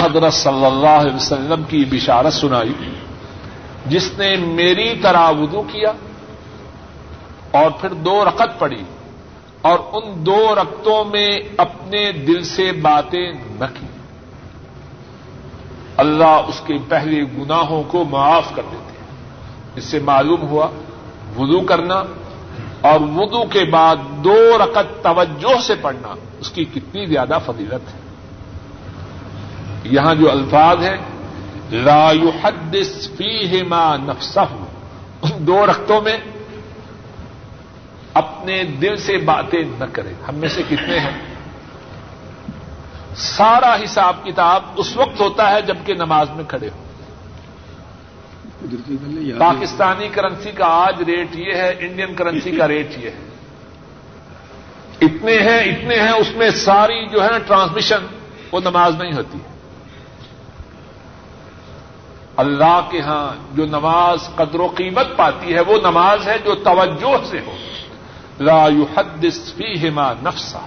حضرت 0.00 0.34
صلی 0.34 0.64
اللہ 0.64 0.88
علیہ 0.88 1.14
وسلم 1.14 1.62
کی 1.68 1.84
بشارت 1.84 2.32
سنائی۔ 2.32 2.72
جس 3.90 4.18
نے 4.18 4.36
میری 4.36 4.94
طرح 5.02 5.30
وضو 5.30 5.62
کیا 5.62 5.92
اور 7.50 7.70
پھر 7.70 7.88
دو 7.88 8.24
رقط 8.24 8.58
پڑی 8.58 8.82
اور 9.62 9.78
ان 9.92 10.26
دو 10.26 10.54
رقطوں 10.54 11.04
میں 11.04 11.38
اپنے 11.56 12.12
دل 12.12 12.42
سے 12.42 12.72
باتیں 12.72 13.32
نہ 13.32 13.64
کی۔ 13.80 13.86
اللہ 15.96 16.40
اس 16.48 16.60
کے 16.66 16.74
پہلے 16.88 17.22
گناہوں 17.22 17.82
کو 17.82 18.04
معاف 18.04 18.54
کر 18.54 18.62
دیتے 18.72 18.92
ہیں۔ 18.92 19.06
اس 19.76 19.84
سے 19.84 19.98
معلوم 19.98 20.42
ہوا 20.42 20.66
وضو 21.36 21.60
کرنا 21.60 22.02
اور 22.80 23.00
وضو 23.00 23.44
کے 23.44 23.64
بعد 23.64 23.96
دو 24.24 24.58
رقط 24.58 25.04
توجہ 25.04 25.60
سے 25.60 25.74
پڑھنا 25.82 26.14
اس 26.40 26.50
کی 26.50 26.64
کتنی 26.64 27.06
زیادہ 27.06 27.38
فضیلت 27.46 27.94
ہے۔ 27.94 28.00
یہاں 29.84 30.14
جو 30.14 30.30
الفاظ 30.30 30.78
ہیں 30.84 30.96
لا 31.70 32.12
يحدث 32.12 33.10
فيهما 33.16 33.96
نفسه۔ 33.96 34.56
ان 35.22 35.46
دو 35.46 35.66
رقطوں 35.66 36.00
میں 36.00 36.18
اپنے 38.14 38.64
دل 38.64 38.96
سے 38.96 39.16
باتیں 39.16 39.64
نہ 39.78 39.84
کریں۔ 39.92 40.12
ہم 40.28 40.34
میں 40.34 40.48
سے 40.48 40.62
کتنے 40.68 40.98
ہیں؟ 40.98 41.34
سارا 43.16 43.74
حساب 43.74 44.16
کتاب 44.24 44.62
اس 44.76 44.96
وقت 44.96 45.20
ہوتا 45.20 45.50
ہے 45.50 45.62
جبکہ 45.62 45.94
نماز 45.94 46.30
میں 46.30 46.44
کھڑے 46.48 46.68
ہوں۔ 46.68 46.84
پاکستانی 49.38 50.08
کرنسی 50.08 50.50
کا 50.50 50.66
آج 50.66 51.02
ریٹ 51.02 51.36
یہ 51.36 51.54
ہے، 51.54 51.74
انڈین 51.78 52.14
کرنسی 52.14 52.50
کا 52.56 52.68
ریٹ 52.68 52.98
یہ 52.98 53.10
ہے۔ 53.10 53.28
اتنے 55.00 55.38
ہیں 55.38 55.58
اتنے 55.58 55.96
ہیں، 55.96 56.12
اس 56.12 56.32
میں 56.36 56.50
ساری 56.50 57.08
جو 57.08 57.24
ہے 57.24 57.28
نا 57.30 57.38
ٹرانسمیشن 57.38 58.06
وہ 58.52 58.60
نماز 58.60 58.94
نہیں 58.94 59.12
ہوتی 59.12 59.38
اللہ 62.40 62.80
کے 62.90 63.00
ہاں 63.00 63.56
جو 63.56 63.66
نماز 63.66 64.18
قدر 64.34 64.60
و 64.60 64.66
قیمت 64.66 65.06
پاتی 65.16 65.54
ہے، 65.54 65.60
وہ 65.60 65.78
نماز 65.78 66.28
ہے 66.28 66.38
جو 66.44 66.54
توجہ 66.54 67.24
سے 67.24 67.40
ہو۔ 67.46 67.56
لا 68.40 68.68
يحدث 68.68 69.54
فيهما 69.54 70.12
نفسا۔ 70.22 70.58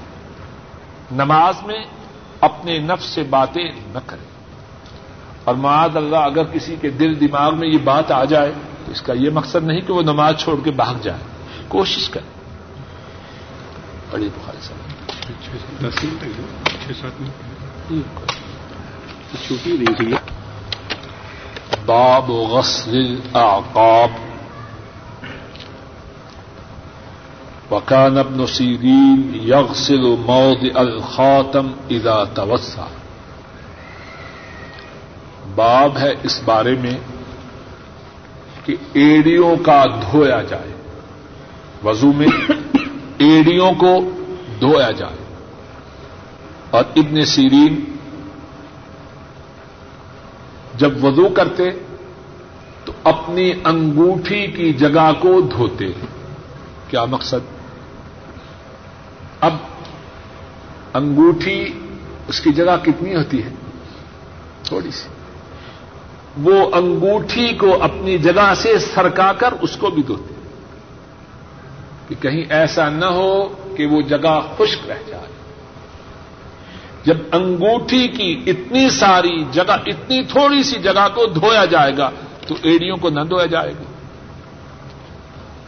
نماز 1.11 1.55
میں 1.65 1.83
اپنے 2.41 2.77
نفس 2.77 3.05
سے 3.05 3.23
باتیں 3.23 3.71
نہ 3.87 3.99
کریں۔ 4.05 4.25
اور 5.43 5.55
معاد 5.55 5.95
اللہ، 5.95 6.17
اگر 6.17 6.43
کسی 6.43 6.75
کے 6.81 6.89
دل، 6.89 7.19
دماغ 7.19 7.57
میں 7.57 7.67
یہ 7.67 7.77
بات 7.77 8.11
آ 8.11 8.23
جائے، 8.23 8.53
تو 8.85 8.91
اس 8.91 9.01
کا 9.01 9.13
یہ 9.13 9.29
مقصد 9.29 9.63
نہیں 9.63 9.81
کہ 9.81 9.93
وہ 9.93 10.01
نماز 10.01 10.37
چھوڑ 10.37 10.59
کے 10.63 10.71
بھاگ 10.71 10.95
جائے۔ 11.01 11.19
کوشش 11.67 12.09
کرے 12.09 12.33
بڑی 14.11 14.29
بخاری 14.35 14.57
صاحب۔ 14.61 14.83
دس 15.81 16.03
منٹ۔ 16.03 16.23
منٹ 17.91 19.47
چھوٹی 19.47 19.71
نہیں 19.71 19.95
تھی 19.95 20.13
باب 21.85 22.31
غسل 22.31 22.97
الاعقاب 22.97 24.09
وكان 27.71 28.17
ابن 28.17 28.45
سيرين 28.45 29.39
يغسل 29.41 30.15
موضع 30.25 30.79
الخاتم 30.79 31.71
اذا 31.89 32.23
توسع. 32.33 32.85
باب 35.55 35.97
ہے 35.97 36.13
اس 36.23 36.41
بارے 36.45 36.75
میں 36.75 36.97
کہ 38.65 38.75
ایڑیوں 38.93 39.55
کا 39.55 39.85
دھویا 39.85 40.41
جائے. 40.41 40.73
وضو 41.83 42.13
میں 42.13 42.27
ایڑیوں 43.17 43.71
کو 43.71 44.09
دھویا 44.61 44.91
جائے. 44.91 45.17
اور 46.69 46.83
ابن 46.95 47.25
سیرین 47.25 47.92
جب 50.77 51.05
وضو 51.05 51.29
کرتے 51.29 51.63
تو 52.85 52.91
اپنی 53.03 53.51
انگوٹھی 53.63 54.47
کی 54.47 54.73
جگہ 54.73 55.11
کو 55.19 55.41
دھوتے 55.41 55.85
کیا 56.87 57.05
مقصد؟ 57.05 57.37
اب 59.41 59.53
انگوٹھی 60.93 61.73
اس 62.27 62.39
کی 62.39 62.51
جگہ 62.51 62.77
کتنی 62.83 63.15
ہوتی 63.15 63.43
ہے؟ 63.43 63.49
تھوڑی 64.63 64.91
سی۔ 64.91 65.09
وہ 66.43 66.69
انگوٹھی 66.73 67.53
کو 67.53 67.83
اپنی 67.83 68.17
جگہ 68.17 68.53
سے 68.57 68.79
سرکا 68.79 69.33
کر 69.33 69.53
اس 69.61 69.77
کو 69.77 69.89
بھی 69.89 70.03
دھوتے 70.03 70.33
کہ 72.07 72.15
کہیں 72.21 72.43
ایسا 72.49 72.89
نہ 72.89 73.05
ہو 73.05 73.47
کہ 73.77 73.85
وہ 73.85 74.01
جگہ 74.01 74.41
خشک 74.57 74.89
رہ 74.89 74.99
جائے۔ 75.07 75.32
جب 77.05 77.17
انگوٹھی 77.31 78.07
کی 78.07 78.43
اتنی 78.47 78.89
ساری 78.89 79.43
جگہ، 79.51 79.71
اتنی 79.71 80.23
تھوڑی 80.23 80.63
سی 80.63 80.79
جگہ 80.79 81.07
کو 81.13 81.25
دھویا 81.25 81.65
جائے 81.65 81.97
گا، 81.97 82.09
تو 82.47 82.55
ایڑیوں 82.61 82.97
کو 82.97 83.09
نہ 83.09 83.19
دھویا 83.19 83.45
جائے 83.45 83.71
گا۔ 83.71 83.83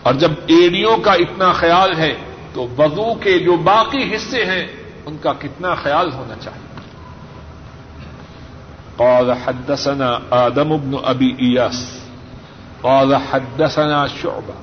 اور 0.04 0.14
جب 0.14 0.32
ایڑیوں 0.48 0.98
کا 0.98 1.14
اتنا 1.14 1.52
خیال 1.52 1.98
ہے، 1.98 2.16
تو 2.54 2.68
وضو 2.78 3.14
کے 3.14 3.40
جو 3.40 3.56
باقی 3.56 4.16
حصے 4.16 4.46
ہیں، 4.46 4.68
ان 5.06 5.18
کا 5.22 5.34
کتنا 5.40 5.76
خیال 5.76 6.12
ہونا 6.14 6.34
چاہیے۔ 6.42 6.82
قال 8.96 9.32
حدثنا 9.32 10.20
آدم 10.30 10.70
بن 10.70 10.92
ابی 11.04 11.28
ایاس، 11.28 12.00
قال 12.82 13.14
حدثنا 13.14 14.08
شعبہ، 14.08 14.54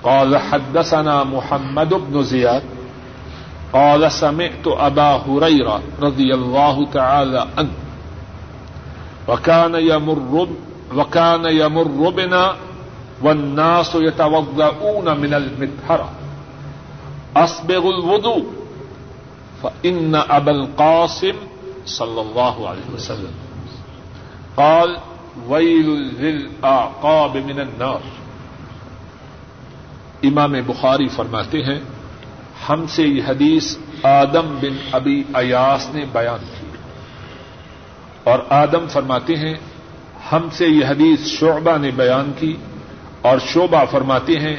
قال 0.00 0.36
حدثنا 0.36 1.22
محمد 1.22 1.92
بن 1.92 2.22
زیاد 2.22 2.73
قال 3.72 4.12
سمعت 4.12 4.66
ابا 4.66 5.16
هريره 5.16 5.82
رضي 6.00 6.34
الله 6.34 6.86
تعالى 6.86 7.46
عنه. 7.58 7.72
وكان 9.28 9.74
يمر 9.74 10.48
وكان 10.94 11.44
يمر 11.44 12.10
بنا 12.10 12.56
والناس 13.22 13.94
يتوضؤون 13.94 15.20
من 15.20 15.34
المدحرة 15.34 16.10
أصبغ 17.36 17.88
الوضوء. 17.88 18.44
فإن 19.62 20.14
أبا 20.14 20.50
القاسم 20.50 21.34
صلى 21.86 22.20
الله 22.20 22.68
عليه 22.68 22.88
وسلم. 22.94 23.34
قال 24.56 24.98
ويل 25.48 25.88
للأعقاب 26.20 27.36
من 27.36 27.60
النار. 27.60 28.00
امام 30.24 30.52
بخاری 30.66 31.08
فرماتے 31.08 31.62
ہیں 31.62 31.93
ہم 32.68 32.86
سے 32.88 33.02
یہ 33.02 33.22
حدیث 33.28 33.76
آدم 34.02 34.58
بن 34.60 34.76
ابی 34.92 35.22
ایاس 35.34 35.94
نے 35.94 36.04
بیان 36.12 36.44
کی۔ 36.60 36.66
اور 38.24 38.38
آدم 38.48 38.86
فرماتے 38.88 39.36
ہیں، 39.36 39.54
ہم 40.32 40.48
سے 40.52 40.66
یہ 40.66 40.86
حدیث 40.86 41.26
شعبہ 41.26 41.78
نے 41.78 41.90
بیان 41.96 42.32
کی۔ 42.38 42.56
اور 43.22 43.38
شعبہ 43.46 43.84
فرماتے 43.90 44.32
ہیں، 44.32 44.56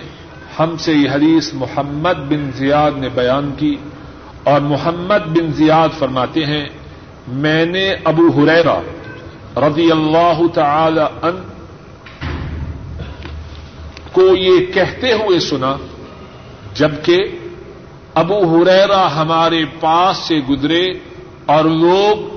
ہم 0.60 0.78
سے 0.78 0.94
یہ 0.94 1.10
حدیث 1.10 1.54
محمد 1.54 2.14
بن 2.14 2.52
زیاد 2.56 2.92
نے 2.98 3.10
بیان 3.10 3.52
کی۔ 3.58 3.76
اور 4.44 4.62
محمد 4.62 5.28
بن 5.28 5.52
زیاد 5.52 5.90
فرماتے 6.00 6.46
ہیں، 6.46 6.66
میں 7.28 7.66
نے 7.66 7.94
ابو 8.04 8.28
حریرا 8.28 8.82
رضی 9.56 9.92
اللہ 9.92 10.48
تعالی 10.54 11.02
ان 11.22 11.44
کو 14.12 14.36
یہ 14.36 14.66
کہتے 14.66 15.14
ہوئے 15.14 15.40
سنا، 15.40 15.78
جبکہ 16.74 17.24
ابو 18.16 18.36
حریرا 18.36 19.22
ہمارے 19.22 19.66
پاس 19.80 20.18
سے 20.18 20.40
گزرے 20.40 20.86
اور 21.46 21.66
لوگ 21.66 22.36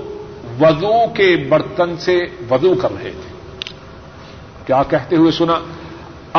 وضو 0.63 1.09
کے 1.15 1.47
برتن 1.49 1.97
سے 1.97 2.19
وضو 2.51 2.75
کر 2.75 2.93
رہے 2.93 3.11
تھے۔ 3.11 3.35
کیا 4.67 4.83
کہتے 4.83 5.17
ہوئے 5.17 5.31
سنا؟ 5.31 5.59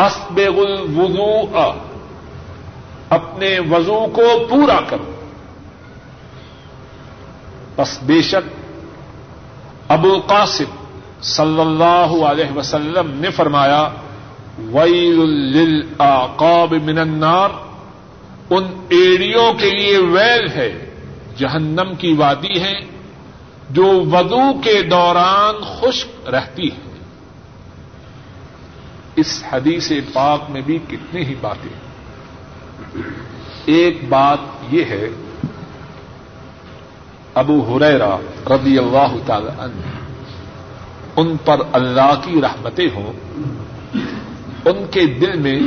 اسبغ 0.05 0.61
الوضوء، 0.61 1.71
اپنے 3.09 3.59
وضو 3.59 4.05
کو 4.13 4.45
پورا 4.49 4.79
کرو۔ 4.87 5.11
بس 7.75 7.99
بے 8.03 8.21
شک 8.21 8.49
ابو 9.87 10.13
القاسم 10.13 10.85
صلی 11.21 11.61
اللہ 11.61 12.25
علیہ 12.25 12.57
وسلم 12.57 13.11
نے 13.13 13.29
فرمایا، 13.29 13.89
ویل 14.57 15.29
للعقاب 15.29 16.73
من 16.73 16.97
النار۔ 16.97 17.68
ان 18.49 18.63
ایڑیوں 18.89 19.53
کے 19.53 19.69
لیے 19.71 19.97
ویل 19.97 20.47
ہے، 20.55 20.85
جہنم 21.37 21.95
کی 21.97 22.13
وادی 22.13 22.59
ہے، 22.61 22.79
جو 23.69 23.85
وضو 24.11 24.61
کے 24.63 24.81
دوران 24.81 25.63
خشک 25.63 26.29
رہتی 26.29 26.67
ہے۔ 26.67 26.87
اس 29.15 29.43
حدیث 29.51 29.91
پاک 30.13 30.49
میں 30.49 30.61
بھی 30.61 30.77
کتنی 30.87 31.25
ہی 31.25 31.35
باتیں 31.41 31.75
ایک 33.65 34.09
بات 34.09 34.73
یہ 34.73 34.83
ہے، 34.83 35.09
ابو 37.33 37.57
ہریرا 37.67 38.15
رضی 38.49 38.77
اللہ 38.77 39.15
تعالی 39.25 39.51
عنہ، 39.57 39.81
ان 41.15 41.35
پر 41.45 41.61
اللہ 41.71 42.13
کی 42.23 42.41
رحمتیں 42.41 42.87
ہوں، 42.95 43.13
ان 44.65 44.85
کے 44.91 45.05
دل 45.05 45.39
میں 45.39 45.59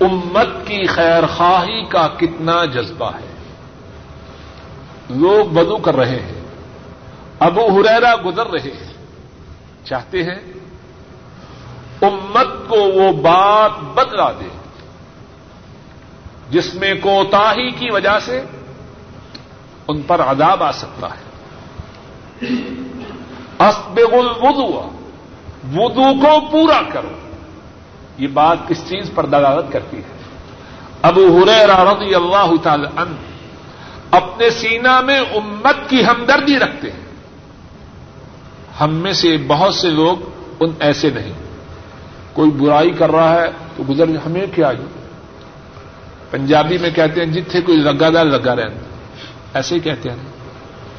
امت 0.00 0.48
کی 0.66 0.86
خیر 0.86 1.26
خواہی 1.26 1.84
کا 1.84 2.08
کتنا 2.16 2.64
جذبہ 2.64 3.10
ہے۔ 3.10 3.36
لوگ 5.10 5.48
بدو 5.48 5.76
کر 5.76 5.96
رہے 5.96 6.20
ہیں۔ 6.20 6.40
ابو 7.40 7.80
ہریرا 7.80 8.14
گزر 8.24 8.46
رہے 8.46 8.70
ہیں۔ 8.70 8.92
چاہتے 9.84 10.22
ہیں 10.22 10.38
امت 12.02 12.68
کو 12.68 12.76
وہ 12.76 13.12
بات 13.12 13.70
بدلا 13.94 14.32
دے۔ 14.32 14.48
جس 16.50 16.74
میں 16.74 16.94
کوتاہی 16.94 17.70
کی 17.70 17.90
وجہ 17.90 18.18
سے 18.18 18.42
ان 19.88 20.02
پر 20.02 20.20
عذاب 20.20 20.62
آ 20.62 20.72
سکتا 20.72 21.06
ہے۔ 21.06 21.26
اسبغ 23.58 24.14
الوضو 24.14 24.90
وضو 25.74 26.20
کو 26.20 26.46
پورا 26.50 26.82
کرو۔ 26.92 27.25
یہ 28.18 28.28
بات 28.28 28.58
کس 28.68 28.88
چیز 28.88 29.10
پر 29.14 29.26
دلالت 29.26 29.72
کرتی 29.72 29.96
ہے۔ 29.96 30.16
ابو 31.02 31.20
حریر 31.20 31.68
رضی 31.68 32.14
اللہ 32.14 32.52
تعالی 32.62 32.86
عنہ 32.96 33.14
اپنے 34.10 34.50
سینا 34.50 35.00
میں 35.00 35.20
امت 35.20 35.90
کی 35.90 36.04
ہمدردی 36.04 36.58
رکھتے 36.58 36.90
ہیں۔ 36.90 37.06
ہم 38.80 38.94
میں 38.94 39.12
سے 39.12 39.36
بہت 39.46 39.74
سے 39.74 39.90
لوگ 39.90 40.16
ان 40.60 40.72
ایسے 40.80 41.10
نہیں۔ 41.10 41.32
کوئی 42.32 42.50
برائی 42.50 42.90
کر 42.90 43.10
رہا 43.10 43.40
ہے 43.40 43.46
تو 43.76 43.82
گزر 43.88 44.08
ہمیں 44.26 44.46
کیا 44.54 44.72
جی 44.72 44.84
پنجابی 46.30 46.78
میں 46.78 46.90
کہتے 46.90 47.24
ہیں 47.24 47.32
جتنے 47.32 47.60
کوئی 47.60 47.78
لگا 47.78 48.08
دار 48.14 48.24
لگا 48.24 48.56
رہے 48.56 48.78
ایسے 49.54 49.74
ہی 49.74 49.80
کہتے 49.80 50.10
ہیں۔ 50.10 50.16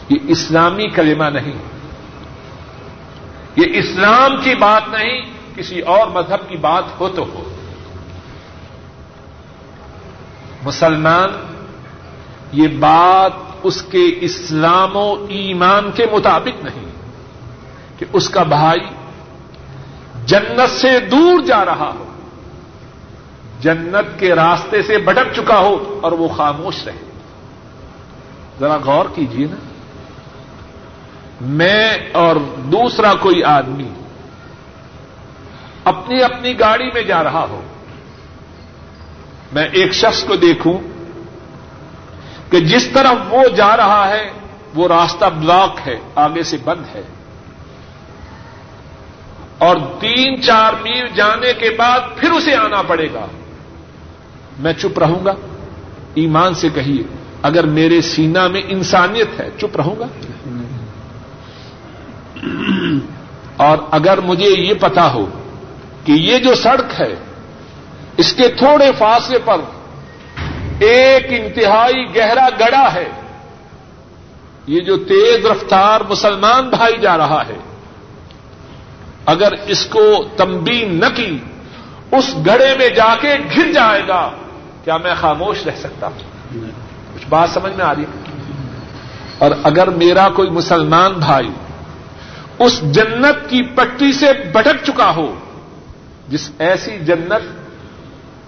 یہ 0.10 0.18
اسلامی 0.28 0.88
کلمہ 0.88 1.24
نہیں۔ 1.24 1.58
یہ 3.56 3.66
اسلام 3.74 4.38
کی 4.44 4.56
بات 4.56 4.82
نہیں۔ 4.92 5.37
کسی 5.58 5.80
اور 5.80 6.08
مذہب 6.08 6.50
کی 6.50 6.58
بات 6.58 6.84
ہو 7.00 7.10
تو 7.10 7.24
ہو۔ 7.24 7.56
مسلمان، 10.64 11.30
یہ 12.52 12.68
بات 12.68 13.34
اس 13.64 13.82
کے 13.82 14.06
اسلام 14.22 14.96
و 14.96 15.26
ایمان 15.30 15.92
کے 15.92 16.06
مطابق 16.12 16.64
نہیں 16.64 16.86
کہ 18.00 18.06
اس 18.14 18.30
کا 18.30 18.44
بھائی 18.44 18.80
جنت 20.26 20.70
سے 20.70 21.00
دور 21.00 21.40
جا 21.40 21.66
رہا 21.66 21.92
ہو، 22.00 22.06
جنت 23.62 24.20
کے 24.20 24.36
راستے 24.36 24.82
سے 24.82 24.98
بھٹک 24.98 25.34
چکا 25.36 25.58
ہو 25.58 26.00
اور 26.04 26.12
وہ 26.12 26.28
خاموش 26.28 26.84
رہے۔ 26.86 27.12
ذرا 28.60 28.78
غور 28.86 29.06
کیجیے 29.16 29.48
نا۔ 29.48 29.56
میں 31.42 31.98
اور 32.14 32.36
دوسرا 32.58 33.14
کوئی 33.14 33.44
آدمی 33.44 33.90
اپنی 35.88 36.24
اپنی 36.24 36.60
گاڑی 36.60 36.90
میں 36.94 37.02
جا 37.02 37.24
رہا 37.24 37.46
ہو۔ 37.50 37.62
میں 39.52 39.68
ایک 39.72 39.92
شخص 39.92 40.24
کو 40.24 40.36
دیکھوں 40.36 40.80
کہ 42.50 42.60
جس 42.60 42.88
طرح 42.94 43.12
وہ 43.30 43.56
جا 43.56 43.78
رہا 43.78 44.08
ہے، 44.08 44.32
وہ 44.76 44.88
راستہ 44.88 45.26
بلاک 45.26 45.88
ہے، 45.88 46.00
آگے 46.16 46.44
سے 46.44 46.58
بند 46.64 46.96
ہے۔ 46.96 47.02
اور 49.58 49.76
تین 50.00 50.42
چار 50.42 50.74
میل 50.74 51.08
جانے 51.16 51.54
کے 51.54 51.70
بعد 51.70 52.00
پھر 52.16 52.32
اسے 52.32 52.56
آنا 52.56 52.82
پڑے 52.82 53.14
گا۔ 53.14 53.26
میں 54.60 54.74
چپ 54.74 55.00
رہوں 55.00 55.26
گا۔ 55.26 55.34
ایمان 56.14 56.54
سے 56.54 56.70
کہیے، 56.70 57.04
اگر 57.42 57.66
میرے 57.66 58.02
سینا 58.02 58.48
میں 58.48 58.62
انسانیت 58.68 59.40
ہے، 59.40 59.50
چپ 59.58 59.78
رہوں 59.78 59.96
گا۔ 60.00 60.08
اور 63.58 63.78
اگر 63.92 64.18
مجھے 64.18 64.50
یہ 64.50 64.74
پتا 64.74 65.14
ہو 65.14 65.37
کہ 66.08 66.12
یہ 66.12 66.38
جو 66.38 66.56
سڑک 66.56 67.02
ہے، 67.02 67.16
اس 68.18 68.34
کے 68.34 68.48
تھوڑے 68.48 68.92
فاصلے 68.98 69.40
پر 69.46 69.58
ایک 70.80 71.28
انتہائی 71.30 72.16
گہرا 72.16 72.50
گڑا 72.60 72.94
ہے۔ 72.94 73.10
یہ 74.68 74.80
جو 74.80 74.98
تیز 74.98 75.46
رفتار 75.46 76.02
مسلمان 76.10 76.70
بھائی 76.70 76.98
جا 77.02 77.18
رہا 77.18 77.44
ہے۔ 77.50 77.58
اگر 79.26 79.54
اس 79.68 79.86
کو 79.86 80.28
تمبی 80.38 80.86
نہ 80.86 81.06
کی، 81.16 81.38
اس 82.12 82.36
گڑے 82.46 82.78
میں 82.78 82.90
جا 82.90 83.16
کے 83.22 83.36
گر 83.58 83.72
جائے 83.72 84.02
گا، 84.08 84.32
کیا 84.84 84.98
میں 84.98 85.14
خاموش 85.16 85.68
رہ 85.68 85.76
سکتا؟ 85.80 86.08
ہوں 86.08 86.72
کچھ 87.16 87.26
بات 87.30 87.50
سمجھ 87.50 87.74
میں 87.74 87.86
آ 87.86 87.96
رہی 87.96 88.04
ہے؟ 88.04 88.32
اور 89.38 89.52
اگر 89.64 89.88
میرا 89.88 90.30
کوئی 90.30 90.50
مسلمان 90.50 91.14
بھائی 91.14 91.50
اس 92.60 92.82
جنت 92.82 93.50
کی 93.50 93.62
پٹری 93.62 94.14
سے 94.14 94.34
بھٹک 94.54 94.86
چکا 94.86 95.16
ہو 95.16 95.36
جس 96.28 96.52
ایسی 96.60 97.00
جنت 97.00 97.68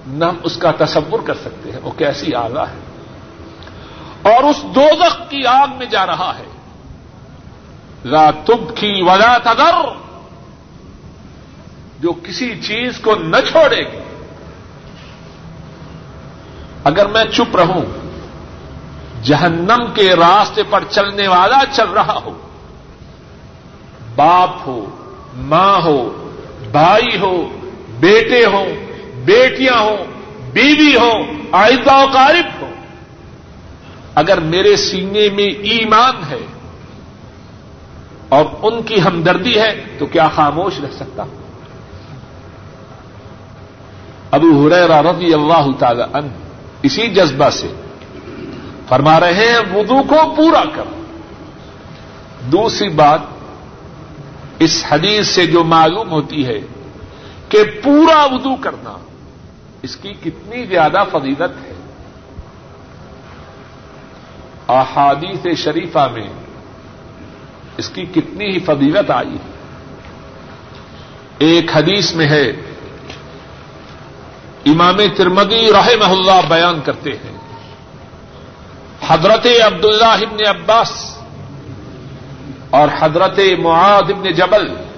نہ 0.08 0.26
ہم 0.26 0.36
اس 0.44 0.58
کا 0.58 0.72
تصور 0.72 1.20
کر 1.20 1.34
سکتے 1.34 1.72
ہیں، 1.72 1.80
وہ 1.84 1.92
کیسی 1.92 2.34
آگا 2.34 2.66
ہے؟ 2.70 2.80
اور 4.34 4.44
اس 4.44 4.64
دو 4.64 4.88
کی 5.30 5.46
آگ 5.46 5.68
میں 5.78 5.86
جا 5.86 6.06
رہا 6.06 6.34
ہے۔ 6.40 6.44
لا 8.06 8.32
تب 8.32 8.78
کی 8.78 9.02
ولا 9.02 9.38
تگر 9.38 9.76
جو 12.00 12.14
کسی 12.14 12.62
چیز 12.62 13.00
کو 13.00 13.16
نہ 13.16 13.38
چھوڑے 13.52 13.80
گی۔ 13.80 14.00
اگر 16.84 17.06
میں 17.06 17.26
چپ 17.26 17.56
رہوں، 17.56 17.86
جہنم 19.24 19.94
کے 19.96 20.16
راستے 20.16 20.64
پر 20.70 20.84
چلنے 20.90 21.28
والا 21.28 21.60
چل 21.72 21.90
رہا 21.90 22.20
ہو، 22.26 22.48
باپ 24.16 24.50
ہو، 24.66 24.86
ماں 25.34 25.82
ہو، 25.82 26.32
بھائی 26.72 27.20
ہو 27.20 27.50
بیٹے 28.00 28.46
ہوں، 28.46 28.70
بیٹیاں 29.26 29.80
ہوں، 29.80 30.04
بیوی 30.54 30.96
ہوں 30.96 31.24
آئندہ 31.52 31.94
و 31.94 32.06
قارب 32.14 32.62
ہو 32.62 32.70
اگر 34.16 34.40
میرے 34.46 34.76
سینے 34.76 35.28
میں 35.30 35.50
ایمان 35.72 36.24
ہے 36.30 36.46
اور 38.30 38.46
ان 38.62 38.82
کی 38.82 39.02
ہمدردی 39.02 39.58
ہے 39.60 39.72
تو 40.00 40.06
کیا 40.06 40.28
خاموش 40.36 40.80
رہ 40.80 40.92
سکتا؟ 40.96 41.24
ہوں 41.24 41.38
ابو 44.32 44.50
حریرہ 44.58 45.02
رضی 45.02 45.34
اللہ 45.34 45.70
تعالی 45.80 46.04
عنہ 46.14 46.32
اسی 46.84 47.08
جذبہ 47.14 47.50
سے 47.50 47.68
فرما 48.90 49.20
رہے 49.20 49.46
ہیں، 49.46 49.60
وضو 49.74 50.02
کو 50.04 50.20
پورا 50.36 50.64
کر 50.76 50.88
دوسری 52.52 52.90
بات، 52.96 53.22
اس 54.60 54.84
حدیث 54.92 55.28
سے 55.28 55.46
جو 55.46 55.64
معلوم 55.64 56.12
ہوتی 56.12 56.46
ہے 56.46 56.60
کہ 57.50 57.64
پورا 57.84 58.26
وضو 58.26 58.56
کرنا 58.56 58.98
اس 59.82 59.96
کی 59.96 60.14
کتنی 60.24 60.66
زیادہ 60.66 61.04
فضیلت 61.12 61.64
ہے۔ 61.64 61.74
احادیث 64.68 65.58
شریفہ 65.58 66.08
میں 66.14 66.30
اس 67.78 67.90
کی 67.90 68.06
کتنی 68.06 68.46
ہی 68.46 68.60
فضیلت 68.60 69.12
آئی۔ 69.12 69.36
ہے 69.36 69.60
ایک 71.38 71.78
حدیث 71.78 72.16
میں 72.16 72.30
ہے، 72.30 72.50
امام 74.66 74.98
ترمدی 75.18 75.72
رحمہ 75.74 76.12
اللہ 76.12 76.48
بیان 76.48 76.82
کرتے 76.82 77.10
ہیں۔ 77.10 77.38
حضرت 79.08 79.48
عبداللہ 79.66 80.06
ابن 80.06 80.48
عباس 80.48 81.18
اور 82.70 82.88
حضرت 83.00 83.40
معاد 83.60 84.04
ابن 84.10 84.32
جبل 84.32 84.89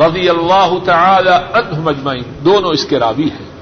رضی 0.00 0.28
اللہ 0.28 0.74
تعالی 0.84 1.30
عنہ 1.30 1.78
مجمعین، 1.78 2.22
دونوں 2.44 2.70
اس 2.70 2.84
کے 2.84 2.98
راوی 2.98 3.24
ہیں۔ 3.24 3.52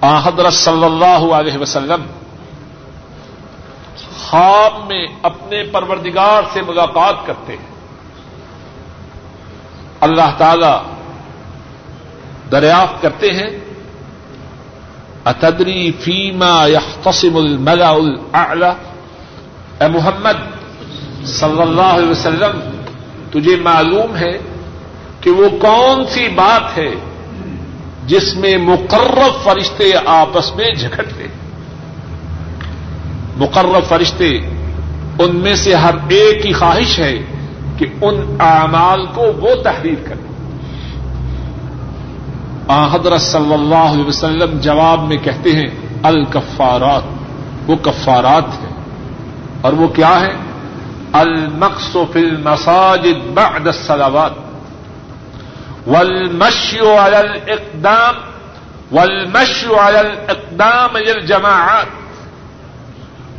آ 0.00 0.18
حضرت 0.18 0.52
صلی 0.52 0.84
اللہ 0.84 1.34
علیہ 1.34 1.58
وسلم 1.58 2.02
خواب 4.22 4.86
میں 4.86 5.06
اپنے 5.22 5.62
پروردگار 5.62 6.42
سے 6.52 6.62
ملاقات 6.62 7.26
کرتے 7.26 7.52
ہیں۔ 7.52 7.70
اللہ 10.00 10.30
تعالی 10.38 10.72
دریافت 12.52 13.02
کرتے 13.02 13.30
ہیں، 13.32 13.50
اتدری 15.24 15.92
فیما 15.92 16.66
یختصم 16.66 17.36
الملا 17.36 17.88
الاعلی؟ 17.88 18.70
اے 19.80 19.88
محمد 19.88 20.38
صلی 21.24 21.62
اللہ 21.62 21.92
علیہ 21.92 22.10
وسلم، 22.10 22.60
تجھے 23.30 23.56
معلوم 23.56 24.16
ہے 24.16 24.38
کہ 25.22 25.30
وہ 25.30 25.48
کون 25.48 26.06
سی 26.06 26.28
بات 26.28 26.78
ہے 26.78 26.94
جس 28.06 28.34
میں 28.34 28.56
مقرر 28.56 29.28
فرشتے 29.42 29.84
آپس 30.06 30.56
میں 30.56 30.70
جھگڑتے 30.70 31.26
مقرر 33.36 33.80
فرشتے 33.88 34.38
ان 35.18 35.36
میں 35.36 35.54
سے 35.54 35.74
ہر 35.74 35.94
ایک 36.08 36.42
کی 36.42 36.52
خواہش 36.52 36.98
ہے 36.98 37.18
کہ 37.78 37.86
ان 38.02 38.36
اعمال 38.40 39.06
کو 39.06 39.22
وہ 39.22 39.62
تحریر 39.62 40.08
کریں 40.08 40.32
حضرت 42.92 43.20
صلی 43.20 43.54
اللہ 43.54 43.74
علیہ 43.74 44.04
وسلم 44.04 44.58
جواب 44.58 45.04
میں 45.04 45.16
کہتے 45.16 45.52
ہیں، 45.52 45.66
الکفارات۔ 46.02 47.02
وہ 47.70 47.76
کفارات 47.76 48.44
ہیں۔ 48.48 48.72
اور 49.60 49.72
وہ 49.72 49.88
کیا 49.88 50.20
ہے 50.20 50.32
المقص 51.12 51.96
فی 52.12 52.20
المساجد 52.20 53.32
بعد 53.34 53.66
الصلوات۔ 53.66 54.51
والمشي 55.86 56.88
على 56.88 57.20
الاقدام 57.20 58.14
والمشي 58.92 59.76
على 59.76 60.00
الاقدام 60.00 60.96
الى 60.96 61.12
الجماعات 61.12 61.86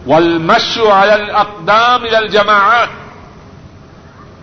والمشي 0.07 0.91
على 0.91 1.15
الاقدام 1.15 2.03
الى 2.03 2.17
الجماعات 2.17 2.89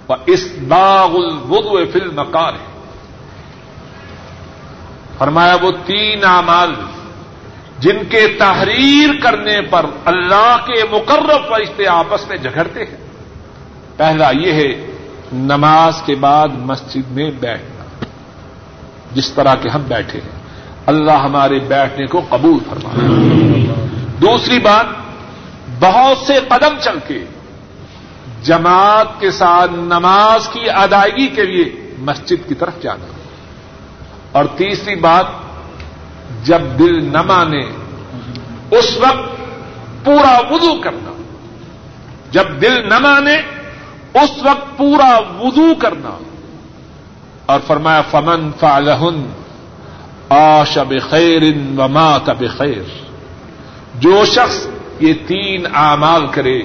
واسباغ 0.09 1.17
الوضوء 1.17 1.85
في 1.93 1.99
المقارب 1.99 2.69
فرمایا 5.19 5.57
وہ 5.63 5.71
تین 5.87 6.25
اعمال 6.25 6.75
جن 7.79 7.99
کے 8.11 8.27
تحریر 8.39 9.21
کرنے 9.23 9.61
پر 9.61 9.87
اللہ 10.05 10.57
کے 10.67 10.85
مقرر 10.91 11.49
فرشتے 11.49 11.87
آپس 11.87 12.29
میں 12.29 12.37
جھگڑتے 12.37 12.85
ہیں۔ 12.85 12.97
پہلا 13.97 14.31
یہ 14.31 14.53
ہے، 14.53 14.87
نماز 15.33 16.03
کے 16.07 16.15
بعد 16.15 16.49
مسجد 16.49 17.11
میں 17.11 17.31
بیٹھنا 17.31 17.80
جس 19.13 19.31
طرح 19.31 19.55
کے 19.55 19.69
ہم 19.69 19.83
بیٹھے 19.89 20.21
ہیں۔ 20.21 20.41
اللہ 20.87 21.13
ہمارے 21.13 21.59
بیٹھنے 21.59 22.07
کو 22.07 22.21
قبول 22.29 22.59
فرمایا 22.71 23.09
دوسری 24.21 24.59
بات، 24.59 24.87
بہت 25.81 26.19
سے 26.19 26.35
قدم 26.49 26.75
چل 26.81 26.99
کے 27.07 27.25
جماعت 28.43 29.21
کے 29.21 29.31
ساتھ 29.31 29.73
نماز 29.73 30.49
کی 30.49 30.71
ادائیگی 30.71 31.29
کے 31.29 31.45
لیے 31.45 31.95
مسجد 31.99 32.49
کی 32.49 32.55
طرف 32.55 32.83
جانا۔ 32.83 33.07
اور 34.33 34.45
تیسری 34.45 34.95
بات، 34.95 35.27
جب 36.43 36.61
دل 36.79 37.13
نہ 37.13 37.23
مانے، 37.23 37.61
اس 38.71 38.97
وقت 38.97 39.41
پورا 40.05 40.41
وضو 40.51 40.81
کرنا۔ 40.81 41.23
جب 42.31 42.45
دل 42.63 42.89
نہ 42.89 42.99
مانے، 42.99 43.37
اس 44.15 44.31
وقت 44.43 44.79
پورا 44.79 45.19
وضو 45.19 45.75
کرنا۔ 45.75 46.30
اور 47.51 47.61
فرمایا، 47.67 48.03
فمن 48.03 48.51
فالحن 48.61 49.33
آش 50.29 50.79
بخیر 50.79 51.43
و 51.79 51.89
مات 51.89 52.31
بخیر 52.31 52.83
جو 53.95 54.25
شخص 54.25 54.67
یہ 55.01 55.13
تین 55.27 55.67
اعمال 55.75 56.27
کرے، 56.27 56.63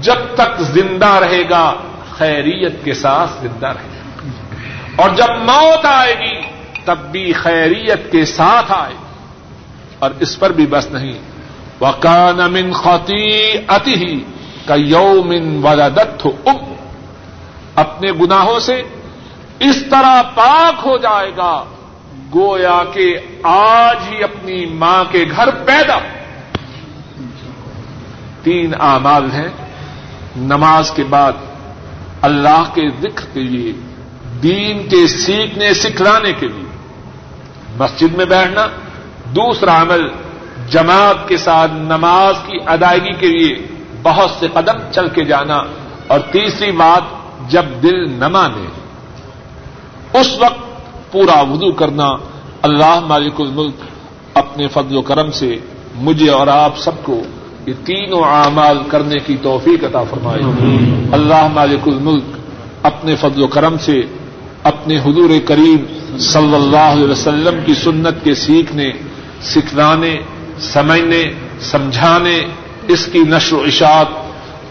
جب 0.00 0.14
تک 0.34 0.60
زندہ 0.60 1.06
رہے 1.06 1.42
گا، 1.50 1.74
خیریت 2.18 2.84
کے 2.84 2.94
ساتھ 2.94 3.30
زندہ 3.40 3.66
رہے 3.66 3.88
گا۔ 3.88 4.30
اور 5.02 5.10
جب 5.10 5.36
موت 5.44 5.86
آئے 5.86 6.14
گی، 6.14 6.46
تب 6.84 6.98
بھی 7.12 7.32
خیریت 7.32 8.12
کے 8.12 8.24
ساتھ 8.24 8.72
آئے 8.72 8.92
گی۔ 8.92 9.06
اور 9.98 10.10
اس 10.20 10.38
پر 10.38 10.52
بھی 10.52 10.66
بس 10.66 10.90
نہیں۔ 10.90 11.18
وکان 11.80 12.52
من 12.52 12.72
خوتی 12.72 13.52
اتی 13.68 14.24
کا 14.66 14.74
یومن 14.74 15.60
والا 15.62 15.88
دت 15.88 16.24
ہو 16.24 16.30
اپنے 17.74 18.12
گناہوں 18.12 18.60
سے 18.60 18.82
اس 19.60 19.82
طرح 19.90 20.22
پاک 20.22 20.86
ہو 20.86 20.96
جائے 20.96 21.30
گا، 21.36 21.64
گویا 22.34 22.82
کہ 22.92 23.18
آج 23.42 23.96
ہی 24.10 24.22
اپنی 24.22 24.66
ماں 24.66 25.04
کے 25.10 25.24
گھر 25.36 25.50
پیدا۔ 25.50 25.98
تین 28.42 28.74
اعمال 28.80 29.32
ہیں۔ 29.32 29.48
نماز 30.36 30.90
کے 30.90 31.04
بعد 31.04 31.32
اللہ 32.22 32.64
کے 32.74 32.88
ذکر 33.00 33.24
کے 33.32 33.40
لیے، 33.40 33.72
دین 34.42 34.88
کے 34.88 35.06
سیکھنے، 35.06 35.74
سکھلانے 35.74 36.32
کے 36.32 36.48
لیے۔ 36.48 36.76
مسجد 37.76 38.14
میں 38.14 38.24
بیٹھنا۔ 38.24 38.66
دوسرا 39.24 39.82
عمل، 39.82 40.08
جماعت 40.68 41.28
کے 41.28 41.36
ساتھ 41.36 41.72
نماز 41.74 42.34
کی 42.46 42.58
ادائیگی 42.66 43.12
کے 43.12 43.26
لیے 43.26 43.66
بہت 44.02 44.30
سے 44.30 44.48
قدم 44.52 44.92
چل 44.92 45.08
کے 45.08 45.24
جانا۔ 45.24 45.62
اور 46.06 46.20
تیسری 46.20 46.72
بات، 46.72 47.02
جب 47.50 47.64
دل 47.82 48.20
نہ 48.20 48.28
مانے۔ 48.28 48.85
اس 50.20 50.38
وقت 50.38 51.12
پورا 51.12 51.40
وضو 51.40 51.72
کرنا 51.72 52.08
اللہ 52.62 53.00
مالک 53.06 53.40
الملک 53.40 53.74
اپنے 54.34 54.68
فضل 54.68 54.96
و 54.96 55.02
کرم 55.02 55.30
سے 55.30 55.56
مجھے 55.94 56.30
اور 56.30 56.46
آپ 56.46 56.78
سب 56.78 56.90
کو 57.02 57.20
یہ 57.66 57.72
تینوں 57.84 58.22
اعمال 58.22 58.78
کرنے 58.88 59.18
کی 59.26 59.36
توفیق 59.42 59.84
عطا 59.84 60.02
فرمائے۔ 60.02 60.40
اللہ 61.12 61.48
مالک 61.54 61.88
الملک 61.88 62.22
اپنے 62.82 63.16
فضل 63.16 63.42
و 63.42 63.46
کرم 63.46 63.78
سے 63.78 64.00
اپنے 64.62 64.98
حضور 64.98 65.30
کریم 65.44 65.76
صلی 66.18 66.54
اللہ 66.54 66.92
علیہ 66.92 67.10
وسلم 67.10 67.58
کی 67.66 67.74
سنت 67.74 68.24
کے 68.24 68.34
سیکھنے 68.34 68.90
سکھلانے 69.42 70.16
سمجھنے 70.58 71.32
سمجھانے 71.60 72.44
اس 72.88 73.06
کی 73.06 73.18
نشر 73.18 73.56
و 73.56 73.60
اشاعت 73.60 74.06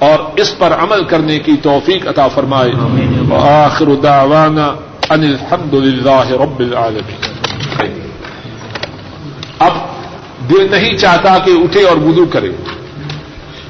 اور 0.03 0.19
اس 0.35 0.57
پر 0.57 0.73
عمل 0.73 1.03
کرنے 1.03 1.39
کی 1.39 1.51
توفیق 1.61 2.07
عطا 2.07 2.27
فرمائے۔ 2.27 2.71
آخر 3.35 3.95
دعوانا 4.03 4.73
ان 5.09 5.23
الحمد 5.23 5.73
للہ 5.73 6.31
رب 6.31 6.59
العالمین۔ 6.59 7.29
اب 9.59 9.73
دل 10.49 10.71
نہیں 10.71 10.97
چاہتا 10.97 11.37
کہ 11.37 11.51
اٹھے 11.51 11.83
اور 11.83 11.97
وضو 11.97 12.25
کرے۔ 12.25 12.51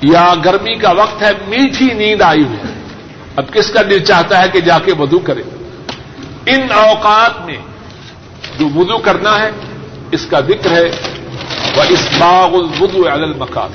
یا 0.02 0.34
گرمی 0.46 0.76
کا 0.76 0.92
وقت 0.92 1.22
ہے، 1.22 1.30
میٹھی 1.48 1.94
نیند 1.94 2.22
آئی 2.22 2.44
ہوئی 2.44 2.58
اب 3.36 3.54
کس 3.54 3.70
کا 3.70 3.82
دل 3.82 4.00
چاہتا 4.00 4.44
ہے 4.44 4.50
کہ 4.50 4.60
جا 4.60 4.80
کے 4.80 4.94
وضو 5.00 5.20
کرے؟ 5.20 5.42
ان 6.46 6.72
اوقات 6.72 7.46
میں 7.46 7.58
جو 8.60 8.68
وضو 8.76 8.98
کرنا 8.98 9.40
ہے، 9.40 9.52
اس 10.12 10.26
کا 10.26 10.40
ذکر 10.40 10.72
ہے 10.72 10.90
وہ 11.76 11.84
اس 11.90 12.08
باغ 12.18 12.54
الوضو 12.54 12.98
علی 12.98 13.24
المکان 13.24 13.70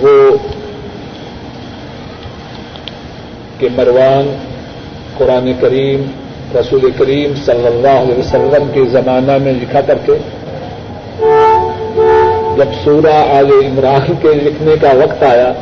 وہ 0.00 0.36
کہ 3.58 3.68
مروان 3.76 4.36
قرآن 5.18 5.52
کریم 5.60 6.23
رسول 6.60 6.90
کریم 6.96 7.32
صلی 7.44 7.66
اللہ 7.66 7.88
علیہ 7.88 8.18
وسلم 8.18 8.70
کے 8.74 8.80
زمانہ 8.90 9.38
میں 9.38 9.52
لکھا 9.52 9.80
کرتے۔ 9.80 10.12
جب 12.56 12.84
سورہ 12.84 13.12
آل 13.12 13.50
عمران 13.66 14.12
کے 14.22 14.28
لکھنے 14.28 14.74
کا 14.80 14.90
وقت 14.90 15.22
آیا 15.22 15.52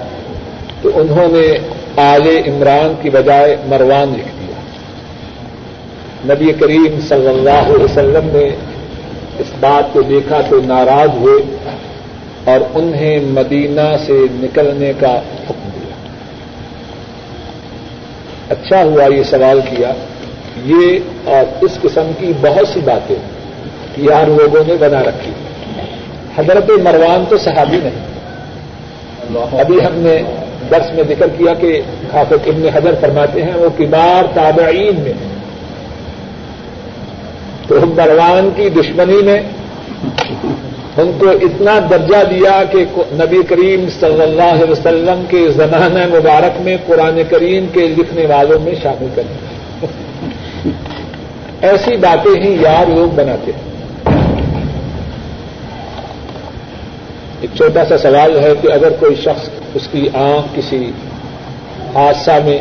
تو 0.82 0.90
انہوں 0.94 1.28
نے 1.28 1.58
آل 1.96 2.26
عمران 2.46 2.94
کی 3.02 3.10
بجائے 3.10 3.56
مروان 3.66 4.14
لکھ 4.18 4.28
دیا۔ 4.40 4.60
نبی 6.34 6.52
کریم 6.52 7.00
صلی 7.08 7.28
اللہ 7.28 7.74
علیہ 7.74 7.84
وسلم 7.84 8.28
نے 8.32 8.56
اس 9.38 9.52
بات 9.60 9.92
کو 9.92 10.02
دیکھا 10.02 10.40
تو 10.48 10.60
ناراض 10.64 11.08
ہوئے 11.16 11.42
اور 12.44 12.60
انہیں 12.74 13.20
مدینہ 13.20 13.96
سے 14.06 14.12
نکلنے 14.30 14.92
کا 15.00 15.18
حکم 15.18 15.68
دیا۔ 15.74 15.94
اچھا 18.48 18.84
ہوا 18.84 19.14
یہ 19.14 19.22
سوال 19.22 19.60
کیا 19.70 19.92
یہ 20.64 20.98
اور 21.24 21.64
اس 21.64 21.78
قسم 21.82 22.10
کی 22.18 22.32
بہت 22.40 22.68
سی 22.68 22.80
باتیں 22.84 23.16
یار 23.96 24.26
لوگوں 24.26 24.64
نے 24.66 24.74
بنا 24.74 25.02
رکھی۔ 25.02 25.32
حضرت 26.38 26.70
مروان 26.70 27.24
تو 27.28 27.38
صحابی 27.38 27.78
نہیں۔ 27.82 28.12
ابھی 29.60 29.78
ہم 29.78 29.94
نے 29.94 30.22
درس 30.70 30.94
میں 30.94 31.04
ذکر 31.08 31.26
کیا 31.38 31.54
کہ 31.54 31.82
حافظ 32.12 32.38
ابن 32.46 32.68
حضر 32.74 32.94
فرماتے 33.00 33.42
ہیں، 33.42 33.52
وہ 33.56 33.68
کبار 33.78 34.24
تابعین 34.34 35.00
میں۔ 35.00 35.12
تو 37.68 37.74
مروان 37.86 38.50
کی 38.56 38.68
دشمنی 38.68 39.22
میں 39.22 39.42
ان 40.96 41.12
کو 41.18 41.30
اتنا 41.30 41.78
درجہ 41.90 42.24
دیا 42.30 42.62
کہ 42.70 42.84
نبی 42.98 43.42
کریم 43.48 43.86
صلی 44.00 44.22
اللہ 44.22 44.42
علیہ 44.42 44.70
وسلم 44.70 45.24
کے 45.28 45.48
زمانہ 45.56 46.06
مبارک 46.06 46.60
میں 46.60 46.76
قرآن 46.86 47.22
کریم 47.28 47.66
کے 47.72 47.80
لکھنے 47.80 48.26
والوں 48.26 48.60
میں 48.60 48.72
شامل 48.82 49.06
کریں 49.14 49.51
ایسی 51.62 51.96
باتیں 51.96 52.42
ہی 52.42 52.56
یار 52.60 52.90
لوگ 52.90 53.14
بناتے 53.14 53.52
ہیں۔ 53.52 53.72
ایک 57.40 57.50
چھوٹا 57.56 57.84
سا 57.84 57.98
سوال 57.98 58.38
ہے 58.38 58.52
کہ 58.62 58.72
اگر 58.72 58.88
کوئی 59.00 59.14
شخص 59.14 59.48
اس 59.74 59.88
کی 59.92 60.08
آنکھ 60.14 60.46
کسی 60.54 60.92
حادثہ 61.94 62.30
میں 62.44 62.58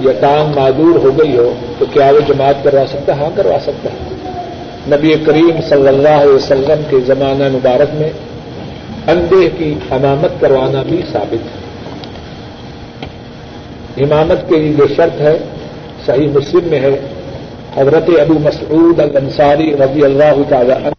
یا 0.00 0.12
ٹانگ 0.20 0.54
معدور 0.56 0.96
ہو 0.96 1.18
گئی 1.18 1.36
ہو 1.36 1.52
تو 1.78 1.86
کیا 1.86 2.10
وہ 2.10 2.20
جماعت 2.20 2.54
کروا 2.64 2.86
سکتا 2.86 3.16
ہے؟ 3.16 3.22
ہاں 3.22 3.30
کروا 3.34 3.58
سکتا 3.62 3.90
ہے۔ 3.90 3.98
نبی 4.96 5.14
کریم 5.26 5.50
صلی 5.68 5.88
اللہ 5.88 6.08
علیہ 6.08 6.32
وسلم 6.32 6.82
کے 6.90 6.96
زمانہ 7.06 7.44
مبارک 7.48 7.94
میں 7.94 8.10
اندھے 9.06 9.50
کی 9.58 9.74
امامت 9.90 10.40
کروانا 10.40 10.82
بھی 10.82 11.02
ثابت 11.12 11.46
ہے۔ 11.46 11.66
امامت 14.04 14.48
کے 14.48 14.56
لیے 14.56 14.72
جو 14.72 14.86
شرط 14.96 15.20
ہے، 15.20 15.38
صحیح 16.06 16.28
مسلم 16.28 16.60
میں 16.64 16.80
ہے 16.80 17.00
حضرت 17.76 18.10
ابو 18.20 18.38
مسعود 18.38 19.00
الانصاری 19.00 19.72
رضی 19.76 20.04
اللہ 20.04 20.38
تعالی 20.48 20.95